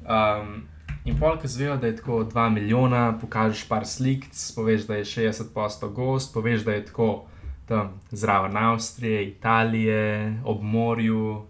[0.00, 0.62] Um,
[1.04, 4.24] in polk zvejo, da je tako 2 milijona, pokažeš par slik,
[4.56, 7.26] poveš, da je 60% gost, poveš, da je tako
[7.66, 11.49] tam zraven Avstrije, Italije, ob morju.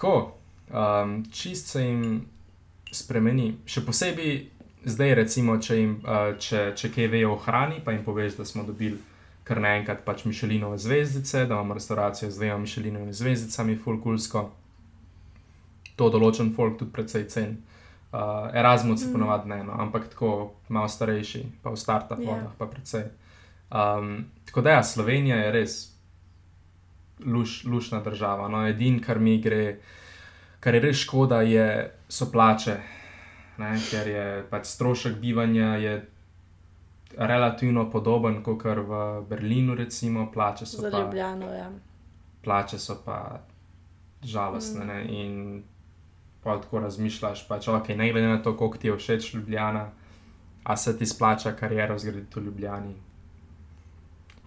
[0.00, 0.32] Tako,
[0.72, 2.22] um, čist se jim
[2.92, 3.58] spremeni.
[3.68, 4.30] Še posebej
[4.88, 8.46] zdaj, recimo, če, jim, uh, če, če kaj vejo o hrani, pa jim poveš, da
[8.48, 8.96] smo dobili
[9.44, 14.46] kar naenkrat pač Mišelinove zvezdice, da imamo restauracijo z dvema Mišelinovimi zvezdicami, fulkulsko.
[16.00, 17.58] To določen folk tudi precej cen.
[18.10, 19.12] Uh, Erasmus mm.
[19.12, 22.24] ponovadi ne, no, ampak tako malo starejši, pa v startup Ja.
[22.24, 23.04] vodah, pa precej.
[23.68, 25.89] Um, tako da ja, Slovenija je res
[27.26, 28.48] luš, lušna država.
[28.48, 29.78] No, Edin, kar mi gre,
[30.60, 32.78] kar je res škoda, je, so plače.
[33.60, 35.94] Ne, ker je pač strošek bivanja je
[37.18, 41.70] relativno podoben kot v Berlinu, recimo, plače so Za pa Ljubljano, ja.
[42.44, 43.40] plače so pa
[44.22, 44.84] žalostne.
[44.84, 45.10] Mm.
[45.10, 45.62] In
[46.42, 49.90] pa tako razmišljaš, pač, ok, ne glede na to, koliko ti je všeč Ljubljana,
[50.64, 52.94] a se ti splača kariero zgraditi v Ljubljani.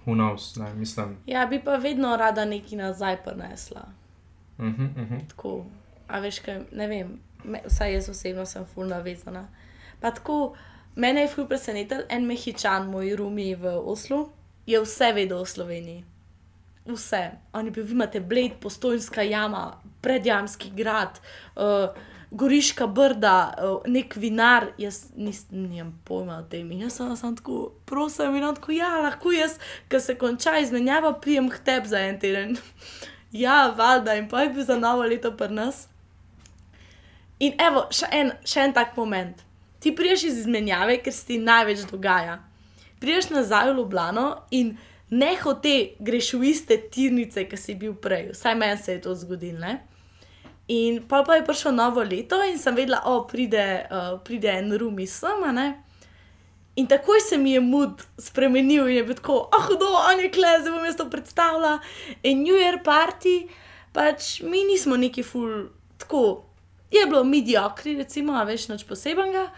[0.05, 1.17] Who knows, ne, mislim.
[1.25, 3.81] Ja, bi pa vedno rada nekaj nazaj prinesla.
[4.57, 5.27] Uh -huh, uh -huh.
[5.29, 5.65] Tako,
[6.07, 9.47] a veš, kaj, ne vem, me, vsaj jaz osebno sem ful navezana.
[10.01, 10.55] Pa tako,
[10.95, 14.29] mene je ful presenetil en mehičan, moj rumi v Oslu,
[14.65, 16.03] je vse vedel o Sloveniji.
[16.85, 17.31] Vse.
[17.53, 21.19] On je bil, vi imate Bled, postojnska jama, predjamski grad,
[21.55, 21.95] uh,
[22.33, 26.71] goriška brda, uh, nek vinar, jaz nis, nimam pojma o tem.
[26.81, 31.49] Jaz sem samo tako, prosim, in tako, ja, lahko jaz, ker se konča izmenjava, prijem
[31.53, 32.55] k tebi za en teden.
[33.45, 35.87] ja, valjda, in pa je bil za novo leto pri nas.
[37.39, 39.45] In evo, še en, še en tak moment.
[39.83, 42.39] Ti priješ iz izmenjave, ker se ti največ dogaja.
[43.03, 44.77] Priješ nazaj v Ljubljano in
[45.11, 48.31] ne hote greš v iste tirnice, ki si bil prej.
[48.31, 49.75] Vsaj meni se je to zgodilo.
[50.67, 54.71] In pa pa je prišlo novo leto in sem vedela, oh, pride, uh, pride en
[54.79, 55.51] rum iz sama.
[55.51, 55.83] Ne?
[56.75, 60.31] In takoj se mi je mood spremenil in je bil tako, ah, hudo, on je
[60.31, 61.75] kle, zdaj bom jaz to predstavila.
[62.23, 63.43] In New Year party,
[63.93, 65.67] pač mi nismo neki ful,
[66.01, 66.47] tako,
[66.91, 69.51] je bilo mediokri, recimo, a veš, nič posebenega.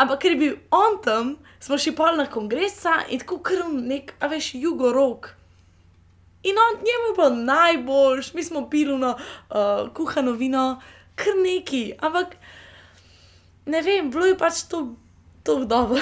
[0.00, 4.14] Ampak ker je bil on tam, smo šli pol na kongresa in tako krv nek,
[4.20, 5.39] a veš, jugorok.
[6.42, 9.16] In on, njemu je bilo najboljš, mi smo pili no,
[9.50, 10.80] uh, kuhano vino,
[11.14, 12.36] kar neki, ampak
[13.66, 14.94] ne vem, bilo je pač to,
[15.42, 16.00] to dobro.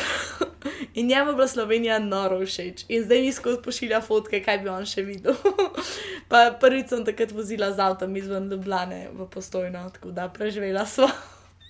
[0.95, 2.85] In njemu je bila Slovenija noro všeč.
[2.89, 5.35] In zdaj mi skozi pošilja fotke, kaj bi on še videl.
[6.31, 11.11] pa prvič sem takrat vozila z avtom izven Ljubljane v postojno, tako da preživela sva.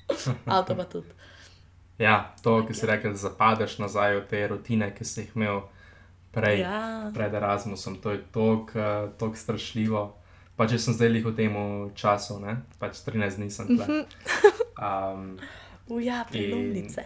[0.56, 1.12] Avto pa tudi.
[1.98, 5.64] Ja, to, ki si rekel, da zapadeš nazaj v te rutine, ki si jih imel
[6.32, 7.10] prej, Ja.
[7.14, 7.96] pred Erasmusom.
[7.96, 8.22] To je
[9.18, 10.14] tako strašljivo.
[10.56, 11.54] Pa če sem zdaj v tem
[11.94, 12.56] času, ne?
[12.78, 13.86] pač 13 dni sem tle.
[14.78, 15.34] Um,
[15.90, 17.02] Uja, prelomnice.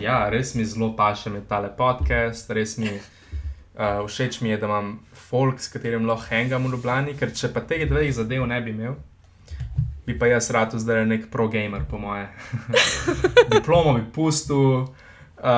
[0.00, 4.66] ja, res mi zelo paše med tale podcast, res mi uh, všeč mi je, da
[4.66, 8.60] imam folk, s katerim lahko hangam v Ljubljani, ker če pa teh dveh zadev ne
[8.62, 8.94] bi imel,
[10.06, 12.28] bi pa jaz rad zdaj nek pro-gamer, po moje.
[13.50, 14.86] Diplomo bi pustil.
[15.44, 15.50] Uh,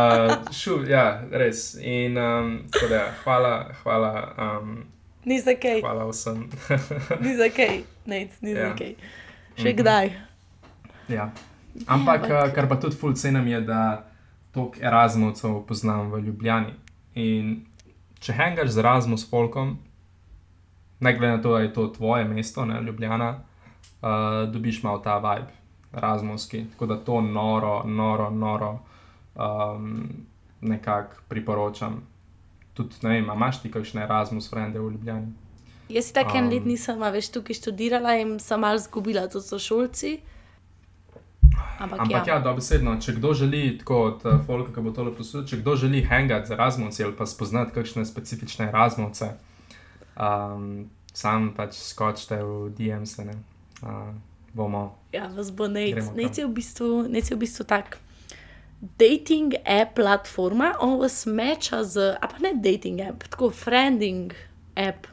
[0.53, 1.75] šu, ja, res.
[1.77, 2.59] In um,
[2.91, 3.53] da, hvala,
[3.83, 4.85] hvala, um,
[5.25, 6.49] Ni za kaj, hvala vsem.
[7.21, 7.77] ni za kaj,
[8.07, 8.75] ne, ni za Ja.
[8.75, 8.95] kaj.
[9.57, 9.77] Še Mhm.
[9.77, 10.11] kdaj.
[11.09, 11.31] ja.
[11.87, 14.05] Ampak, ampak- uh, kar pa tudi ful cenim, je, da
[14.53, 16.73] toliko Erasmusov poznam v Ljubljani.
[17.15, 17.67] In
[18.19, 19.79] če hangaš z Erasmus folkom,
[21.01, 23.39] ne glede na to, da je to tvoje mesto, ne Ljubljana,
[24.03, 24.09] uh,
[24.49, 25.53] dobiš malo ta vibe,
[25.93, 26.65] Erasmuski.
[26.71, 28.79] Tako da to noro, noro, noro
[29.37, 30.09] um,
[30.61, 32.03] nekako priporočam.
[32.75, 35.33] Tudi, ne vem, imaš ti kakšne Erasmus frende v Ljubljani?
[35.89, 39.29] Jaz si tako en Um, let nisem, a veš, tukaj študirala in sem malo zgubila,
[39.31, 40.19] to so šolci.
[41.79, 45.13] Ampak, Ampak ja, ja dobesedno, če kdo želi, tako od uh, Folka, ki bo tole
[45.15, 49.31] poslušal, če kdo želi hangati z Erasmusi ali pa spoznati kakšne specifične Erasmuce,
[50.17, 53.37] um, sam pač skočite v DMS, ne.
[53.85, 54.11] Uh,
[54.57, 54.97] bomo.
[55.13, 56.01] ja, vas bo nec.
[56.17, 58.01] Nec je v bistvu, nec je v bistvu tak.
[58.81, 64.33] Dating app platforma, on vas meča z, a pa ne dating app, tako friending
[64.77, 65.07] app,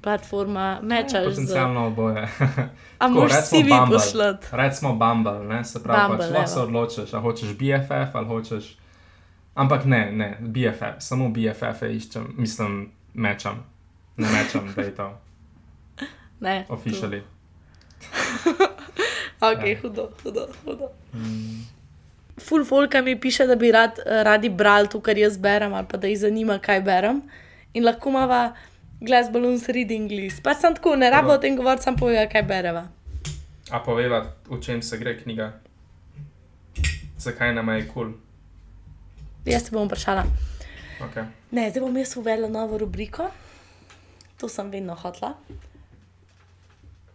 [0.00, 1.28] platforma, mečaš z.
[1.30, 2.28] Potencialno oboje.
[2.98, 4.46] A Tako, moraš si vi poslati.
[4.52, 5.64] Recimo Bumble, ne?
[5.64, 8.76] se pravi, Bumble, pač lahko se odločiš, ali hočeš BFF ali hočeš.
[9.54, 13.64] Ampak ne, ne, BFF, samo BFF iščem, mislim, mečam.
[14.16, 15.08] Ne mečam, da je to
[16.40, 16.66] Ne.
[16.68, 17.22] officially.
[19.40, 19.76] Ok, Ja.
[19.82, 20.88] hudo, hudo, hudo.
[22.38, 25.96] Ful folka mi piše, da bi rad, radi brali to, kar jaz berem, ali pa
[25.96, 27.22] da jih zanima, kaj berem.
[27.74, 28.52] In lahko imamo
[29.00, 30.42] Glass Balloons Reading List.
[30.42, 32.88] Pa sem tako, ne rabo o tem govoriti, sam povem, kaj bereva.
[33.70, 35.52] A poveva, o čem se gre knjiga?
[37.18, 37.92] Zakaj nam je kul?
[37.92, 38.14] Cool?
[39.46, 40.24] Jaz te bom vprašala.
[41.08, 41.26] Okay.
[41.50, 43.28] Ne, zdaj bom jaz uvedla novo rubriko.
[44.38, 45.34] To sem vedno hotla.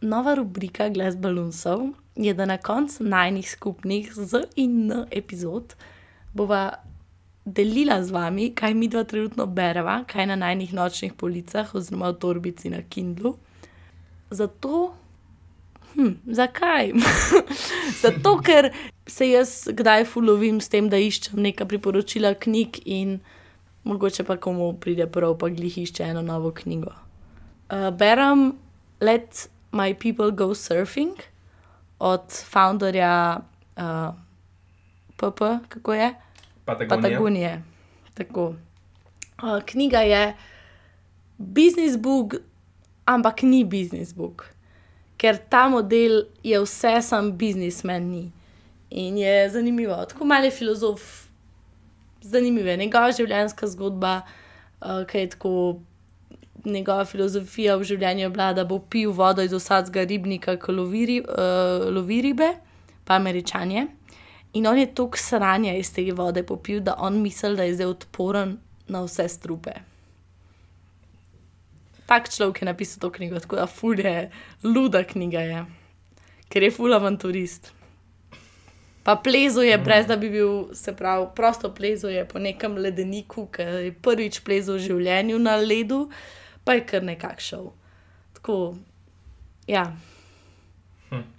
[0.01, 5.75] Nova rubrika Glass Balloonsov je, da na koncu najnih skupnih z in n epizod
[6.33, 6.73] bova
[7.45, 12.19] delila z vami, kaj mi dva trenutno bereva, kaj na najnih nočnih policah oziroma v
[12.19, 13.35] torbici na Kindlu.
[14.29, 14.93] Zato,
[15.93, 16.93] hm, zakaj?
[18.03, 18.71] Zato, ker
[19.07, 23.19] se jaz kdaj fulovim s tem, da iščem neka priporočila knjig in
[23.83, 26.93] mogoče pa komu pride prav, pa glih išče eno novo knjigo.
[27.67, 28.53] Uh, berem
[29.01, 31.32] Let My People Go Surfing
[31.99, 33.39] od founderja
[33.77, 34.13] uh,
[35.15, 35.39] PP,
[35.69, 36.13] kako je?
[36.65, 37.01] Patagonija.
[37.01, 37.63] Patagonije.
[38.13, 38.55] Tako.
[39.43, 40.33] Uh, knjiga je
[41.37, 42.35] business book,
[43.05, 44.45] ampak ni business book,
[45.17, 48.31] ker ta model je vse, sam biznismen ni.
[48.89, 50.05] In je zanimivo.
[50.05, 51.01] Tako malo je filozof,
[52.21, 54.21] zanimiva je njegova življenjska zgodba,
[54.81, 55.79] uh, ki je tako.
[56.65, 61.05] Njegova filozofija v življenju je bila, da bo pil vodo iz vsakega ribnika, ki lovi,
[61.05, 62.53] ri- uh, lovi ribe,
[63.03, 63.87] pa američanje.
[64.53, 67.91] In on je toliko sranja iz te vode popil, da on misli, da je zdaj
[67.95, 68.57] odporen
[68.87, 69.73] na vse strupe.
[72.05, 74.29] Tak človek je napisal to knjigo, tako da ful je,
[74.63, 75.65] luda knjiga je,
[76.49, 77.71] ker je ful avanturist.
[79.03, 83.47] Pa plezo je, brez da bi bil, se pravi, prosto plezo je po nekem ledeniku,
[83.51, 86.05] ki je prvič plezo v življenju na ledu,
[86.63, 87.71] pa je kar nekak šel.
[88.33, 88.75] Tako,
[89.67, 89.85] ja.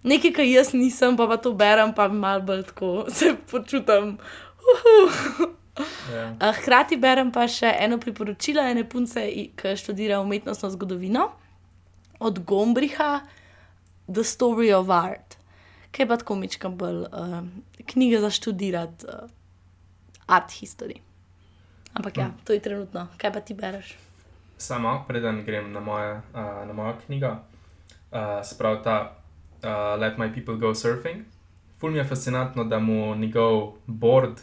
[0.02, 4.18] Nekaj, kar jaz nisem, pa, pa to berem, pa malo bolj tako se počutim.
[4.72, 5.51] Uhu.
[6.14, 6.36] Ja.
[6.38, 9.24] A Hkrati berem pa še eno priporočilo ene punce,
[9.59, 11.32] ki študira umetnostno zgodovino
[12.22, 13.24] od Gombriha,
[14.06, 15.34] The Story of Art,
[15.90, 17.40] ki je pa tako mičkam bolj uh,
[17.90, 19.26] knjiga za študirati uh,
[20.26, 21.01] art history.
[21.94, 23.09] Ampak ja, to je trenutno.
[23.18, 23.94] Kaj pa ti bereš?
[24.56, 29.16] Samo, preden grem na, moje, uh, na mojo knjigo, uh, se pravi ta
[29.62, 31.24] uh, Let My People Go Surfing.
[31.81, 34.40] Ful mi je fascinantno, da mu njegov board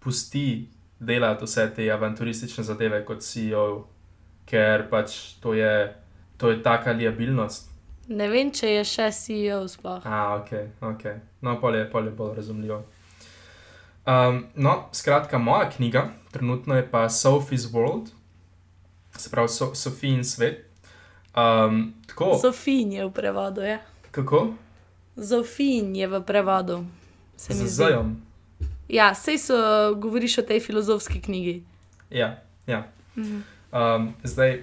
[0.00, 0.68] pusti
[0.98, 3.86] delati vse te avanturistične zadeve kot CEO,
[4.46, 5.94] ker pač to je,
[6.36, 7.70] to je taka liabilnost.
[8.08, 10.04] Ne vem, če je še CEO sploh.
[10.04, 10.50] A, ok,
[10.84, 11.06] ok.
[11.40, 12.82] No, pol je, pol je bolj razumljivo.
[14.04, 18.10] Um, no, skratka, moja knjiga trenutno je pa Sophie's World,
[19.16, 20.66] se pravi so, Sofijin svet.
[21.36, 23.78] Um, tako, Zofin je v prevodu, ja.
[24.10, 24.54] kako?
[25.16, 26.84] Zofin je v prevodu.
[27.36, 27.68] Se mi Z zdi.
[27.74, 28.16] zajom.
[28.88, 29.56] Ja, sej so
[29.96, 31.62] govoriš o tej filozofski knjigi.
[32.10, 32.86] Ja, ja.
[33.16, 33.40] Mhm.
[33.72, 34.62] Um, zdaj,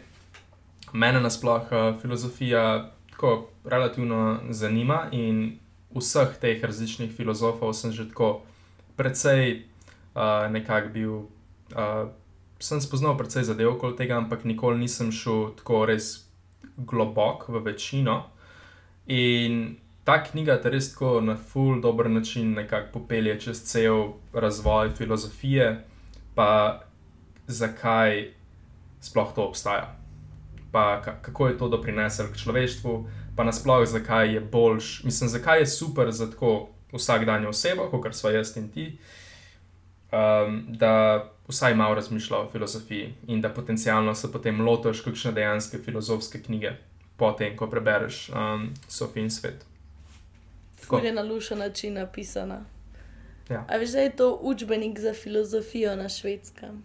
[0.93, 5.59] mene nasploh uh, filozofija tako relativno zanima in
[5.95, 8.41] vseh teh različnih filozofov sem že tako
[8.95, 9.65] precej
[10.15, 11.13] uh, nekako bil.
[11.75, 12.07] Uh,
[12.61, 16.25] sem spoznal precej zadev okoli tega, ampak nikoli nisem šel tako res
[16.77, 18.23] globok v večino.
[19.07, 24.93] In ta knjiga te res tako na full dober način nekako popelje čez cel razvoj
[24.97, 25.83] filozofije,
[26.35, 26.81] pa
[27.47, 28.33] zakaj
[29.01, 29.95] sploh to obstaja.
[30.71, 35.59] Pa ka- kako je to doprineslo k človeštvu, pa nasploh zakaj je boljš, mislim, zakaj
[35.59, 38.97] je super za tako vsakdanjo osebo, kot smo jaz in ti,
[40.11, 45.77] um, da vsaj malo razmišlja o filozofiji in da potencialno se potem lotiš kakšne dejanske
[45.77, 46.71] filozofske knjige,
[47.17, 49.65] potem ko prebereš um, Sofijin svet.
[50.81, 50.97] Tako.
[50.97, 52.61] Je na lušen način napisana.
[53.49, 53.65] Ja.
[53.69, 56.83] A veš, da je to učbenik za filozofijo na švedskem?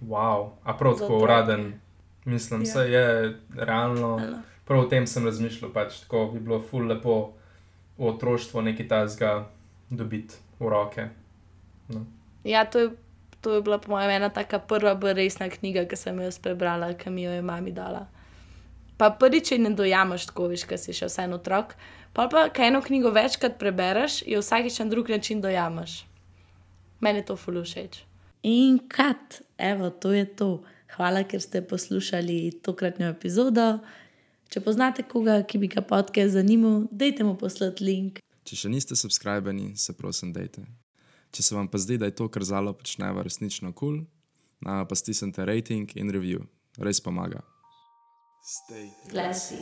[0.00, 1.24] Wow, a prav tako otroke.
[1.24, 1.80] uraden,
[2.24, 2.64] mislim, Ja.
[2.64, 4.08] vse je realno.
[4.08, 4.36] Ali?
[4.64, 7.32] Prav o tem sem razmišljal, pač tako bi bilo ful lepo
[7.98, 9.48] v otroštvu nekaj tazga
[9.90, 11.08] dobiti v roke.
[12.44, 12.90] Ja, to je,
[13.40, 16.92] to je bila po mojem ena taka prva bolj resna knjiga, ki sem jo prebrala,
[16.94, 18.06] ki mi jo je mami dala.
[18.98, 21.76] Pa prvič je ne dojamaš tako, veš, ker si še vseeno otrok.
[22.12, 26.02] Pa pa, kaj eno knjigo večkrat prebereš, jo vsakič na drug način dojamaš.
[27.00, 28.02] Meni je to fulu všeč.
[28.42, 30.50] In kat, evo, to je to.
[30.96, 33.78] Hvala, ker ste poslušali tokratno epizodo.
[34.50, 38.22] Če poznate koga, ki bi ga podcast zanimal, dajte mu poslati link.
[38.48, 40.64] Če še niste subskrbeni, se prosim, dajte.
[41.32, 44.94] Če se vam pa zdi, da je to, kar zalo počneva, resnično kul, cool, pa
[44.96, 46.46] stisnite rating in review,
[46.78, 47.44] res pomaga.
[49.10, 49.60] Classy.